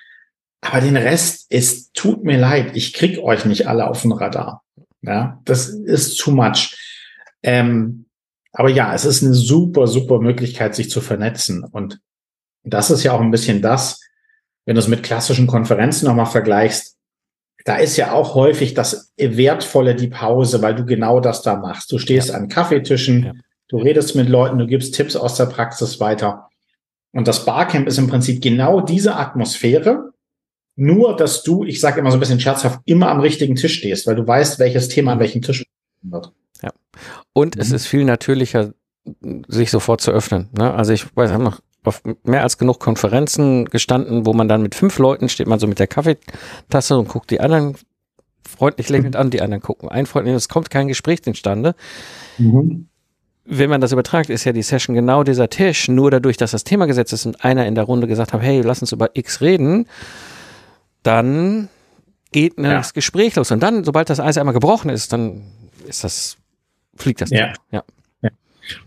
Aber 0.61 0.81
den 0.81 0.97
Rest 0.97 1.51
ist, 1.51 1.95
tut 1.95 2.25
mir 2.25 2.39
leid, 2.39 2.73
ich 2.75 2.93
krieg 2.93 3.19
euch 3.19 3.45
nicht 3.45 3.69
alle 3.69 3.87
auf 3.87 4.03
den 4.03 4.13
Radar. 4.13 4.65
Ja, 5.03 5.41
das 5.45 5.69
ist 5.69 6.19
too 6.19 6.33
much. 6.33 6.77
Ähm, 7.45 8.07
aber 8.53 8.69
ja, 8.69 8.93
es 8.95 9.05
ist 9.05 9.23
eine 9.23 9.35
super, 9.35 9.87
super 9.87 10.21
Möglichkeit, 10.21 10.75
sich 10.75 10.91
zu 10.91 11.01
vernetzen. 11.01 11.63
Und 11.63 12.01
das 12.65 12.91
ist 12.91 13.05
ja 13.05 13.13
auch 13.13 13.21
ein 13.21 13.31
bisschen 13.31 13.63
das, 13.63 14.01
wenn 14.65 14.75
du 14.75 14.81
es 14.81 14.89
mit 14.89 15.05
klassischen 15.05 15.47
Konferenzen 15.47 16.07
nochmal 16.07 16.27
vergleichst, 16.27 16.98
da 17.69 17.77
ist 17.77 17.99
ja 17.99 18.13
auch 18.13 18.35
häufig 18.35 18.73
das 18.73 19.13
Wertvolle 19.19 19.95
die 19.95 20.09
Pause, 20.09 20.63
weil 20.63 20.75
du 20.75 20.87
genau 20.87 21.21
das 21.21 21.43
da 21.43 21.57
machst. 21.57 21.93
Du 21.93 21.99
stehst 21.99 22.31
ja. 22.31 22.35
an 22.35 22.49
Kaffeetischen, 22.49 23.25
ja. 23.25 23.33
du 23.69 23.77
redest 23.77 24.17
mit 24.17 24.31
Leuten, 24.31 24.57
du 24.57 24.67
gibst 24.67 24.95
Tipps 24.95 25.17
aus 25.17 25.35
der 25.35 25.45
Praxis 25.45 26.01
weiter. 26.01 26.49
Und 27.13 27.29
das 27.29 27.45
Barcamp 27.45 27.87
ist 27.87 27.99
im 27.99 28.09
Prinzip 28.09 28.41
genau 28.43 28.81
diese 28.81 29.17
Atmosphäre, 29.17 30.13
nur 30.77 31.15
dass 31.15 31.43
du, 31.43 31.63
ich 31.63 31.79
sage 31.79 32.01
immer 32.01 32.11
so 32.11 32.17
ein 32.17 32.21
bisschen 32.21 32.41
scherzhaft, 32.41 32.81
immer 32.87 33.11
am 33.11 33.21
richtigen 33.21 33.55
Tisch 33.55 33.75
stehst, 33.75 34.07
weil 34.07 34.17
du 34.17 34.27
weißt, 34.27 34.59
welches 34.59 34.89
Thema 34.89 35.13
an 35.13 35.21
welchem 35.21 35.43
Tisch 35.43 35.67
wird. 36.01 36.33
Ja. 36.63 36.71
Und 37.35 37.57
mhm. 37.57 37.61
es 37.61 37.71
ist 37.71 37.87
viel 37.87 38.05
natürlicher, 38.05 38.73
sich 39.47 39.71
sofort 39.71 40.01
zu 40.01 40.11
öffnen. 40.11 40.49
Ne? 40.57 40.73
Also 40.73 40.95
ich 40.95 41.05
weiß, 41.15 41.29
ich 41.29 41.35
habe 41.35 41.45
noch 41.45 41.61
auf 41.89 42.03
mehr 42.25 42.43
als 42.43 42.59
genug 42.59 42.79
Konferenzen 42.79 43.65
gestanden, 43.67 44.27
wo 44.27 44.33
man 44.33 44.49
dann 44.49 44.63
mit 44.63 44.75
fünf 44.75 44.99
Leuten 44.99 45.29
steht 45.29 45.47
man 45.47 45.59
so 45.59 45.67
mit 45.67 45.79
der 45.79 45.87
Kaffeetasse 45.87 46.99
und 46.99 47.09
guckt 47.09 47.31
die 47.31 47.41
anderen 47.41 47.77
freundlich 48.49 48.89
lächelnd 48.89 49.17
an, 49.17 49.31
die 49.31 49.43
anderen 49.43 49.63
gucken 49.63 49.89
ein 49.89 50.07
freundlich, 50.07 50.35
es 50.35 50.49
kommt 50.49 50.71
kein 50.71 50.89
Gespräch 50.89 51.23
zustande. 51.23 51.75
Mhm. 52.39 52.89
Wenn 53.45 53.71
man 53.71 53.81
das 53.81 53.93
übertragt, 53.93 54.29
ist 54.29 54.45
ja 54.45 54.53
die 54.53 54.63
Session 54.63 54.95
genau 54.95 55.23
dieser 55.23 55.49
Tisch, 55.49 55.89
nur 55.89 56.11
dadurch, 56.11 56.37
dass 56.37 56.51
das 56.51 56.65
Thema 56.65 56.87
gesetzt 56.87 57.13
ist 57.13 57.25
und 57.25 57.45
einer 57.45 57.67
in 57.67 57.75
der 57.75 57.85
Runde 57.85 58.07
gesagt 58.07 58.33
hat, 58.33 58.43
hey, 58.43 58.61
lass 58.61 58.81
uns 58.83 58.93
über 58.93 59.11
X 59.15 59.41
reden, 59.41 59.87
dann 61.03 61.69
geht 62.31 62.59
ja. 62.59 62.75
das 62.75 62.93
Gespräch 62.93 63.37
los. 63.37 63.51
Und 63.51 63.63
dann, 63.63 63.85
sobald 63.85 64.11
das 64.11 64.21
Eis 64.21 64.37
einmal 64.37 64.53
gebrochen 64.53 64.91
ist, 64.91 65.13
dann 65.15 65.43
ist 65.87 66.05
das, 66.05 66.37
fliegt 66.95 67.23
das. 67.23 67.31
Ja. 67.31 67.55
ja. 67.71 67.85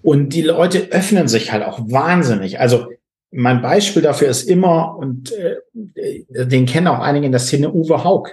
Und 0.02 0.30
die 0.30 0.42
Leute 0.42 0.90
öffnen 0.92 1.28
sich 1.28 1.52
halt 1.52 1.64
auch 1.64 1.80
wahnsinnig. 1.90 2.60
Also 2.60 2.88
mein 3.32 3.62
Beispiel 3.62 4.02
dafür 4.02 4.28
ist 4.28 4.44
immer, 4.44 4.98
und 4.98 5.32
äh, 5.32 5.58
den 6.30 6.66
kennen 6.66 6.88
auch 6.88 7.00
einige 7.00 7.26
in 7.26 7.32
der 7.32 7.40
Szene, 7.40 7.72
Uwe 7.72 8.04
Haug. 8.04 8.30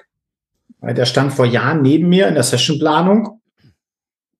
Der 0.82 1.06
stand 1.06 1.32
vor 1.32 1.46
Jahren 1.46 1.82
neben 1.82 2.08
mir 2.08 2.28
in 2.28 2.34
der 2.34 2.42
Sessionplanung 2.42 3.40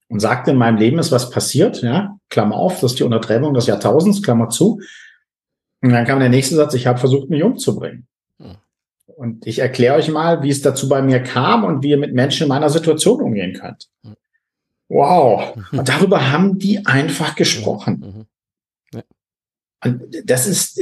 und 0.08 0.20
sagte, 0.20 0.50
in 0.50 0.56
meinem 0.56 0.78
Leben 0.78 0.98
ist 0.98 1.12
was 1.12 1.30
passiert, 1.30 1.82
ja, 1.82 2.16
Klammer 2.28 2.56
auf, 2.56 2.80
das 2.80 2.92
ist 2.92 2.98
die 2.98 3.04
Untertreibung 3.04 3.54
des 3.54 3.66
Jahrtausends, 3.66 4.22
Klammer 4.22 4.48
zu. 4.48 4.80
Und 5.80 5.90
dann 5.90 6.06
kam 6.06 6.20
der 6.20 6.28
nächste 6.28 6.56
Satz, 6.56 6.74
ich 6.74 6.86
habe 6.86 6.98
versucht, 6.98 7.30
mich 7.30 7.42
umzubringen. 7.42 8.06
Hm. 8.38 8.56
Und 9.06 9.46
ich 9.46 9.60
erkläre 9.60 9.96
euch 9.96 10.08
mal, 10.08 10.42
wie 10.42 10.50
es 10.50 10.62
dazu 10.62 10.88
bei 10.88 11.02
mir 11.02 11.20
kam 11.20 11.64
und 11.64 11.82
wie 11.82 11.90
ihr 11.90 11.98
mit 11.98 12.14
Menschen 12.14 12.44
in 12.44 12.48
meiner 12.48 12.70
Situation 12.70 13.20
umgehen 13.20 13.54
könnt. 13.54 13.88
Hm. 14.02 14.14
Wow. 14.88 15.56
Und 15.72 15.88
darüber 15.88 16.30
haben 16.30 16.58
die 16.58 16.86
einfach 16.86 17.34
gesprochen. 17.34 18.00
Mhm. 18.00 18.06
Mhm. 18.06 18.26
Ja. 18.94 19.02
Und 19.84 20.02
das 20.24 20.46
ist, 20.46 20.80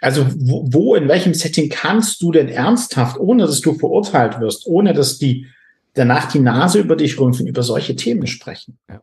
also 0.00 0.26
wo, 0.36 0.66
wo, 0.70 0.94
in 0.94 1.08
welchem 1.08 1.34
Setting 1.34 1.70
kannst 1.70 2.20
du 2.22 2.32
denn 2.32 2.48
ernsthaft, 2.48 3.18
ohne 3.18 3.46
dass 3.46 3.60
du 3.60 3.74
verurteilt 3.74 4.40
wirst, 4.40 4.66
ohne 4.66 4.92
dass 4.92 5.18
die 5.18 5.46
danach 5.94 6.30
die 6.30 6.40
Nase 6.40 6.80
über 6.80 6.96
dich 6.96 7.18
rümpfen, 7.18 7.46
über 7.46 7.62
solche 7.62 7.96
Themen 7.96 8.26
sprechen? 8.26 8.78
Ja. 8.88 9.00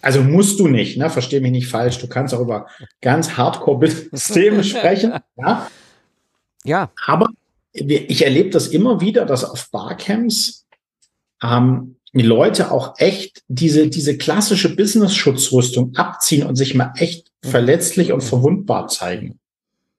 Also 0.00 0.22
musst 0.22 0.60
du 0.60 0.68
nicht, 0.68 0.98
ne? 0.98 1.08
Versteh 1.08 1.40
mich 1.40 1.50
nicht 1.50 1.66
falsch. 1.66 1.98
Du 1.98 2.08
kannst 2.08 2.34
auch 2.34 2.40
über 2.40 2.66
ganz 3.00 3.38
Hardcore-Themen 3.38 4.62
sprechen, 4.64 5.14
ja. 5.36 5.70
Ja. 6.62 6.90
Aber 7.06 7.28
ich 7.72 8.24
erlebe 8.24 8.50
das 8.50 8.68
immer 8.68 9.00
wieder, 9.00 9.24
dass 9.24 9.44
auf 9.44 9.70
Barcamps 9.70 10.66
ähm, 11.42 11.96
die 12.14 12.22
Leute 12.22 12.70
auch 12.70 12.94
echt 12.98 13.42
diese, 13.48 13.88
diese 13.88 14.16
klassische 14.16 14.74
Business-Schutzrüstung 14.74 15.94
abziehen 15.96 16.46
und 16.46 16.56
sich 16.56 16.74
mal 16.74 16.92
echt 16.96 17.30
verletzlich 17.42 18.12
und 18.12 18.22
verwundbar 18.22 18.88
zeigen. 18.88 19.38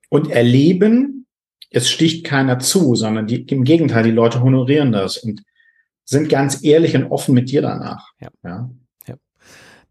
Und 0.09 0.31
erleben, 0.31 1.25
es 1.69 1.89
sticht 1.89 2.25
keiner 2.25 2.59
zu, 2.59 2.95
sondern 2.95 3.27
die, 3.27 3.41
im 3.43 3.65
Gegenteil, 3.65 4.03
die 4.03 4.11
Leute 4.11 4.41
honorieren 4.41 4.93
das 4.93 5.17
und 5.17 5.43
sind 6.05 6.29
ganz 6.29 6.63
ehrlich 6.63 6.95
und 6.95 7.05
offen 7.11 7.35
mit 7.35 7.49
dir 7.49 7.61
danach. 7.61 8.11
Ja. 8.21 8.29
ja. 8.43 8.69
ja. 9.07 9.15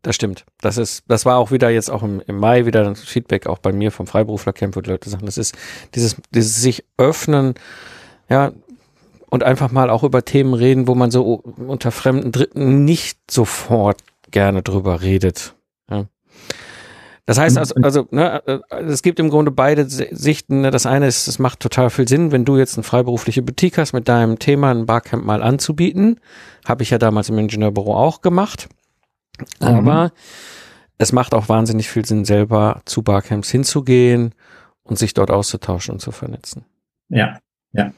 Das 0.00 0.14
stimmt. 0.14 0.46
Das 0.62 0.78
ist, 0.78 1.04
das 1.08 1.26
war 1.26 1.37
auch 1.37 1.50
wieder 1.50 1.68
jetzt 1.68 1.90
auch 1.90 2.02
im, 2.02 2.22
im 2.26 2.38
Mai 2.38 2.64
wieder 2.64 2.87
ein 2.87 2.96
Feedback 2.96 3.46
auch 3.46 3.58
bei 3.58 3.72
mir 3.72 3.90
vom 3.90 4.06
Freiberuflercamp, 4.06 4.76
wo 4.76 4.80
die 4.80 4.90
Leute 4.90 5.10
sagen, 5.10 5.26
das 5.26 5.37
ist 5.37 5.54
dieses, 5.94 6.16
dieses 6.30 6.62
sich 6.62 6.84
öffnen, 6.96 7.54
ja, 8.30 8.52
und 9.34 9.42
einfach 9.42 9.72
mal 9.72 9.90
auch 9.90 10.04
über 10.04 10.24
Themen 10.24 10.54
reden, 10.54 10.86
wo 10.86 10.94
man 10.94 11.10
so 11.10 11.42
unter 11.66 11.90
fremden 11.90 12.30
Dritten 12.30 12.84
nicht 12.84 13.18
sofort 13.28 14.00
gerne 14.30 14.62
drüber 14.62 15.02
redet. 15.02 15.56
Ja. 15.90 16.04
Das 17.26 17.38
heißt 17.40 17.58
also, 17.58 17.74
also 17.82 18.06
ne, 18.12 18.46
äh, 18.46 18.60
es 18.84 19.02
gibt 19.02 19.18
im 19.18 19.30
Grunde 19.30 19.50
beide 19.50 19.86
Sichten. 19.88 20.60
Ne? 20.60 20.70
Das 20.70 20.86
eine 20.86 21.08
ist, 21.08 21.26
es 21.26 21.40
macht 21.40 21.58
total 21.58 21.90
viel 21.90 22.06
Sinn, 22.06 22.30
wenn 22.30 22.44
du 22.44 22.56
jetzt 22.56 22.76
eine 22.76 22.84
freiberufliche 22.84 23.42
Boutique 23.42 23.76
hast, 23.76 23.92
mit 23.92 24.08
deinem 24.08 24.38
Thema 24.38 24.70
ein 24.70 24.86
Barcamp 24.86 25.24
mal 25.24 25.42
anzubieten. 25.42 26.20
Habe 26.64 26.84
ich 26.84 26.90
ja 26.90 26.98
damals 26.98 27.28
im 27.28 27.36
Ingenieurbüro 27.36 27.92
auch 27.92 28.20
gemacht. 28.20 28.68
Mhm. 29.60 29.66
Aber 29.66 30.12
es 30.96 31.10
macht 31.10 31.34
auch 31.34 31.48
wahnsinnig 31.48 31.88
viel 31.88 32.04
Sinn, 32.04 32.24
selber 32.24 32.82
zu 32.84 33.02
Barcamps 33.02 33.50
hinzugehen 33.50 34.32
und 34.84 34.96
sich 34.96 35.12
dort 35.12 35.32
auszutauschen 35.32 35.94
und 35.94 35.98
zu 35.98 36.12
vernetzen. 36.12 36.64
Ja, 37.08 37.40
ja. 37.72 37.92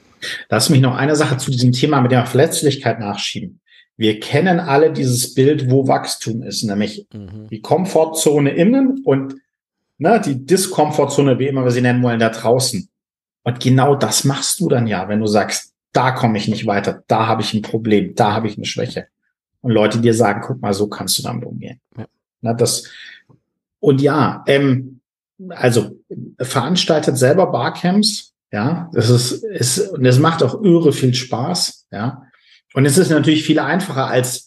Lass 0.49 0.71
mich 0.71 0.81
noch 0.81 0.97
eine 0.97 1.17
Sache 1.17 1.37
zu 1.37 1.51
diesem 1.51 1.73
Thema 1.73 2.01
mit 2.01 2.13
der 2.13 2.27
Verletzlichkeit 2.27 2.99
nachschieben. 3.01 3.61
Wir 3.97 4.21
kennen 4.21 4.61
alle 4.61 4.93
dieses 4.93 5.35
Bild, 5.35 5.71
wo 5.71 5.89
Wachstum 5.89 6.43
ist, 6.43 6.65
nämlich 6.65 7.07
mhm. 7.13 7.49
die 7.51 7.61
Komfortzone 7.61 8.51
innen 8.51 9.03
und 9.05 9.37
ne, 9.99 10.21
die 10.21 10.45
Diskomfortzone, 10.45 11.39
wie 11.39 11.47
immer 11.47 11.65
wir 11.65 11.71
sie 11.71 11.81
nennen 11.81 12.03
wollen, 12.03 12.19
da 12.19 12.29
draußen. 12.29 12.89
Und 13.43 13.61
genau 13.61 13.95
das 13.95 14.25
machst 14.25 14.61
du 14.61 14.69
dann 14.69 14.87
ja, 14.87 15.09
wenn 15.09 15.21
du 15.21 15.27
sagst, 15.27 15.73
da 15.93 16.11
komme 16.11 16.37
ich 16.37 16.49
nicht 16.49 16.67
weiter, 16.67 17.05
da 17.07 17.27
habe 17.27 17.43
ich 17.43 17.55
ein 17.55 17.63
Problem, 17.63 18.15
da 18.15 18.35
habe 18.35 18.49
ich 18.49 18.57
eine 18.57 18.67
Schwäche. 18.67 19.07
Und 19.63 19.73
Leute 19.73 19.99
dir 19.99 20.15
sagen, 20.15 20.43
guck 20.45 20.61
mal, 20.61 20.75
so 20.75 20.89
kannst 20.89 21.19
du 21.19 21.23
damit 21.23 21.45
umgehen. 21.45 21.81
Ja. 21.97 22.07
Na, 22.43 22.53
das, 22.53 22.91
und 23.81 24.03
ja, 24.03 24.45
ähm, 24.47 25.01
also 25.49 25.99
veranstaltet 26.39 27.17
selber 27.17 27.47
Barcamps, 27.47 28.35
ja, 28.57 28.89
das 28.95 29.11
ist, 29.11 29.45
ist, 29.45 29.91
und 29.91 30.07
es 30.07 30.19
macht 30.19 30.43
auch 30.43 30.63
irre 30.63 30.91
viel 30.91 31.13
Spaß. 31.13 31.89
Ja, 31.93 32.23
und 32.73 32.87
es 32.87 32.97
ist 32.97 33.11
natürlich 33.11 33.45
viel 33.45 33.59
einfacher 33.59 34.07
als 34.07 34.47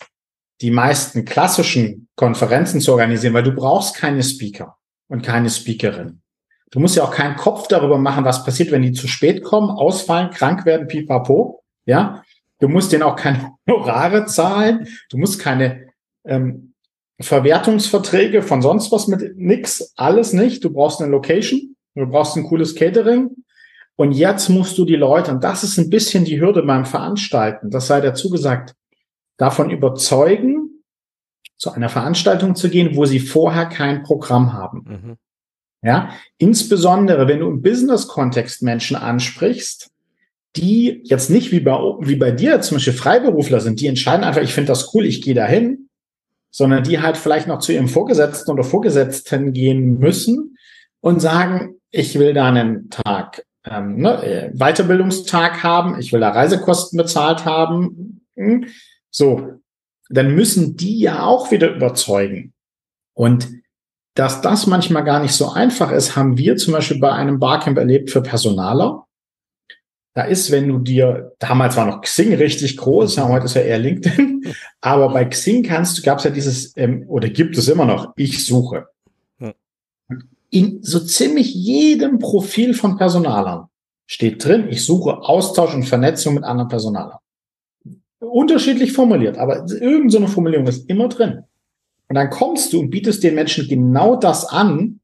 die 0.62 0.72
meisten 0.72 1.26
klassischen 1.26 2.08
Konferenzen 2.16 2.82
zu 2.82 2.92
organisieren, 2.92 3.36
weil 3.36 3.44
du 3.44 3.52
brauchst 3.52 3.96
keine 3.96 4.24
Speaker 4.24 4.78
und 5.10 5.22
keine 5.22 5.52
Speakerin. 5.52 6.24
Du 6.72 6.80
musst 6.80 6.96
ja 6.96 7.04
auch 7.04 7.12
keinen 7.12 7.36
Kopf 7.36 7.68
darüber 7.68 8.00
machen, 8.00 8.26
was 8.26 8.44
passiert, 8.44 8.72
wenn 8.72 8.82
die 8.82 8.94
zu 8.94 9.08
spät 9.08 9.44
kommen, 9.44 9.70
ausfallen, 9.70 10.32
krank 10.32 10.66
werden, 10.66 10.88
pipapo. 10.88 11.64
Ja, 11.86 12.24
du 12.58 12.68
musst 12.68 12.92
denen 12.92 13.04
auch 13.04 13.16
keine 13.16 13.52
Honorare 13.68 14.26
zahlen. 14.26 14.88
Du 15.12 15.20
musst 15.20 15.40
keine 15.40 15.90
ähm, 16.26 16.74
Verwertungsverträge 17.22 18.42
von 18.42 18.64
sonst 18.64 18.92
was 18.92 19.08
mit 19.08 19.38
nix, 19.38 19.94
alles 19.98 20.34
nicht. 20.34 20.64
Du 20.64 20.74
brauchst 20.74 21.00
eine 21.00 21.12
Location, 21.12 21.76
du 21.94 22.08
brauchst 22.08 22.36
ein 22.38 22.46
cooles 22.46 22.74
Catering, 22.74 23.36
und 24.00 24.14
jetzt 24.14 24.48
musst 24.48 24.78
du 24.78 24.86
die 24.86 24.96
Leute, 24.96 25.30
und 25.30 25.44
das 25.44 25.66
ist 25.66 25.78
ein 25.78 25.90
bisschen 25.90 26.24
die 26.24 26.40
Hürde 26.40 26.64
beim 26.64 26.86
Veranstalten, 26.86 27.70
das 27.70 27.88
sei 27.88 28.00
dazu 28.00 28.30
gesagt, 28.30 28.74
davon 29.36 29.70
überzeugen, 29.70 30.86
zu 31.58 31.74
einer 31.74 31.90
Veranstaltung 31.90 32.56
zu 32.56 32.70
gehen, 32.70 32.96
wo 32.96 33.04
sie 33.04 33.20
vorher 33.20 33.66
kein 33.66 34.04
Programm 34.04 34.54
haben. 34.54 34.86
Mhm. 34.88 35.18
Ja, 35.82 36.12
insbesondere 36.38 37.28
wenn 37.28 37.42
du 37.42 37.50
im 37.50 37.62
Business-Kontext 37.62 38.64
Menschen 38.64 38.96
ansprichst, 38.96 39.90
die 40.56 41.02
jetzt 41.04 41.30
nicht 41.30 41.52
wie 41.52 41.60
bei, 41.60 41.78
wie 42.00 42.16
bei 42.16 42.32
dir 42.32 42.62
zum 42.62 42.78
Beispiel 42.78 42.94
Freiberufler 42.94 43.60
sind, 43.60 43.82
die 43.82 43.88
entscheiden 43.88 44.24
einfach, 44.24 44.42
ich 44.42 44.54
finde 44.54 44.70
das 44.70 44.94
cool, 44.94 45.06
ich 45.06 45.22
gehe 45.22 45.36
dahin, 45.36 45.90
sondern 46.52 46.84
die 46.84 47.02
halt 47.02 47.18
vielleicht 47.18 47.48
noch 47.48 47.60
zu 47.60 47.74
ihrem 47.74 47.90
Vorgesetzten 47.90 48.50
oder 48.50 48.64
Vorgesetzten 48.64 49.52
gehen 49.52 50.00
müssen 50.00 50.58
und 51.02 51.20
sagen, 51.20 51.76
ich 51.92 52.18
will 52.18 52.34
da 52.34 52.48
einen 52.48 52.90
Tag 52.90 53.44
ähm, 53.66 53.98
ne, 53.98 54.24
äh, 54.24 54.52
Weiterbildungstag 54.54 55.64
haben, 55.64 56.00
ich 56.00 56.14
will 56.14 56.22
da 56.22 56.30
Reisekosten 56.30 56.98
bezahlt 56.98 57.46
haben. 57.46 58.22
Hm, 58.36 58.68
so, 59.10 59.60
dann 60.10 60.34
müssen 60.36 60.78
die 60.78 61.00
ja 61.00 61.24
auch 61.24 61.52
wieder 61.52 61.76
überzeugen. 61.76 62.54
Und 63.14 63.50
dass 64.16 64.42
das 64.42 64.68
manchmal 64.68 65.04
gar 65.04 65.22
nicht 65.22 65.34
so 65.34 65.50
einfach 65.52 65.92
ist, 65.92 66.16
haben 66.16 66.38
wir 66.38 66.58
zum 66.58 66.74
Beispiel 66.74 67.00
bei 67.00 67.12
einem 67.12 67.40
Barcamp 67.40 67.78
erlebt 67.78 68.10
für 68.10 68.22
Personaler. 68.22 69.06
Da 70.16 70.24
ist, 70.24 70.52
wenn 70.52 70.68
du 70.68 70.80
dir, 70.80 71.34
damals 71.40 71.78
war 71.78 71.86
noch 71.86 72.02
Xing 72.02 72.34
richtig 72.34 72.78
groß, 72.78 73.18
heute 73.20 73.46
ist 73.46 73.56
ja 73.56 73.62
eher 73.62 73.78
LinkedIn, 73.78 74.54
aber 74.82 75.10
bei 75.10 75.26
Xing 75.26 75.64
kannst 75.64 75.98
du, 75.98 76.02
gab 76.02 76.18
es 76.18 76.24
ja 76.24 76.32
dieses, 76.32 76.76
ähm, 76.76 77.06
oder 77.08 77.30
gibt 77.30 77.58
es 77.58 77.68
immer 77.68 77.86
noch, 77.86 78.14
ich 78.18 78.46
suche 78.46 78.88
in 80.52 80.82
so 80.82 81.00
ziemlich 81.00 81.54
jedem 81.54 82.20
Profil 82.20 82.74
von 82.74 82.98
Personalern 82.98 83.68
steht 84.08 84.44
drin, 84.44 84.68
ich 84.70 84.84
suche 84.84 85.20
Austausch 85.20 85.74
und 85.76 85.84
Vernetzung 85.84 86.34
mit 86.34 86.44
anderen 86.44 86.70
Personalern. 86.70 87.20
Unterschiedlich 88.20 88.92
formuliert, 88.92 89.38
aber 89.38 89.66
irgendeine 89.70 90.28
so 90.28 90.34
Formulierung 90.34 90.68
ist 90.68 90.90
immer 90.90 91.08
drin. 91.10 91.44
Und 92.08 92.16
dann 92.16 92.32
kommst 92.32 92.74
du 92.74 92.80
und 92.80 92.90
bietest 92.90 93.24
den 93.24 93.36
Menschen 93.36 93.68
genau 93.68 94.16
das 94.16 94.46
an 94.46 95.00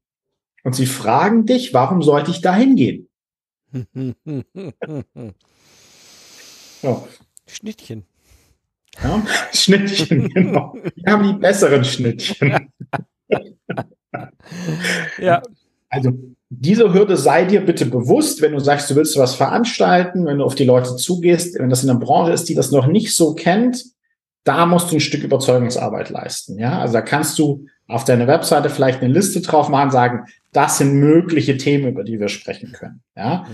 und 0.64 0.74
sie 0.74 0.86
fragen 0.86 1.46
dich, 1.46 1.72
warum 1.72 2.02
sollte 2.02 2.32
ich 2.32 2.40
da 2.40 2.54
hingehen? 2.54 3.08
so. 6.82 7.06
Schnittchen. 7.46 8.04
Ja, 9.02 9.22
Schnittchen, 9.52 10.28
genau. 10.30 10.74
Wir 10.96 11.12
haben 11.12 11.28
die 11.28 11.38
besseren 11.38 11.84
Schnittchen. 11.84 12.72
Ja. 15.18 15.42
Also 15.88 16.12
diese 16.48 16.92
Hürde 16.92 17.16
sei 17.16 17.44
dir 17.44 17.60
bitte 17.64 17.86
bewusst, 17.86 18.40
wenn 18.42 18.52
du 18.52 18.58
sagst, 18.58 18.90
du 18.90 18.94
willst 18.94 19.18
was 19.18 19.34
veranstalten, 19.34 20.26
wenn 20.26 20.38
du 20.38 20.44
auf 20.44 20.54
die 20.54 20.64
Leute 20.64 20.96
zugehst, 20.96 21.58
wenn 21.58 21.70
das 21.70 21.82
in 21.82 21.90
einer 21.90 21.98
Branche 21.98 22.32
ist, 22.32 22.48
die 22.48 22.54
das 22.54 22.70
noch 22.70 22.86
nicht 22.86 23.14
so 23.14 23.34
kennt, 23.34 23.84
da 24.44 24.64
musst 24.64 24.90
du 24.90 24.96
ein 24.96 25.00
Stück 25.00 25.24
Überzeugungsarbeit 25.24 26.10
leisten. 26.10 26.58
Ja, 26.58 26.78
also 26.78 26.94
da 26.94 27.02
kannst 27.02 27.38
du 27.38 27.66
auf 27.88 28.04
deiner 28.04 28.26
Webseite 28.26 28.70
vielleicht 28.70 29.02
eine 29.02 29.12
Liste 29.12 29.40
drauf 29.40 29.68
machen, 29.68 29.90
sagen, 29.90 30.26
das 30.52 30.78
sind 30.78 30.94
mögliche 30.94 31.56
Themen, 31.56 31.88
über 31.88 32.04
die 32.04 32.20
wir 32.20 32.28
sprechen 32.28 32.72
können. 32.72 33.02
Ja. 33.16 33.46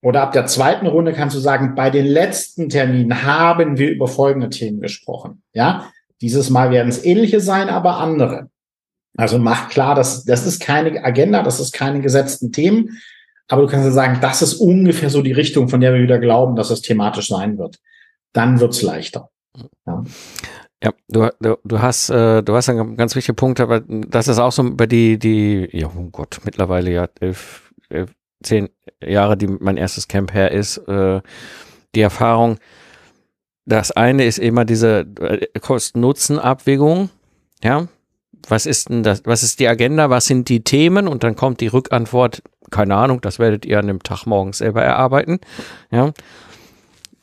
Oder 0.00 0.22
ab 0.22 0.32
der 0.32 0.46
zweiten 0.46 0.86
Runde 0.86 1.12
kannst 1.12 1.36
du 1.36 1.40
sagen, 1.40 1.74
bei 1.74 1.90
den 1.90 2.06
letzten 2.06 2.68
Terminen 2.68 3.24
haben 3.24 3.78
wir 3.78 3.90
über 3.90 4.08
folgende 4.08 4.50
Themen 4.50 4.80
gesprochen. 4.80 5.42
Ja. 5.52 5.92
Dieses 6.20 6.50
Mal 6.50 6.70
werden 6.70 6.88
es 6.88 7.04
ähnliche 7.04 7.40
sein, 7.40 7.68
aber 7.68 7.98
andere. 7.98 8.48
Also 9.16 9.38
mach 9.38 9.68
klar, 9.68 9.94
dass 9.94 10.24
das 10.24 10.46
ist 10.46 10.60
keine 10.60 11.04
Agenda, 11.04 11.42
das 11.42 11.60
ist 11.60 11.72
keine 11.72 12.00
gesetzten 12.00 12.52
Themen. 12.52 12.98
Aber 13.48 13.62
du 13.62 13.68
kannst 13.68 13.84
ja 13.84 13.92
sagen, 13.92 14.18
das 14.20 14.40
ist 14.40 14.54
ungefähr 14.54 15.10
so 15.10 15.20
die 15.20 15.32
Richtung, 15.32 15.68
von 15.68 15.80
der 15.80 15.92
wir 15.92 16.02
wieder 16.02 16.18
glauben, 16.18 16.56
dass 16.56 16.70
es 16.70 16.80
thematisch 16.80 17.28
sein 17.28 17.58
wird. 17.58 17.78
Dann 18.32 18.60
wird's 18.60 18.82
leichter. 18.82 19.30
Ja. 19.86 20.04
Ja, 20.82 20.90
du, 21.08 21.28
du, 21.40 21.58
du 21.62 21.80
hast, 21.80 22.10
äh, 22.10 22.42
du 22.42 22.54
hast 22.54 22.68
einen 22.68 22.96
ganz 22.96 23.14
wichtigen 23.14 23.36
Punkt, 23.36 23.60
aber 23.60 23.80
das 23.86 24.26
ist 24.26 24.40
auch 24.40 24.50
so 24.50 24.68
bei 24.74 24.86
die, 24.86 25.16
die, 25.16 25.68
ja, 25.70 25.86
oh 25.86 26.08
Gott, 26.10 26.40
mittlerweile 26.44 26.90
ja 26.90 27.08
elf, 27.20 27.72
elf, 27.88 28.10
zehn 28.42 28.68
Jahre, 29.00 29.36
die 29.36 29.46
mein 29.46 29.76
erstes 29.76 30.08
Camp 30.08 30.34
her 30.34 30.50
ist, 30.50 30.78
äh, 30.88 31.20
die 31.94 32.00
Erfahrung. 32.00 32.58
Das 33.64 33.92
eine 33.92 34.24
ist 34.24 34.38
immer 34.38 34.64
diese 34.64 35.06
äh, 35.20 35.46
Kosten-Nutzen-Abwägung, 35.60 37.10
ja. 37.62 37.86
Was 38.48 38.66
ist 38.66 38.88
denn 38.88 39.02
das, 39.02 39.22
was 39.24 39.42
ist 39.42 39.60
die 39.60 39.68
Agenda, 39.68 40.10
was 40.10 40.26
sind 40.26 40.48
die 40.48 40.64
Themen? 40.64 41.08
Und 41.08 41.22
dann 41.22 41.36
kommt 41.36 41.60
die 41.60 41.68
Rückantwort, 41.68 42.42
keine 42.70 42.96
Ahnung, 42.96 43.20
das 43.20 43.38
werdet 43.38 43.64
ihr 43.64 43.78
an 43.78 43.86
dem 43.86 44.02
Tag 44.02 44.26
morgens 44.26 44.58
selber 44.58 44.82
erarbeiten, 44.82 45.38
ja. 45.90 46.12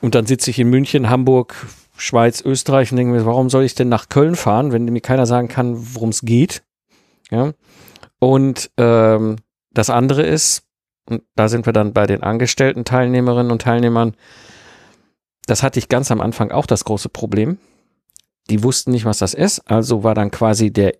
Und 0.01 0.15
dann 0.15 0.25
sitze 0.25 0.49
ich 0.49 0.59
in 0.59 0.69
München, 0.69 1.09
Hamburg, 1.09 1.55
Schweiz, 1.97 2.41
Österreich 2.41 2.91
und 2.91 2.97
denke 2.97 3.13
mir, 3.13 3.25
warum 3.25 3.49
soll 3.49 3.63
ich 3.63 3.75
denn 3.75 3.89
nach 3.89 4.07
Köln 4.07 4.35
fahren, 4.35 4.71
wenn 4.71 4.85
mir 4.85 5.01
keiner 5.01 5.25
sagen 5.25 5.49
kann, 5.49 5.75
worum 5.95 6.09
es 6.09 6.21
geht? 6.21 6.63
Ja. 7.29 7.51
Und 8.19 8.71
ähm, 8.77 9.37
das 9.71 9.89
andere 9.89 10.23
ist, 10.23 10.63
und 11.09 11.23
da 11.35 11.49
sind 11.49 11.65
wir 11.65 11.73
dann 11.73 11.93
bei 11.93 12.05
den 12.05 12.23
angestellten 12.23 12.85
Teilnehmerinnen 12.85 13.51
und 13.51 13.61
Teilnehmern, 13.61 14.15
das 15.47 15.63
hatte 15.63 15.79
ich 15.79 15.89
ganz 15.89 16.11
am 16.11 16.21
Anfang 16.21 16.51
auch 16.51 16.65
das 16.65 16.85
große 16.85 17.09
Problem. 17.09 17.57
Die 18.49 18.63
wussten 18.63 18.91
nicht, 18.91 19.05
was 19.05 19.17
das 19.17 19.33
ist, 19.33 19.59
also 19.69 20.03
war 20.03 20.15
dann 20.15 20.31
quasi 20.31 20.71
der 20.71 20.93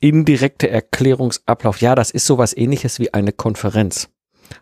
indirekte 0.00 0.68
Erklärungsablauf. 0.68 1.80
Ja, 1.80 1.94
das 1.94 2.10
ist 2.10 2.26
sowas 2.26 2.56
ähnliches 2.56 2.98
wie 2.98 3.14
eine 3.14 3.32
Konferenz. 3.32 4.08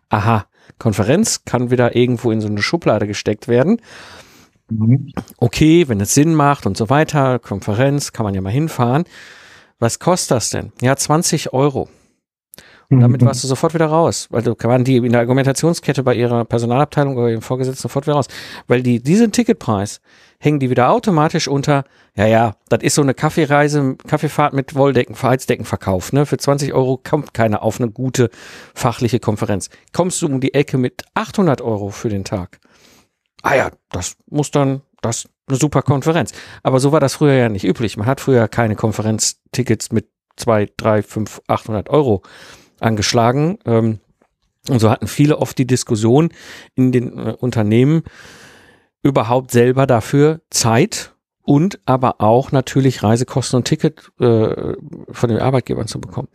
Aha, 0.08 0.46
Konferenz 0.78 1.44
kann 1.44 1.70
wieder 1.70 1.96
irgendwo 1.96 2.30
in 2.30 2.40
so 2.40 2.48
eine 2.48 2.62
Schublade 2.62 3.06
gesteckt 3.06 3.48
werden. 3.48 3.80
Mhm. 4.70 5.12
Okay, 5.38 5.88
wenn 5.88 6.00
es 6.00 6.14
Sinn 6.14 6.34
macht 6.34 6.66
und 6.66 6.76
so 6.76 6.90
weiter, 6.90 7.38
Konferenz, 7.38 8.12
kann 8.12 8.24
man 8.24 8.34
ja 8.34 8.40
mal 8.40 8.52
hinfahren. 8.52 9.04
Was 9.78 9.98
kostet 9.98 10.32
das 10.32 10.50
denn? 10.50 10.72
Ja, 10.82 10.96
20 10.96 11.52
Euro. 11.52 11.88
Und 12.90 13.00
damit 13.00 13.20
mhm. 13.20 13.26
warst 13.26 13.44
du 13.44 13.48
sofort 13.48 13.74
wieder 13.74 13.86
raus, 13.86 14.28
weil 14.30 14.42
du 14.42 14.54
waren 14.62 14.82
die 14.82 14.96
in 14.96 15.12
der 15.12 15.20
Argumentationskette 15.20 16.02
bei 16.02 16.14
ihrer 16.14 16.46
Personalabteilung 16.46 17.16
oder 17.16 17.28
ihrem 17.28 17.42
Vorgesetzten 17.42 17.82
sofort 17.82 18.06
wieder 18.06 18.16
raus, 18.16 18.28
weil 18.66 18.82
die 18.82 19.02
diesen 19.02 19.30
Ticketpreis 19.30 20.00
hängen 20.38 20.58
die 20.58 20.70
wieder 20.70 20.90
automatisch 20.90 21.48
unter. 21.48 21.84
Ja, 22.16 22.26
ja, 22.26 22.56
das 22.68 22.82
ist 22.82 22.94
so 22.94 23.02
eine 23.02 23.12
Kaffeereise, 23.12 23.96
Kaffeefahrt 24.06 24.54
mit 24.54 24.74
Wolldecken, 24.74 25.20
Heizdeckenverkauf. 25.20 26.12
Ne, 26.12 26.24
für 26.24 26.38
20 26.38 26.72
Euro 26.72 26.98
kommt 27.02 27.34
keiner 27.34 27.62
auf 27.62 27.78
eine 27.78 27.90
gute 27.90 28.30
fachliche 28.74 29.20
Konferenz. 29.20 29.68
Kommst 29.92 30.22
du 30.22 30.26
um 30.26 30.40
die 30.40 30.54
Ecke 30.54 30.78
mit 30.78 31.04
800 31.14 31.60
Euro 31.60 31.90
für 31.90 32.08
den 32.08 32.24
Tag? 32.24 32.58
ah 33.42 33.54
ja, 33.54 33.70
das 33.90 34.16
muss 34.28 34.50
dann, 34.50 34.82
das 35.00 35.28
eine 35.46 35.56
super 35.56 35.82
Konferenz. 35.82 36.32
Aber 36.62 36.80
so 36.80 36.92
war 36.92 37.00
das 37.00 37.14
früher 37.14 37.34
ja 37.34 37.48
nicht 37.48 37.64
üblich. 37.64 37.96
Man 37.96 38.06
hat 38.06 38.20
früher 38.20 38.48
keine 38.48 38.76
Konferenztickets 38.76 39.92
mit 39.92 40.08
zwei, 40.36 40.68
drei, 40.76 41.02
fünf, 41.02 41.40
800 41.46 41.88
Euro 41.90 42.22
angeschlagen. 42.80 43.58
Ähm, 43.64 44.00
und 44.68 44.80
so 44.80 44.90
hatten 44.90 45.06
viele 45.06 45.38
oft 45.38 45.56
die 45.58 45.66
Diskussion 45.66 46.30
in 46.74 46.92
den 46.92 47.16
äh, 47.16 47.34
Unternehmen 47.38 48.02
überhaupt 49.02 49.50
selber 49.50 49.86
dafür 49.86 50.40
Zeit 50.50 51.14
und 51.48 51.80
aber 51.86 52.20
auch 52.20 52.52
natürlich 52.52 53.02
Reisekosten 53.02 53.56
und 53.56 53.64
Ticket 53.64 54.10
äh, 54.20 54.74
von 55.10 55.30
den 55.30 55.38
Arbeitgebern 55.38 55.86
zu 55.86 55.98
bekommen. 55.98 56.28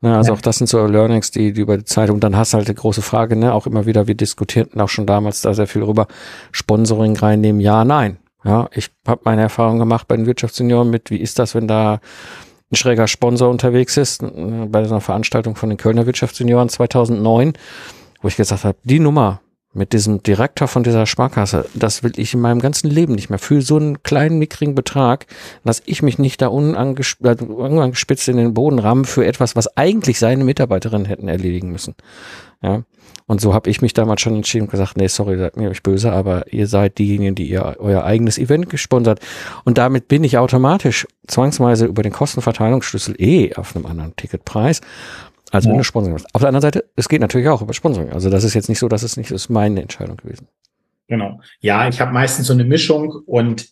Na, 0.00 0.18
also 0.18 0.30
ja. 0.30 0.38
auch 0.38 0.40
das 0.40 0.58
sind 0.58 0.68
so 0.68 0.86
Learnings, 0.86 1.32
die, 1.32 1.52
die 1.52 1.62
über 1.62 1.76
die 1.76 1.84
Zeit 1.84 2.10
und 2.10 2.20
dann 2.20 2.36
hast 2.36 2.52
du 2.52 2.58
halt 2.58 2.68
eine 2.68 2.76
große 2.76 3.02
Frage, 3.02 3.34
ne, 3.34 3.54
auch 3.54 3.66
immer 3.66 3.86
wieder, 3.86 4.06
wir 4.06 4.14
diskutierten 4.14 4.80
auch 4.80 4.88
schon 4.88 5.04
damals 5.04 5.40
da 5.40 5.52
sehr 5.52 5.66
viel 5.66 5.82
rüber, 5.82 6.06
Sponsoring 6.52 7.16
reinnehmen, 7.16 7.60
ja, 7.60 7.84
nein. 7.84 8.18
Ja, 8.44 8.68
ich 8.72 8.90
habe 9.06 9.22
meine 9.24 9.42
Erfahrung 9.42 9.80
gemacht 9.80 10.06
bei 10.06 10.16
den 10.16 10.26
Wirtschaftssenioren 10.26 10.90
mit, 10.90 11.10
wie 11.10 11.18
ist 11.18 11.40
das, 11.40 11.56
wenn 11.56 11.66
da 11.66 12.00
ein 12.72 12.76
schräger 12.76 13.06
Sponsor 13.06 13.50
unterwegs 13.50 13.96
ist, 13.98 14.22
bei 14.22 14.84
so 14.84 14.94
einer 14.94 15.00
Veranstaltung 15.00 15.56
von 15.56 15.68
den 15.68 15.76
Kölner 15.76 16.06
Wirtschaftssenioren 16.06 16.70
2009, 16.70 17.52
wo 18.22 18.28
ich 18.28 18.36
gesagt 18.36 18.64
habe, 18.64 18.78
die 18.84 18.98
Nummer, 18.98 19.41
mit 19.74 19.92
diesem 19.92 20.22
Direktor 20.22 20.68
von 20.68 20.82
dieser 20.82 21.06
Sparkasse, 21.06 21.66
das 21.74 22.02
will 22.02 22.12
ich 22.16 22.34
in 22.34 22.40
meinem 22.40 22.60
ganzen 22.60 22.90
Leben 22.90 23.14
nicht 23.14 23.30
mehr. 23.30 23.38
Für 23.38 23.62
so 23.62 23.76
einen 23.76 24.02
kleinen, 24.02 24.38
mickrigen 24.38 24.74
Betrag, 24.74 25.26
dass 25.64 25.82
ich 25.86 26.02
mich 26.02 26.18
nicht 26.18 26.42
da 26.42 26.46
äh, 26.46 26.50
unangespitzt 26.50 28.28
in 28.28 28.36
den 28.36 28.54
Boden 28.54 28.78
ramme 28.78 29.04
für 29.04 29.24
etwas, 29.24 29.56
was 29.56 29.76
eigentlich 29.76 30.18
seine 30.18 30.44
Mitarbeiterinnen 30.44 31.06
hätten 31.06 31.28
erledigen 31.28 31.72
müssen. 31.72 31.94
Ja. 32.62 32.82
Und 33.26 33.40
so 33.40 33.54
habe 33.54 33.70
ich 33.70 33.80
mich 33.80 33.94
damals 33.94 34.20
schon 34.20 34.34
entschieden 34.34 34.64
und 34.64 34.70
gesagt, 34.70 34.96
nee, 34.96 35.06
sorry, 35.06 35.38
seid 35.38 35.56
mir 35.56 35.70
euch 35.70 35.82
böse, 35.82 36.12
aber 36.12 36.52
ihr 36.52 36.66
seid 36.66 36.98
diejenigen, 36.98 37.34
die 37.34 37.48
ihr 37.48 37.76
euer 37.78 38.04
eigenes 38.04 38.36
Event 38.36 38.68
gesponsert. 38.68 39.20
Und 39.64 39.78
damit 39.78 40.08
bin 40.08 40.24
ich 40.24 40.38
automatisch 40.38 41.06
zwangsweise 41.26 41.86
über 41.86 42.02
den 42.02 42.12
Kostenverteilungsschlüssel 42.12 43.14
eh 43.18 43.54
auf 43.54 43.74
einem 43.74 43.86
anderen 43.86 44.14
Ticketpreis. 44.16 44.80
Also 45.52 45.68
ja. 45.68 45.72
wenn 45.72 45.78
du 45.78 45.84
Sponsoring 45.84 46.14
machst. 46.14 46.34
Auf 46.34 46.40
der 46.40 46.48
anderen 46.48 46.62
Seite, 46.62 46.84
es 46.96 47.08
geht 47.08 47.20
natürlich 47.20 47.48
auch 47.48 47.62
über 47.62 47.74
Sponsoring. 47.74 48.10
Also 48.10 48.30
das 48.30 48.42
ist 48.42 48.54
jetzt 48.54 48.68
nicht 48.68 48.78
so, 48.78 48.88
dass 48.88 49.02
es 49.02 49.16
nicht 49.16 49.30
ist 49.30 49.50
meine 49.50 49.82
Entscheidung 49.82 50.16
gewesen. 50.16 50.48
Genau. 51.08 51.40
Ja, 51.60 51.86
ich 51.88 52.00
habe 52.00 52.12
meistens 52.12 52.46
so 52.46 52.54
eine 52.54 52.64
Mischung 52.64 53.10
und 53.26 53.68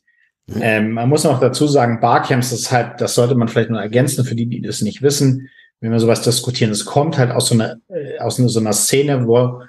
ähm, 0.61 0.93
man 0.93 1.09
muss 1.09 1.25
noch 1.25 1.41
dazu 1.41 1.67
sagen, 1.67 2.01
Barcamps 2.01 2.53
ist 2.53 2.71
halt, 2.71 3.01
das 3.01 3.15
sollte 3.15 3.35
man 3.35 3.49
vielleicht 3.49 3.71
noch 3.71 3.81
ergänzen 3.81 4.25
für 4.25 4.35
die, 4.35 4.47
die 4.47 4.61
das 4.61 4.83
nicht 4.83 5.01
wissen, 5.01 5.49
wenn 5.81 5.93
wir 5.93 6.01
sowas 6.01 6.23
diskutieren. 6.23 6.71
Es 6.71 6.85
kommt 6.85 7.17
halt 7.17 7.31
aus 7.31 7.49
so 7.49 7.55
einer, 7.55 7.77
äh, 7.89 8.19
aus 8.19 8.37
so 8.37 8.61
einer 8.61 8.73
Szene, 8.73 9.27
wo 9.27 9.63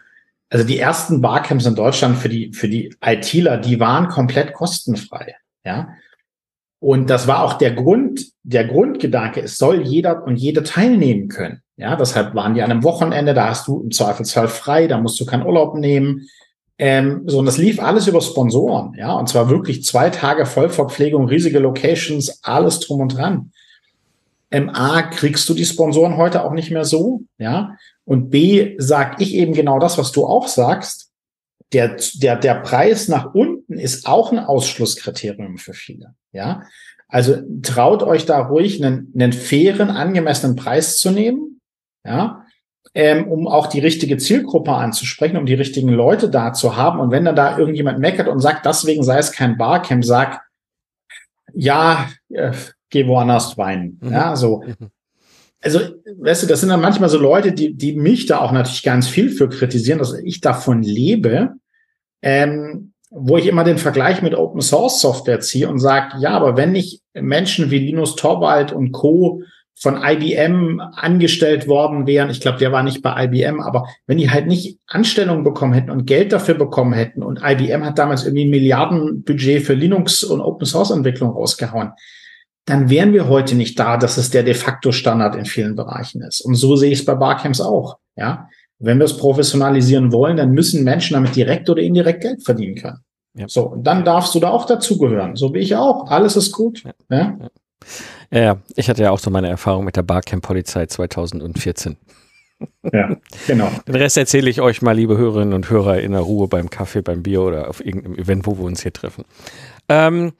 also 0.50 0.66
die 0.66 0.80
ersten 0.80 1.22
Barcamps 1.22 1.66
in 1.66 1.76
Deutschland 1.76 2.18
für 2.18 2.28
die 2.28 2.52
für 2.52 2.68
die 2.68 2.94
ITler, 3.02 3.58
die 3.58 3.80
waren 3.80 4.10
komplett 4.10 4.52
kostenfrei. 4.52 5.36
Ja, 5.64 5.96
und 6.80 7.10
das 7.10 7.28
war 7.28 7.44
auch 7.44 7.54
der 7.54 7.72
Grund, 7.74 8.32
der 8.44 8.66
Grundgedanke, 8.66 9.42
es 9.42 9.58
soll 9.58 9.84
jeder 9.84 10.24
und 10.26 10.36
jede 10.36 10.64
teilnehmen 10.64 11.30
können. 11.30 11.62
Ja, 11.82 11.96
deshalb 11.96 12.36
waren 12.36 12.54
die 12.54 12.62
an 12.62 12.70
einem 12.70 12.84
Wochenende, 12.84 13.34
da 13.34 13.50
hast 13.50 13.68
du 13.68 13.82
im 13.82 13.90
Zweifelsfall 13.90 14.48
frei, 14.48 14.86
da 14.86 15.00
musst 15.00 15.20
du 15.20 15.26
keinen 15.26 15.48
Urlaub 15.48 15.76
nehmen. 15.76 16.28
Ähm, 16.78 17.24
so, 17.26 17.40
und 17.40 17.48
das 17.48 17.58
lief 17.58 17.82
alles 17.82 18.06
über 18.06 18.22
Sponsoren, 18.22 18.94
ja, 19.00 19.14
und 19.14 19.28
zwar 19.28 19.50
wirklich 19.50 19.84
zwei 19.84 20.12
Tage 20.12 20.46
Vollverpflegung, 20.46 21.28
riesige 21.28 21.58
Locations, 21.58 22.44
alles 22.44 22.82
drum 22.82 23.02
und 23.02 23.18
dran. 23.18 23.52
Ähm, 24.52 24.70
A, 24.70 25.02
kriegst 25.02 25.50
du 25.50 25.56
die 25.56 25.66
Sponsoren 25.66 26.18
heute 26.18 26.44
auch 26.44 26.52
nicht 26.52 26.70
mehr 26.70 26.86
so, 26.86 27.24
ja, 27.40 27.78
und 28.06 28.30
B, 28.30 28.76
sag 28.78 29.20
ich 29.20 29.34
eben 29.34 29.54
genau 29.54 29.80
das, 29.80 29.98
was 29.98 30.12
du 30.12 30.28
auch 30.28 30.48
sagst. 30.48 31.10
Der, 31.74 31.98
der, 32.14 32.36
der 32.36 32.56
Preis 32.56 33.08
nach 33.08 33.34
unten 33.34 33.80
ist 33.80 34.06
auch 34.06 34.32
ein 34.32 34.40
Ausschlusskriterium 34.40 35.58
für 35.58 35.74
viele, 35.74 36.14
ja. 36.32 36.62
Also 37.08 37.38
traut 37.64 38.04
euch 38.04 38.28
da 38.28 38.40
ruhig 38.40 38.84
einen, 38.84 39.12
einen 39.16 39.34
fairen, 39.34 39.90
angemessenen 39.90 40.56
Preis 40.56 41.00
zu 41.00 41.10
nehmen 41.10 41.52
ja, 42.06 42.46
ähm, 42.94 43.28
um 43.28 43.48
auch 43.48 43.68
die 43.68 43.80
richtige 43.80 44.18
Zielgruppe 44.18 44.74
anzusprechen, 44.74 45.38
um 45.38 45.46
die 45.46 45.54
richtigen 45.54 45.90
Leute 45.90 46.30
da 46.30 46.54
zu 46.54 46.76
haben. 46.76 47.00
Und 47.00 47.12
wenn 47.12 47.26
dann 47.26 47.36
da 47.36 47.58
irgendjemand 47.58 48.00
meckert 48.00 48.28
und 48.28 48.40
sagt, 48.40 48.66
deswegen 48.66 49.04
sei 49.04 49.18
es 49.18 49.32
kein 49.32 49.58
Barcamp, 49.58 50.04
sag, 50.04 50.42
ja, 51.54 52.10
äh, 52.30 52.52
geh 52.90 53.08
woanders 53.08 53.58
weinen. 53.58 54.00
Mhm. 54.02 54.12
Ja, 54.12 54.36
so. 54.36 54.64
Mhm. 54.66 54.90
Also, 55.64 55.80
weißt 56.18 56.44
du, 56.44 56.48
das 56.48 56.60
sind 56.60 56.70
dann 56.70 56.82
manchmal 56.82 57.10
so 57.10 57.20
Leute, 57.20 57.52
die, 57.52 57.76
die 57.76 57.94
mich 57.94 58.26
da 58.26 58.40
auch 58.40 58.52
natürlich 58.52 58.84
ganz 58.84 59.08
viel 59.08 59.30
für 59.30 59.48
kritisieren, 59.48 60.00
dass 60.00 60.14
ich 60.14 60.42
davon 60.42 60.82
lebe, 60.82 61.54
ähm, 62.24 62.94
wo 63.12 63.38
ich 63.38 63.46
immer 63.46 63.64
den 63.64 63.78
Vergleich 63.78 64.22
mit 64.22 64.34
Open 64.34 64.62
Source 64.62 65.02
Software 65.02 65.40
ziehe 65.40 65.70
und 65.70 65.80
sage, 65.80 66.16
ja, 66.20 66.32
aber 66.32 66.58
wenn 66.58 66.74
ich 66.74 67.02
Menschen 67.14 67.70
wie 67.70 67.80
Linus 67.80 68.16
Torvald 68.16 68.72
und 68.72 68.92
Co 68.92 69.44
von 69.80 70.00
IBM 70.04 70.80
angestellt 70.80 71.68
worden 71.68 72.06
wären, 72.06 72.30
ich 72.30 72.40
glaube, 72.40 72.60
der 72.60 72.72
war 72.72 72.84
nicht 72.84 73.02
bei 73.02 73.26
IBM, 73.26 73.60
aber 73.60 73.88
wenn 74.06 74.18
die 74.18 74.30
halt 74.30 74.48
nicht 74.48 74.80
Anstellungen 74.88 75.44
bekommen 75.44 75.74
hätten 75.74 75.90
und 75.90 76.06
Geld 76.06 76.32
dafür 76.34 76.54
bekommen 76.54 76.94
hätten 76.94 77.24
und 77.24 77.42
IBM 77.44 77.84
hat 77.84 77.98
damals 77.98 78.24
irgendwie 78.24 78.46
ein 78.46 78.52
Milliardenbudget 78.52 79.64
für 79.64 79.74
Linux 79.74 80.24
und 80.24 80.42
Open 80.42 80.68
Source 80.68 80.92
Entwicklung 80.92 81.32
rausgehauen, 81.32 81.94
dann 82.66 82.90
wären 82.90 83.14
wir 83.14 83.28
heute 83.28 83.56
nicht 83.56 83.80
da, 83.80 83.98
dass 83.98 84.18
es 84.18 84.30
der 84.30 84.44
de 84.44 84.54
facto 84.54 84.92
Standard 84.92 85.36
in 85.36 85.46
vielen 85.46 85.76
Bereichen 85.76 86.22
ist. 86.22 86.42
Und 86.42 86.56
so 86.56 86.76
sehe 86.76 86.92
ich 86.92 87.00
es 87.00 87.06
bei 87.06 87.16
Barcamps 87.16 87.60
auch. 87.60 87.98
Ja, 88.16 88.50
wenn 88.78 88.98
wir 88.98 89.06
es 89.06 89.18
professionalisieren 89.18 90.12
wollen, 90.12 90.38
dann 90.38 90.52
müssen 90.52 90.84
Menschen 90.84 91.14
damit 91.14 91.36
direkt 91.36 91.70
oder 91.70 91.82
indirekt 91.82 92.22
Geld 92.22 92.44
verdienen 92.44 92.76
können. 92.76 93.00
Ja. 93.34 93.48
So, 93.48 93.64
und 93.64 93.84
dann 93.86 94.04
darfst 94.04 94.36
du 94.36 94.40
da 94.40 94.50
auch 94.50 94.66
dazugehören. 94.66 95.36
So 95.36 95.54
wie 95.54 95.60
ich 95.60 95.76
auch. 95.76 96.10
Alles 96.10 96.36
ist 96.36 96.52
gut. 96.52 96.84
Ja. 96.84 96.92
Ja? 97.10 97.38
Ja, 98.32 98.58
ich 98.76 98.90
hatte 98.90 99.04
ja 99.04 99.12
auch 99.12 99.20
so 99.20 99.30
meine 99.30 99.50
Erfahrung 99.50 99.86
mit 99.86 99.96
der 99.96 100.04
Barcamp-Polizei 100.04 100.86
2014. 100.86 101.98
Ja, 102.92 103.16
genau. 103.48 103.70
Den 103.88 103.96
Rest 103.96 104.18
erzähle 104.18 104.50
ich 104.50 104.62
euch 104.62 104.82
mal, 104.82 104.96
liebe 104.96 105.18
Hörerinnen 105.18 105.54
und 105.54 105.70
Hörer, 105.70 106.00
in 106.00 106.12
der 106.12 106.22
Ruhe 106.22 106.48
beim 106.48 106.70
Kaffee, 106.70 107.02
beim 107.02 107.24
Bier 107.24 107.42
oder 107.42 107.70
auf 107.70 107.84
irgendeinem 107.84 108.16
Event, 108.16 108.46
wo 108.46 108.58
wir 108.58 108.66
uns 108.66 108.82
hier 108.82 108.94
treffen. 108.94 109.26
Ähm, 109.90 110.34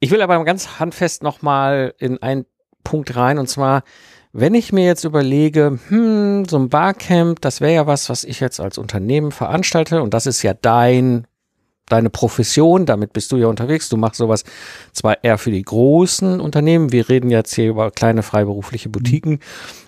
ich 0.00 0.10
will 0.10 0.22
aber 0.22 0.42
ganz 0.44 0.80
handfest 0.80 1.22
nochmal 1.22 1.94
in 1.98 2.20
einen 2.22 2.46
Punkt 2.84 3.14
rein 3.14 3.38
und 3.38 3.48
zwar, 3.48 3.84
wenn 4.32 4.54
ich 4.54 4.72
mir 4.72 4.84
jetzt 4.84 5.04
überlege, 5.04 5.78
hm, 5.88 6.46
so 6.46 6.58
ein 6.58 6.70
Barcamp, 6.70 7.40
das 7.40 7.60
wäre 7.60 7.74
ja 7.74 7.86
was, 7.86 8.08
was 8.08 8.24
ich 8.24 8.40
jetzt 8.40 8.60
als 8.60 8.78
Unternehmen 8.78 9.30
veranstalte 9.30 10.02
und 10.02 10.14
das 10.14 10.26
ist 10.26 10.42
ja 10.42 10.54
dein 10.54 11.26
deine 11.92 12.10
Profession, 12.10 12.86
damit 12.86 13.12
bist 13.12 13.30
du 13.32 13.36
ja 13.36 13.46
unterwegs. 13.46 13.88
Du 13.88 13.96
machst 13.96 14.16
sowas 14.16 14.44
zwar 14.92 15.22
eher 15.22 15.38
für 15.38 15.50
die 15.50 15.62
großen 15.62 16.40
Unternehmen, 16.40 16.92
wir 16.92 17.08
reden 17.08 17.30
jetzt 17.30 17.54
hier 17.54 17.68
über 17.68 17.90
kleine 17.90 18.22
freiberufliche 18.22 18.88
Boutiken, 18.88 19.40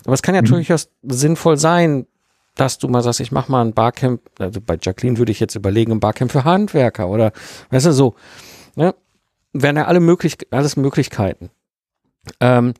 aber 0.04 0.14
es 0.14 0.22
kann 0.22 0.34
ja 0.34 0.42
mhm. 0.42 0.46
durchaus 0.46 0.90
sinnvoll 1.02 1.56
sein, 1.56 2.06
dass 2.54 2.78
du 2.78 2.88
mal 2.88 3.02
sagst, 3.02 3.20
ich 3.20 3.32
mach 3.32 3.48
mal 3.48 3.64
ein 3.64 3.72
Barcamp, 3.72 4.20
also 4.38 4.60
bei 4.60 4.78
Jacqueline 4.80 5.18
würde 5.18 5.32
ich 5.32 5.40
jetzt 5.40 5.56
überlegen, 5.56 5.92
ein 5.92 6.00
Barcamp 6.00 6.30
für 6.30 6.44
Handwerker 6.44 7.08
oder, 7.08 7.32
weißt 7.70 7.86
du, 7.86 7.92
so, 7.92 8.14
ne? 8.76 8.94
Wären 9.56 9.76
ja 9.76 9.84
alle 9.84 10.00
möglich, 10.00 10.36
alles 10.50 10.76
Möglichkeiten. 10.76 11.48
Ähm, 12.40 12.74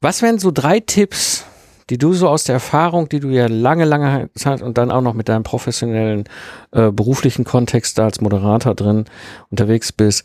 was 0.00 0.22
wären 0.22 0.38
so 0.38 0.52
drei 0.52 0.78
Tipps, 0.78 1.44
die 1.90 1.98
du 1.98 2.12
so 2.12 2.28
aus 2.28 2.44
der 2.44 2.54
Erfahrung, 2.54 3.08
die 3.08 3.20
du 3.20 3.28
ja 3.28 3.46
lange, 3.46 3.84
lange 3.84 4.30
Zeit 4.34 4.62
und 4.62 4.78
dann 4.78 4.90
auch 4.90 5.02
noch 5.02 5.14
mit 5.14 5.28
deinem 5.28 5.42
professionellen 5.42 6.24
äh, 6.70 6.90
beruflichen 6.90 7.44
Kontext 7.44 7.98
da 7.98 8.04
als 8.04 8.20
Moderator 8.20 8.74
drin 8.74 9.06
unterwegs 9.50 9.92
bist, 9.92 10.24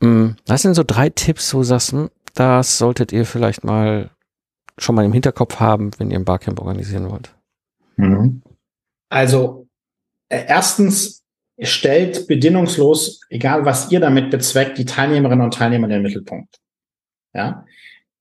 mh, 0.00 0.08
hm, 0.08 0.36
was 0.46 0.62
sind 0.62 0.74
so 0.74 0.82
drei 0.84 1.10
Tipps, 1.10 1.52
wo 1.54 1.58
du 1.58 1.64
sagst, 1.64 1.92
mh, 1.92 2.02
hm, 2.02 2.10
das 2.34 2.78
solltet 2.78 3.12
ihr 3.12 3.26
vielleicht 3.26 3.62
mal 3.62 4.10
schon 4.78 4.96
mal 4.96 5.04
im 5.04 5.12
Hinterkopf 5.12 5.60
haben, 5.60 5.92
wenn 5.98 6.10
ihr 6.10 6.18
ein 6.18 6.24
Barcamp 6.24 6.58
organisieren 6.58 7.08
wollt? 7.10 7.32
Mhm. 7.96 8.42
Also 9.08 9.68
äh, 10.28 10.44
erstens 10.48 11.22
stellt 11.60 12.26
bedingungslos, 12.26 13.20
egal 13.28 13.64
was 13.64 13.92
ihr 13.92 14.00
damit 14.00 14.30
bezweckt, 14.30 14.78
die 14.78 14.84
Teilnehmerinnen 14.84 15.44
und 15.44 15.54
Teilnehmer 15.54 15.84
in 15.84 15.92
den 15.92 16.02
Mittelpunkt. 16.02 16.58
Ja, 17.32 17.64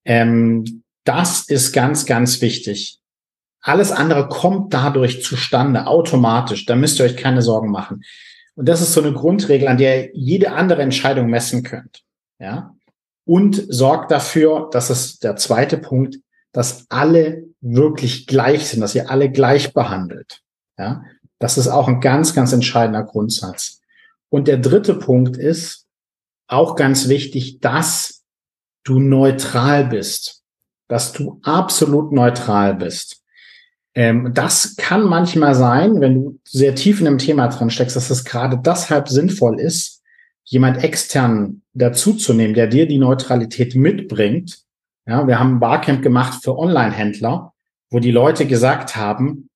ähm, 0.05 0.82
das 1.03 1.43
ist 1.47 1.73
ganz, 1.73 2.05
ganz 2.05 2.41
wichtig. 2.41 2.99
Alles 3.61 3.91
andere 3.91 4.27
kommt 4.27 4.73
dadurch 4.73 5.23
zustande, 5.23 5.87
automatisch. 5.87 6.65
Da 6.65 6.75
müsst 6.75 6.99
ihr 6.99 7.05
euch 7.05 7.17
keine 7.17 7.41
Sorgen 7.41 7.71
machen. 7.71 8.03
Und 8.55 8.67
das 8.67 8.81
ist 8.81 8.93
so 8.93 9.01
eine 9.01 9.13
Grundregel, 9.13 9.67
an 9.67 9.77
der 9.77 10.05
ihr 10.05 10.11
jede 10.13 10.51
andere 10.51 10.81
Entscheidung 10.81 11.27
messen 11.27 11.63
könnt. 11.63 12.03
Ja. 12.39 12.75
Und 13.25 13.63
sorgt 13.69 14.11
dafür, 14.11 14.69
das 14.71 14.89
ist 14.89 15.23
der 15.23 15.37
zweite 15.37 15.77
Punkt, 15.77 16.17
dass 16.51 16.85
alle 16.89 17.45
wirklich 17.61 18.27
gleich 18.27 18.67
sind, 18.67 18.81
dass 18.81 18.95
ihr 18.95 19.09
alle 19.09 19.31
gleich 19.31 19.73
behandelt. 19.73 20.41
Ja. 20.77 21.03
Das 21.39 21.57
ist 21.57 21.67
auch 21.67 21.87
ein 21.87 22.01
ganz, 22.01 22.33
ganz 22.33 22.53
entscheidender 22.53 23.03
Grundsatz. 23.03 23.81
Und 24.29 24.47
der 24.47 24.57
dritte 24.57 24.95
Punkt 24.95 25.37
ist 25.37 25.85
auch 26.47 26.75
ganz 26.75 27.07
wichtig, 27.07 27.59
dass 27.59 28.23
du 28.83 28.99
neutral 28.99 29.85
bist 29.85 30.42
dass 30.87 31.13
du 31.13 31.39
absolut 31.43 32.11
neutral 32.11 32.75
bist. 32.75 33.23
Ähm, 33.95 34.31
das 34.33 34.75
kann 34.75 35.03
manchmal 35.03 35.55
sein, 35.55 36.01
wenn 36.01 36.15
du 36.15 36.39
sehr 36.43 36.75
tief 36.75 36.99
in 36.99 37.07
einem 37.07 37.17
Thema 37.19 37.47
drin 37.47 37.69
steckst, 37.69 37.95
dass 37.95 38.09
es 38.09 38.25
gerade 38.25 38.57
deshalb 38.57 39.07
sinnvoll 39.07 39.59
ist, 39.59 40.01
jemand 40.43 40.83
extern 40.83 41.61
dazuzunehmen, 41.73 42.55
der 42.55 42.67
dir 42.67 42.87
die 42.87 42.97
Neutralität 42.97 43.75
mitbringt. 43.75 44.63
Ja, 45.05 45.27
wir 45.27 45.39
haben 45.39 45.55
ein 45.55 45.59
Barcamp 45.59 46.01
gemacht 46.01 46.43
für 46.43 46.57
Online-Händler, 46.57 47.53
wo 47.89 47.99
die 47.99 48.11
Leute 48.11 48.45
gesagt 48.45 48.95
haben, 48.95 49.49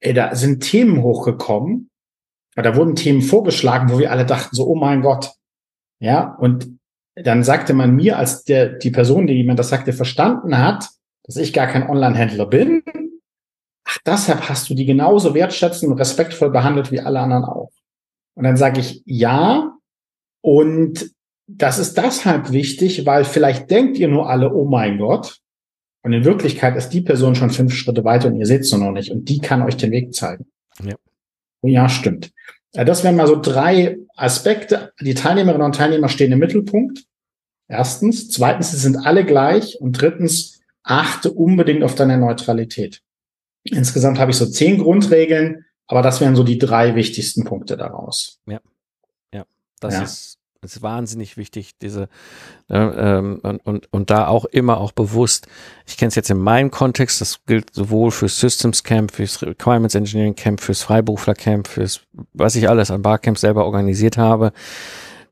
ey, 0.00 0.14
da 0.14 0.34
sind 0.34 0.60
Themen 0.60 1.02
hochgekommen, 1.02 1.90
da 2.54 2.76
wurden 2.76 2.96
Themen 2.96 3.22
vorgeschlagen, 3.22 3.90
wo 3.90 3.98
wir 3.98 4.10
alle 4.10 4.26
dachten 4.26 4.54
so, 4.54 4.66
oh 4.66 4.74
mein 4.74 5.02
Gott. 5.02 5.32
Ja, 6.00 6.34
und 6.34 6.77
dann 7.22 7.42
sagte 7.42 7.74
man 7.74 7.94
mir, 7.94 8.18
als 8.18 8.44
der, 8.44 8.68
die 8.68 8.90
Person, 8.90 9.26
die 9.26 9.42
mir 9.44 9.54
das 9.54 9.68
sagte, 9.68 9.92
verstanden 9.92 10.58
hat, 10.58 10.88
dass 11.24 11.36
ich 11.36 11.52
gar 11.52 11.66
kein 11.66 11.88
Online-Händler 11.88 12.46
bin, 12.46 12.82
ach, 13.84 13.98
deshalb 14.06 14.48
hast 14.48 14.68
du 14.70 14.74
die 14.74 14.86
genauso 14.86 15.34
wertschätzend 15.34 15.90
und 15.90 15.98
respektvoll 15.98 16.50
behandelt 16.50 16.92
wie 16.92 17.00
alle 17.00 17.20
anderen 17.20 17.44
auch. 17.44 17.70
Und 18.34 18.44
dann 18.44 18.56
sage 18.56 18.80
ich 18.80 19.02
ja. 19.04 19.72
Und 20.40 21.10
das 21.46 21.78
ist 21.78 21.96
deshalb 21.96 22.52
wichtig, 22.52 23.04
weil 23.06 23.24
vielleicht 23.24 23.70
denkt 23.70 23.98
ihr 23.98 24.08
nur 24.08 24.28
alle, 24.28 24.52
oh 24.54 24.66
mein 24.66 24.98
Gott. 24.98 25.40
Und 26.02 26.12
in 26.12 26.24
Wirklichkeit 26.24 26.76
ist 26.76 26.90
die 26.90 27.00
Person 27.00 27.34
schon 27.34 27.50
fünf 27.50 27.74
Schritte 27.74 28.04
weiter 28.04 28.28
und 28.28 28.36
ihr 28.36 28.46
seht 28.46 28.60
es 28.60 28.72
noch 28.72 28.92
nicht. 28.92 29.10
Und 29.10 29.28
die 29.28 29.38
kann 29.38 29.62
euch 29.62 29.76
den 29.76 29.90
Weg 29.90 30.14
zeigen. 30.14 30.46
Ja, 30.82 30.94
ja 31.62 31.88
stimmt. 31.88 32.30
Das 32.84 33.04
wären 33.04 33.16
mal 33.16 33.26
so 33.26 33.40
drei 33.40 33.98
Aspekte. 34.16 34.92
Die 35.00 35.14
Teilnehmerinnen 35.14 35.66
und 35.66 35.74
Teilnehmer 35.74 36.08
stehen 36.08 36.32
im 36.32 36.38
Mittelpunkt. 36.38 37.04
Erstens. 37.66 38.30
Zweitens, 38.30 38.70
sie 38.70 38.76
sind 38.78 38.96
alle 38.96 39.24
gleich. 39.24 39.80
Und 39.80 40.00
drittens, 40.00 40.60
achte 40.82 41.32
unbedingt 41.32 41.82
auf 41.82 41.94
deine 41.94 42.16
Neutralität. 42.18 43.02
Insgesamt 43.64 44.18
habe 44.18 44.30
ich 44.30 44.36
so 44.36 44.46
zehn 44.46 44.78
Grundregeln, 44.78 45.64
aber 45.86 46.02
das 46.02 46.20
wären 46.20 46.36
so 46.36 46.42
die 46.42 46.58
drei 46.58 46.94
wichtigsten 46.94 47.44
Punkte 47.44 47.76
daraus. 47.76 48.40
Ja, 48.46 48.60
ja, 49.32 49.44
das 49.80 49.94
ja. 49.94 50.02
ist 50.02 50.37
ist 50.62 50.82
wahnsinnig 50.82 51.36
wichtig, 51.36 51.78
diese 51.78 52.08
äh, 52.68 52.78
ähm, 52.78 53.38
und, 53.42 53.58
und, 53.64 53.92
und 53.92 54.10
da 54.10 54.26
auch 54.26 54.44
immer 54.44 54.78
auch 54.78 54.90
bewusst, 54.92 55.46
ich 55.86 55.96
kenne 55.96 56.08
es 56.08 56.16
jetzt 56.16 56.30
in 56.30 56.38
meinem 56.38 56.70
Kontext, 56.70 57.20
das 57.20 57.44
gilt 57.46 57.72
sowohl 57.72 58.10
fürs 58.10 58.40
Systems 58.40 58.82
Camp, 58.82 59.12
fürs 59.12 59.40
Requirements 59.42 59.94
Engineering 59.94 60.34
Camp, 60.34 60.60
fürs 60.60 60.82
Freiberufler 60.82 61.34
Camp, 61.34 61.68
fürs, 61.68 62.00
was 62.32 62.56
ich 62.56 62.68
alles 62.68 62.90
an 62.90 63.02
Barcamps 63.02 63.42
selber 63.42 63.66
organisiert 63.66 64.18
habe. 64.18 64.52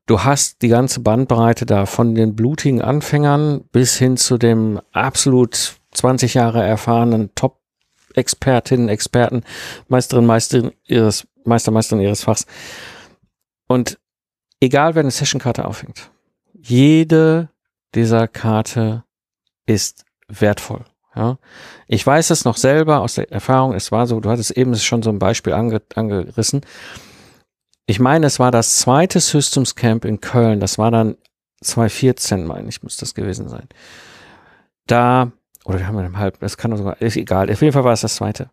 Du 0.07 0.23
hast 0.23 0.63
die 0.63 0.69
ganze 0.69 1.01
Bandbreite 1.01 1.67
da 1.67 1.87
von 1.87 2.15
den 2.15 2.37
blutigen 2.37 2.81
Anfängern 2.81 3.65
bis 3.73 3.97
hin 3.97 4.17
zu 4.17 4.39
dem 4.39 4.81
absolut 4.93 5.75
20 5.91 6.35
Jahre 6.35 6.63
erfahrenen 6.63 7.35
Top-Expertinnen, 7.35 8.89
Experten, 8.89 9.43
Meisterin, 9.89 10.27
Meisterin 10.27 10.71
ihres, 10.85 11.27
Meister, 11.45 11.73
Meisterin 11.73 12.05
ihres 12.05 12.23
Fachs. 12.23 12.47
Und 13.67 13.99
egal 14.61 14.95
wer 14.95 15.01
eine 15.01 15.11
Sessionkarte 15.11 15.65
aufhängt, 15.65 16.11
jede 16.53 17.49
dieser 17.95 18.29
Karte 18.29 19.05
ist 19.67 20.05
wertvoll. 20.29 20.85
Ja, 21.15 21.39
ich 21.87 22.07
weiß 22.07 22.29
es 22.29 22.45
noch 22.45 22.59
selber 22.59 23.01
aus 23.01 23.15
der 23.15 23.33
Erfahrung. 23.33 23.73
Es 23.73 23.91
war 23.91 24.07
so, 24.07 24.21
du 24.21 24.29
hattest 24.29 24.51
eben 24.51 24.77
schon 24.77 25.03
so 25.03 25.09
ein 25.09 25.19
Beispiel 25.19 25.55
ange, 25.55 25.81
angerissen. 25.95 26.61
Ich 27.87 28.01
meine, 28.01 28.27
es 28.27 28.39
war 28.39 28.51
das 28.51 28.77
zweite 28.77 29.21
Systems 29.21 29.77
Camp 29.77 30.05
in 30.05 30.21
Köln. 30.21 30.61
Das 30.61 30.77
war 30.77 30.91
dann 30.91 31.17
2014, 31.63 32.45
meine 32.45 32.69
ich, 32.69 32.83
muss 32.83 32.99
das 32.99 33.15
gewesen 33.15 33.49
sein. 33.49 33.67
Da, 34.87 35.33
oder 35.65 35.79
wir 35.79 35.87
haben 35.87 35.97
einen 35.97 36.19
halb, 36.19 36.39
das 36.41 36.59
kann 36.59 36.77
sogar, 36.77 37.01
ist 37.01 37.17
egal. 37.17 37.51
Auf 37.51 37.63
jeden 37.63 37.73
Fall 37.73 37.85
war 37.85 37.95
es 37.95 38.03
das 38.03 38.17
zweite. 38.17 38.51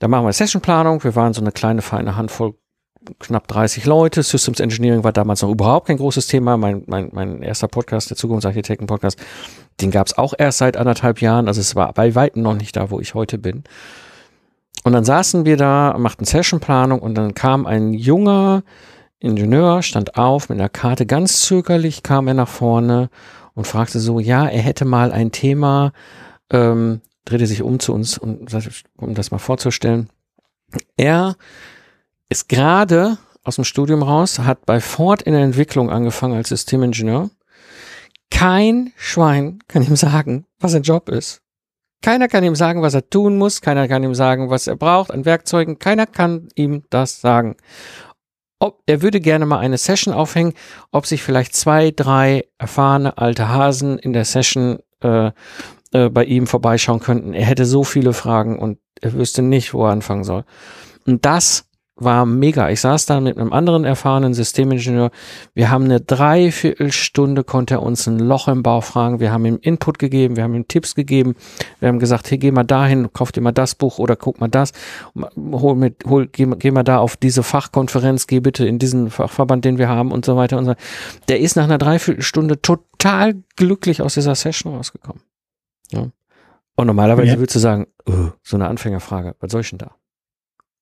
Da 0.00 0.08
machen 0.08 0.26
wir 0.26 0.32
Sessionplanung. 0.32 1.04
Wir 1.04 1.14
waren 1.14 1.34
so 1.34 1.40
eine 1.40 1.52
kleine, 1.52 1.82
feine 1.82 2.16
Handvoll 2.16 2.54
knapp 3.18 3.48
30 3.48 3.84
Leute. 3.84 4.22
Systems 4.22 4.60
Engineering 4.60 5.04
war 5.04 5.12
damals 5.12 5.42
noch 5.42 5.50
überhaupt 5.50 5.86
kein 5.86 5.96
großes 5.96 6.26
Thema. 6.26 6.56
Mein, 6.56 6.82
mein, 6.86 7.10
mein 7.12 7.42
erster 7.42 7.68
Podcast, 7.68 8.10
der 8.10 8.16
Zukunftsarchitekten-Podcast, 8.16 9.18
den 9.80 9.90
gab 9.90 10.06
es 10.06 10.18
auch 10.18 10.34
erst 10.36 10.58
seit 10.58 10.76
anderthalb 10.76 11.20
Jahren. 11.20 11.48
Also 11.48 11.60
es 11.60 11.76
war 11.76 11.92
bei 11.92 12.14
Weitem 12.14 12.42
noch 12.42 12.54
nicht 12.54 12.76
da, 12.76 12.90
wo 12.90 13.00
ich 13.00 13.14
heute 13.14 13.38
bin. 13.38 13.64
Und 14.84 14.92
dann 14.92 15.04
saßen 15.04 15.44
wir 15.46 15.56
da, 15.56 15.96
machten 15.98 16.24
Sessionplanung 16.24 17.00
und 17.00 17.14
dann 17.14 17.34
kam 17.34 17.66
ein 17.66 17.94
junger 17.94 18.62
Ingenieur, 19.18 19.82
stand 19.82 20.16
auf 20.16 20.50
mit 20.50 20.58
einer 20.58 20.68
Karte, 20.68 21.06
ganz 21.06 21.40
zögerlich 21.40 22.02
kam 22.02 22.28
er 22.28 22.34
nach 22.34 22.48
vorne 22.48 23.08
und 23.54 23.66
fragte 23.66 23.98
so, 23.98 24.20
ja, 24.20 24.46
er 24.46 24.60
hätte 24.60 24.84
mal 24.84 25.12
ein 25.12 25.32
Thema, 25.32 25.92
ähm, 26.50 27.00
drehte 27.24 27.46
sich 27.46 27.62
um 27.62 27.80
zu 27.80 27.94
uns, 27.94 28.18
und, 28.18 28.52
um 28.98 29.14
das 29.14 29.30
mal 29.30 29.38
vorzustellen. 29.38 30.10
Er 30.98 31.36
ist 32.28 32.48
gerade 32.48 33.18
aus 33.42 33.56
dem 33.56 33.64
Studium 33.64 34.02
raus, 34.02 34.38
hat 34.38 34.66
bei 34.66 34.80
Ford 34.80 35.22
in 35.22 35.34
der 35.34 35.42
Entwicklung 35.42 35.90
angefangen 35.90 36.34
als 36.34 36.48
Systemingenieur. 36.48 37.30
Kein 38.30 38.92
Schwein 38.96 39.60
kann 39.68 39.82
ihm 39.82 39.96
sagen, 39.96 40.46
was 40.58 40.72
sein 40.72 40.82
Job 40.82 41.08
ist. 41.08 41.42
Keiner 42.02 42.28
kann 42.28 42.44
ihm 42.44 42.54
sagen, 42.54 42.82
was 42.82 42.94
er 42.94 43.08
tun 43.08 43.38
muss. 43.38 43.60
Keiner 43.60 43.88
kann 43.88 44.02
ihm 44.02 44.14
sagen, 44.14 44.50
was 44.50 44.66
er 44.66 44.76
braucht 44.76 45.10
an 45.10 45.24
Werkzeugen. 45.24 45.78
Keiner 45.78 46.06
kann 46.06 46.48
ihm 46.54 46.84
das 46.90 47.20
sagen. 47.20 47.56
ob 48.58 48.82
er 48.86 49.02
würde 49.02 49.20
gerne 49.20 49.44
mal 49.46 49.58
eine 49.58 49.76
Session 49.78 50.14
aufhängen, 50.14 50.54
ob 50.90 51.06
sich 51.06 51.22
vielleicht 51.22 51.54
zwei, 51.54 51.90
drei 51.90 52.44
erfahrene 52.56 53.18
alte 53.18 53.48
Hasen 53.48 53.98
in 53.98 54.14
der 54.14 54.24
Session 54.24 54.78
äh, 55.02 55.32
äh, 55.92 56.08
bei 56.08 56.24
ihm 56.24 56.46
vorbeischauen 56.46 57.00
könnten. 57.00 57.34
Er 57.34 57.44
hätte 57.44 57.66
so 57.66 57.84
viele 57.84 58.14
Fragen 58.14 58.58
und 58.58 58.78
er 59.00 59.12
wüsste 59.12 59.42
nicht, 59.42 59.74
wo 59.74 59.84
er 59.84 59.92
anfangen 59.92 60.24
soll. 60.24 60.44
Und 61.06 61.26
das 61.26 61.66
war 61.96 62.26
mega. 62.26 62.70
Ich 62.70 62.80
saß 62.80 63.06
da 63.06 63.20
mit 63.20 63.38
einem 63.38 63.52
anderen 63.52 63.84
erfahrenen 63.84 64.34
Systemingenieur. 64.34 65.10
Wir 65.54 65.70
haben 65.70 65.84
eine 65.84 66.00
Dreiviertelstunde, 66.00 67.44
konnte 67.44 67.74
er 67.74 67.82
uns 67.82 68.06
ein 68.08 68.18
Loch 68.18 68.48
im 68.48 68.64
Bauch 68.64 68.82
fragen. 68.82 69.20
Wir 69.20 69.30
haben 69.30 69.44
ihm 69.44 69.58
Input 69.60 70.00
gegeben, 70.00 70.36
wir 70.36 70.42
haben 70.42 70.54
ihm 70.54 70.66
Tipps 70.66 70.96
gegeben. 70.96 71.36
Wir 71.78 71.88
haben 71.88 72.00
gesagt, 72.00 72.30
hey, 72.30 72.38
geh 72.38 72.50
mal 72.50 72.64
dahin, 72.64 73.12
kauf 73.12 73.30
dir 73.30 73.42
mal 73.42 73.52
das 73.52 73.76
Buch 73.76 73.98
oder 73.98 74.16
guck 74.16 74.40
mal 74.40 74.48
das. 74.48 74.72
Hol 75.36 75.76
mit, 75.76 76.04
hol, 76.06 76.26
geh, 76.26 76.46
geh 76.58 76.72
mal 76.72 76.82
da 76.82 76.98
auf 76.98 77.16
diese 77.16 77.44
Fachkonferenz, 77.44 78.26
geh 78.26 78.40
bitte 78.40 78.66
in 78.66 78.80
diesen 78.80 79.10
Fachverband, 79.10 79.64
den 79.64 79.78
wir 79.78 79.88
haben 79.88 80.10
und 80.10 80.24
so 80.24 80.36
weiter 80.36 80.58
und 80.58 80.64
so. 80.64 80.70
weiter. 80.72 80.82
Der 81.28 81.38
ist 81.38 81.54
nach 81.54 81.64
einer 81.64 81.78
Dreiviertelstunde 81.78 82.60
total 82.60 83.34
glücklich 83.54 84.02
aus 84.02 84.14
dieser 84.14 84.34
Session 84.34 84.74
rausgekommen. 84.74 85.22
Ja. 85.92 86.08
Und 86.76 86.86
normalerweise 86.88 87.34
ja. 87.34 87.38
würdest 87.38 87.54
du 87.54 87.60
sagen, 87.60 87.86
oh, 88.06 88.30
so 88.42 88.56
eine 88.56 88.66
Anfängerfrage, 88.66 89.36
was 89.38 89.52
soll 89.52 89.60
ich 89.60 89.70
denn 89.70 89.78
da? 89.78 89.94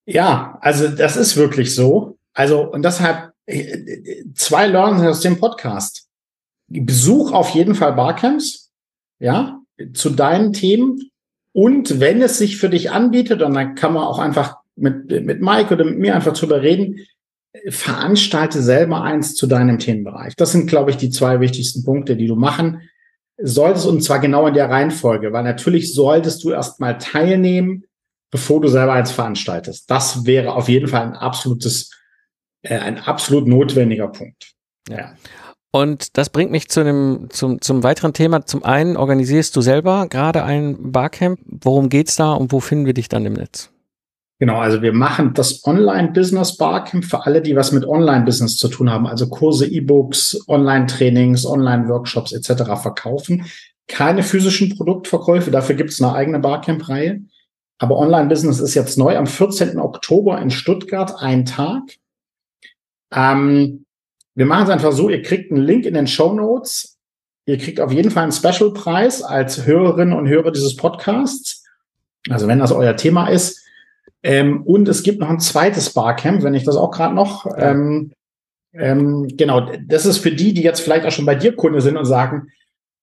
Ja, 0.06 0.58
also 0.60 0.88
das 0.88 1.16
ist 1.16 1.36
wirklich 1.36 1.74
so. 1.74 2.18
Also, 2.34 2.62
und 2.62 2.82
deshalb 2.84 3.32
äh, 3.46 4.24
zwei 4.34 4.66
Learnings 4.66 5.06
aus 5.06 5.20
dem 5.20 5.38
Podcast. 5.38 6.08
Besuch 6.68 7.32
auf 7.32 7.50
jeden 7.50 7.74
Fall 7.74 7.92
Barcamps, 7.92 8.70
ja, 9.18 9.60
zu 9.94 10.10
deinen 10.10 10.52
Themen. 10.52 11.10
Und 11.52 12.00
wenn 12.00 12.22
es 12.22 12.38
sich 12.38 12.56
für 12.56 12.70
dich 12.70 12.90
anbietet, 12.90 13.42
und 13.42 13.54
dann 13.54 13.74
kann 13.74 13.92
man 13.92 14.04
auch 14.04 14.18
einfach 14.18 14.56
mit, 14.74 15.10
mit 15.10 15.42
Mike 15.42 15.74
oder 15.74 15.84
mit 15.84 15.98
mir 15.98 16.14
einfach 16.14 16.32
drüber 16.32 16.62
reden, 16.62 17.00
veranstalte 17.68 18.62
selber 18.62 19.02
eins 19.02 19.34
zu 19.34 19.46
deinem 19.46 19.78
Themenbereich. 19.78 20.34
Das 20.36 20.52
sind, 20.52 20.66
glaube 20.66 20.90
ich, 20.90 20.96
die 20.96 21.10
zwei 21.10 21.40
wichtigsten 21.40 21.84
Punkte, 21.84 22.16
die 22.16 22.26
du 22.26 22.36
machen 22.36 22.80
solltest, 23.38 23.86
und 23.86 24.02
zwar 24.02 24.20
genau 24.20 24.46
in 24.46 24.54
der 24.54 24.70
Reihenfolge, 24.70 25.32
weil 25.32 25.42
natürlich 25.42 25.92
solltest 25.92 26.44
du 26.44 26.50
erstmal 26.50 26.98
teilnehmen, 26.98 27.84
bevor 28.32 28.60
du 28.60 28.66
selber 28.66 28.94
eins 28.94 29.12
veranstaltest. 29.12 29.88
Das 29.88 30.26
wäre 30.26 30.54
auf 30.54 30.68
jeden 30.68 30.88
Fall 30.88 31.02
ein 31.02 31.14
absolutes, 31.14 31.90
äh, 32.62 32.78
ein 32.78 32.98
absolut 32.98 33.46
notwendiger 33.46 34.08
Punkt. 34.08 34.54
Ja. 34.88 35.14
Und 35.70 36.18
das 36.18 36.30
bringt 36.30 36.50
mich 36.50 36.68
zu 36.68 36.80
einem, 36.80 37.28
zum, 37.30 37.60
zum 37.60 37.82
weiteren 37.82 38.12
Thema. 38.12 38.44
Zum 38.44 38.64
einen 38.64 38.96
organisierst 38.96 39.54
du 39.54 39.60
selber 39.60 40.06
gerade 40.08 40.42
ein 40.42 40.92
Barcamp. 40.92 41.38
Worum 41.46 41.88
geht's 41.88 42.16
da 42.16 42.32
und 42.32 42.52
wo 42.52 42.60
finden 42.60 42.86
wir 42.86 42.94
dich 42.94 43.08
dann 43.08 43.24
im 43.24 43.34
Netz? 43.34 43.70
Genau, 44.38 44.58
also 44.58 44.82
wir 44.82 44.92
machen 44.92 45.34
das 45.34 45.64
Online-Business 45.64 46.56
Barcamp 46.56 47.04
für 47.04 47.24
alle, 47.24 47.40
die 47.42 47.54
was 47.54 47.70
mit 47.70 47.86
Online-Business 47.86 48.56
zu 48.56 48.68
tun 48.68 48.90
haben, 48.90 49.06
also 49.06 49.28
Kurse, 49.28 49.66
E-Books, 49.66 50.48
Online-Trainings, 50.48 51.46
Online-Workshops 51.46 52.32
etc. 52.32 52.64
verkaufen. 52.82 53.46
Keine 53.86 54.24
physischen 54.24 54.76
Produktverkäufe, 54.76 55.52
dafür 55.52 55.76
gibt 55.76 55.90
es 55.90 56.02
eine 56.02 56.12
eigene 56.14 56.40
Barcamp-Reihe. 56.40 57.20
Aber 57.82 57.98
Online-Business 57.98 58.60
ist 58.60 58.74
jetzt 58.74 58.96
neu 58.96 59.16
am 59.16 59.26
14. 59.26 59.80
Oktober 59.80 60.40
in 60.40 60.52
Stuttgart, 60.52 61.16
ein 61.18 61.44
Tag. 61.44 61.82
Ähm, 63.12 63.86
wir 64.36 64.46
machen 64.46 64.66
es 64.66 64.70
einfach 64.70 64.92
so, 64.92 65.08
ihr 65.08 65.20
kriegt 65.20 65.50
einen 65.50 65.64
Link 65.64 65.84
in 65.84 65.94
den 65.94 66.06
Show 66.06 66.32
Notes. 66.32 66.96
Ihr 67.44 67.58
kriegt 67.58 67.80
auf 67.80 67.90
jeden 67.90 68.12
Fall 68.12 68.22
einen 68.22 68.30
Special-Preis 68.30 69.24
als 69.24 69.66
Hörerinnen 69.66 70.16
und 70.16 70.28
Hörer 70.28 70.52
dieses 70.52 70.76
Podcasts. 70.76 71.64
Also 72.30 72.46
wenn 72.46 72.60
das 72.60 72.70
euer 72.70 72.94
Thema 72.94 73.26
ist. 73.26 73.60
Ähm, 74.22 74.62
und 74.62 74.88
es 74.88 75.02
gibt 75.02 75.18
noch 75.18 75.28
ein 75.28 75.40
zweites 75.40 75.90
Barcamp, 75.92 76.44
wenn 76.44 76.54
ich 76.54 76.62
das 76.62 76.76
auch 76.76 76.92
gerade 76.92 77.16
noch. 77.16 77.46
Ähm, 77.58 78.12
ähm, 78.74 79.26
genau, 79.36 79.72
das 79.88 80.06
ist 80.06 80.18
für 80.18 80.30
die, 80.30 80.54
die 80.54 80.62
jetzt 80.62 80.82
vielleicht 80.82 81.04
auch 81.04 81.10
schon 81.10 81.26
bei 81.26 81.34
dir 81.34 81.56
Kunde 81.56 81.80
sind 81.80 81.96
und 81.96 82.04
sagen, 82.04 82.46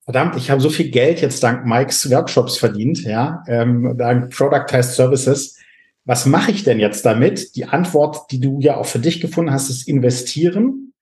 verdammt, 0.09 0.37
ich 0.37 0.49
habe 0.49 0.59
so 0.59 0.71
viel 0.71 0.89
Geld 0.89 1.21
jetzt 1.21 1.43
dank 1.43 1.67
Mikes 1.67 2.09
Workshops 2.09 2.57
verdient, 2.57 3.03
ja, 3.03 3.43
ähm, 3.47 3.93
dank 3.95 4.35
Productized 4.35 4.95
Services. 4.95 5.59
Was 6.03 6.25
mache 6.25 6.49
ich 6.49 6.63
denn 6.63 6.79
jetzt 6.79 7.05
damit? 7.05 7.55
Die 7.55 7.65
Antwort, 7.65 8.31
die 8.31 8.39
du 8.39 8.59
ja 8.59 8.77
auch 8.77 8.87
für 8.87 8.97
dich 8.97 9.21
gefunden 9.21 9.51
hast, 9.51 9.69
ist 9.69 9.87
investieren. 9.87 10.93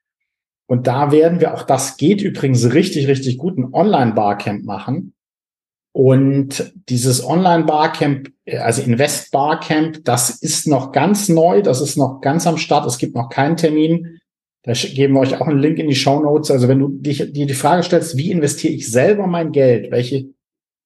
Und 0.66 0.88
da 0.88 1.14
werden 1.14 1.40
wir 1.40 1.54
auch, 1.54 1.64
das 1.64 1.96
geht 1.96 2.22
übrigens 2.22 2.74
richtig, 2.74 3.08
richtig 3.08 3.38
gut, 3.38 3.58
ein 3.58 3.74
Online-Barcamp 3.74 4.66
machen. 4.66 5.14
Und 5.94 6.74
dieses 6.90 7.26
Online-Barcamp, 7.26 8.30
also 8.60 8.82
Invest-Barcamp, 8.82 10.04
das 10.04 10.32
ist 10.32 10.68
noch 10.68 10.92
ganz 10.92 11.30
neu, 11.30 11.62
das 11.62 11.80
ist 11.80 11.96
noch 11.96 12.20
ganz 12.20 12.46
am 12.46 12.58
Start, 12.58 12.86
es 12.86 12.98
gibt 12.98 13.16
noch 13.16 13.30
keinen 13.30 13.56
Termin. 13.56 14.20
Da 14.68 14.74
geben 14.74 15.14
wir 15.14 15.22
euch 15.22 15.40
auch 15.40 15.48
einen 15.48 15.60
Link 15.60 15.80
in 15.80 15.88
die 15.88 15.96
Show 15.96 16.20
Notes. 16.20 16.52
Also 16.52 16.68
wenn 16.68 16.80
du 16.80 16.90
dich, 16.90 17.32
dir 17.32 17.46
die 17.46 17.54
Frage 17.54 17.84
stellst, 17.84 18.18
wie 18.18 18.32
investiere 18.32 18.74
ich 18.74 18.92
selber 18.92 19.26
mein 19.26 19.54
Geld? 19.54 19.92
Welche 19.92 20.26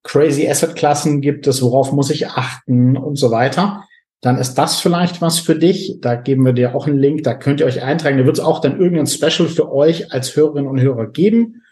crazy 0.03 0.47
Asset-Klassen 0.47 1.19
gibt 1.19 1.47
es? 1.47 1.63
Worauf 1.63 1.91
muss 1.91 2.11
ich 2.11 2.27
achten? 2.27 2.95
Und 2.95 3.15
so 3.15 3.31
weiter. 3.31 3.83
Dann 4.21 4.37
ist 4.37 4.53
das 4.53 4.79
vielleicht 4.79 5.19
was 5.19 5.39
für 5.39 5.55
dich. 5.55 5.97
Da 5.99 6.13
geben 6.13 6.45
wir 6.45 6.53
dir 6.53 6.75
auch 6.75 6.85
einen 6.85 6.99
Link. 6.99 7.23
Da 7.23 7.33
könnt 7.33 7.59
ihr 7.59 7.65
euch 7.65 7.81
eintragen. 7.81 8.19
Da 8.19 8.25
wird 8.25 8.37
es 8.37 8.43
auch 8.43 8.61
dann 8.61 8.79
irgendein 8.79 9.07
Special 9.07 9.49
für 9.49 9.73
euch 9.73 10.13
als 10.13 10.35
Hörerinnen 10.35 10.69
und 10.69 10.79
Hörer 10.79 11.07
geben. 11.07 11.63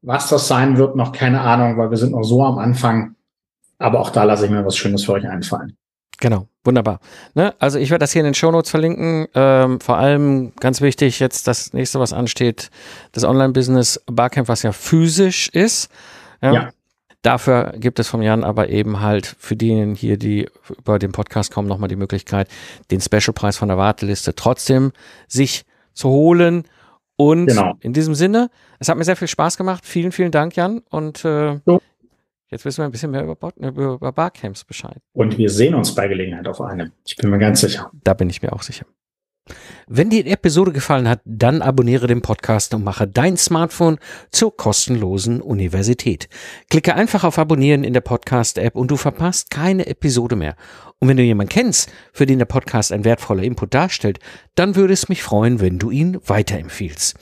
Was 0.00 0.30
das 0.30 0.48
sein 0.48 0.78
wird, 0.78 0.96
noch 0.96 1.12
keine 1.12 1.42
Ahnung, 1.42 1.76
weil 1.76 1.90
wir 1.90 1.98
sind 1.98 2.12
noch 2.12 2.24
so 2.24 2.42
am 2.42 2.56
Anfang. 2.56 3.14
Aber 3.76 4.00
auch 4.00 4.08
da 4.08 4.24
lasse 4.24 4.46
ich 4.46 4.50
mir 4.50 4.64
was 4.64 4.78
Schönes 4.78 5.04
für 5.04 5.12
euch 5.12 5.28
einfallen. 5.28 5.76
Genau, 6.20 6.48
wunderbar. 6.64 7.00
Ne? 7.34 7.54
Also 7.58 7.78
ich 7.78 7.90
werde 7.90 8.02
das 8.02 8.12
hier 8.12 8.20
in 8.20 8.26
den 8.26 8.34
Shownotes 8.34 8.70
verlinken. 8.70 9.28
Ähm, 9.34 9.80
vor 9.80 9.98
allem 9.98 10.52
ganz 10.56 10.80
wichtig 10.80 11.20
jetzt 11.20 11.46
das 11.46 11.72
nächste, 11.72 12.00
was 12.00 12.12
ansteht, 12.12 12.70
das 13.12 13.24
Online-Business 13.24 14.02
Barcamp, 14.06 14.48
was 14.48 14.62
ja 14.62 14.72
physisch 14.72 15.48
ist. 15.50 15.90
Ja. 16.42 16.52
ja. 16.52 16.70
Dafür 17.22 17.74
gibt 17.76 17.98
es 17.98 18.08
vom 18.08 18.22
Jan 18.22 18.44
aber 18.44 18.68
eben 18.68 19.00
halt 19.00 19.26
für 19.38 19.56
diejenigen 19.56 19.94
hier, 19.94 20.16
die 20.16 20.48
über 20.76 20.98
den 20.98 21.12
Podcast 21.12 21.52
kommen, 21.52 21.68
nochmal 21.68 21.88
die 21.88 21.96
Möglichkeit, 21.96 22.48
den 22.90 23.00
Special-Preis 23.00 23.56
von 23.56 23.68
der 23.68 23.76
Warteliste 23.76 24.34
trotzdem 24.34 24.92
sich 25.26 25.64
zu 25.94 26.08
holen. 26.08 26.64
Und 27.16 27.46
genau. 27.46 27.74
in 27.80 27.92
diesem 27.92 28.14
Sinne, 28.14 28.50
es 28.78 28.88
hat 28.88 28.96
mir 28.96 29.04
sehr 29.04 29.16
viel 29.16 29.26
Spaß 29.26 29.56
gemacht. 29.56 29.84
Vielen, 29.84 30.12
vielen 30.12 30.30
Dank, 30.30 30.54
Jan. 30.54 30.82
Und 30.90 31.24
äh, 31.24 31.58
so. 31.66 31.80
Jetzt 32.50 32.64
wissen 32.64 32.78
wir 32.78 32.86
ein 32.86 32.92
bisschen 32.92 33.10
mehr 33.10 33.24
über, 33.24 33.36
Bar 33.36 33.52
über 33.56 34.12
Barcamps 34.12 34.64
Bescheid. 34.64 34.98
Und 35.12 35.36
wir 35.36 35.50
sehen 35.50 35.74
uns 35.74 35.94
bei 35.94 36.08
Gelegenheit 36.08 36.48
auf 36.48 36.60
einem. 36.60 36.92
Ich 37.06 37.16
bin 37.16 37.28
mir 37.28 37.38
ganz 37.38 37.60
sicher. 37.60 37.90
Da 38.04 38.14
bin 38.14 38.30
ich 38.30 38.40
mir 38.40 38.52
auch 38.52 38.62
sicher. 38.62 38.86
Wenn 39.86 40.10
dir 40.10 40.24
die 40.24 40.30
Episode 40.30 40.72
gefallen 40.72 41.08
hat, 41.08 41.20
dann 41.24 41.62
abonniere 41.62 42.06
den 42.06 42.20
Podcast 42.20 42.74
und 42.74 42.84
mache 42.84 43.06
dein 43.06 43.36
Smartphone 43.36 43.98
zur 44.30 44.54
kostenlosen 44.56 45.40
Universität. 45.40 46.28
Klicke 46.70 46.94
einfach 46.94 47.24
auf 47.24 47.38
Abonnieren 47.38 47.84
in 47.84 47.94
der 47.94 48.02
Podcast-App 48.02 48.76
und 48.76 48.90
du 48.90 48.96
verpasst 48.96 49.50
keine 49.50 49.86
Episode 49.86 50.36
mehr. 50.36 50.56
Und 50.98 51.08
wenn 51.08 51.16
du 51.16 51.22
jemanden 51.22 51.50
kennst, 51.50 51.90
für 52.12 52.26
den 52.26 52.38
der 52.38 52.46
Podcast 52.46 52.92
ein 52.92 53.04
wertvoller 53.04 53.42
Input 53.42 53.72
darstellt, 53.72 54.18
dann 54.54 54.76
würde 54.76 54.92
es 54.92 55.08
mich 55.08 55.22
freuen, 55.22 55.60
wenn 55.60 55.78
du 55.78 55.90
ihn 55.90 56.18
weiterempfiehlst. 56.26 57.16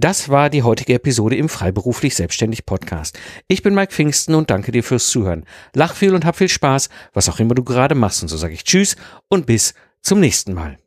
Das 0.00 0.30
war 0.30 0.48
die 0.48 0.62
heutige 0.62 0.94
Episode 0.94 1.36
im 1.36 1.50
Freiberuflich 1.50 2.14
Selbstständig 2.14 2.64
Podcast. 2.64 3.18
Ich 3.48 3.62
bin 3.62 3.74
Mike 3.74 3.92
Pfingsten 3.92 4.34
und 4.34 4.48
danke 4.48 4.72
dir 4.72 4.82
fürs 4.82 5.10
Zuhören. 5.10 5.44
Lach 5.74 5.94
viel 5.94 6.14
und 6.14 6.24
hab 6.24 6.36
viel 6.36 6.48
Spaß, 6.48 6.88
was 7.12 7.28
auch 7.28 7.38
immer 7.38 7.54
du 7.54 7.62
gerade 7.62 7.94
machst. 7.94 8.22
Und 8.22 8.28
so 8.28 8.38
sage 8.38 8.54
ich 8.54 8.64
Tschüss 8.64 8.96
und 9.28 9.44
bis 9.44 9.74
zum 10.00 10.20
nächsten 10.20 10.54
Mal. 10.54 10.78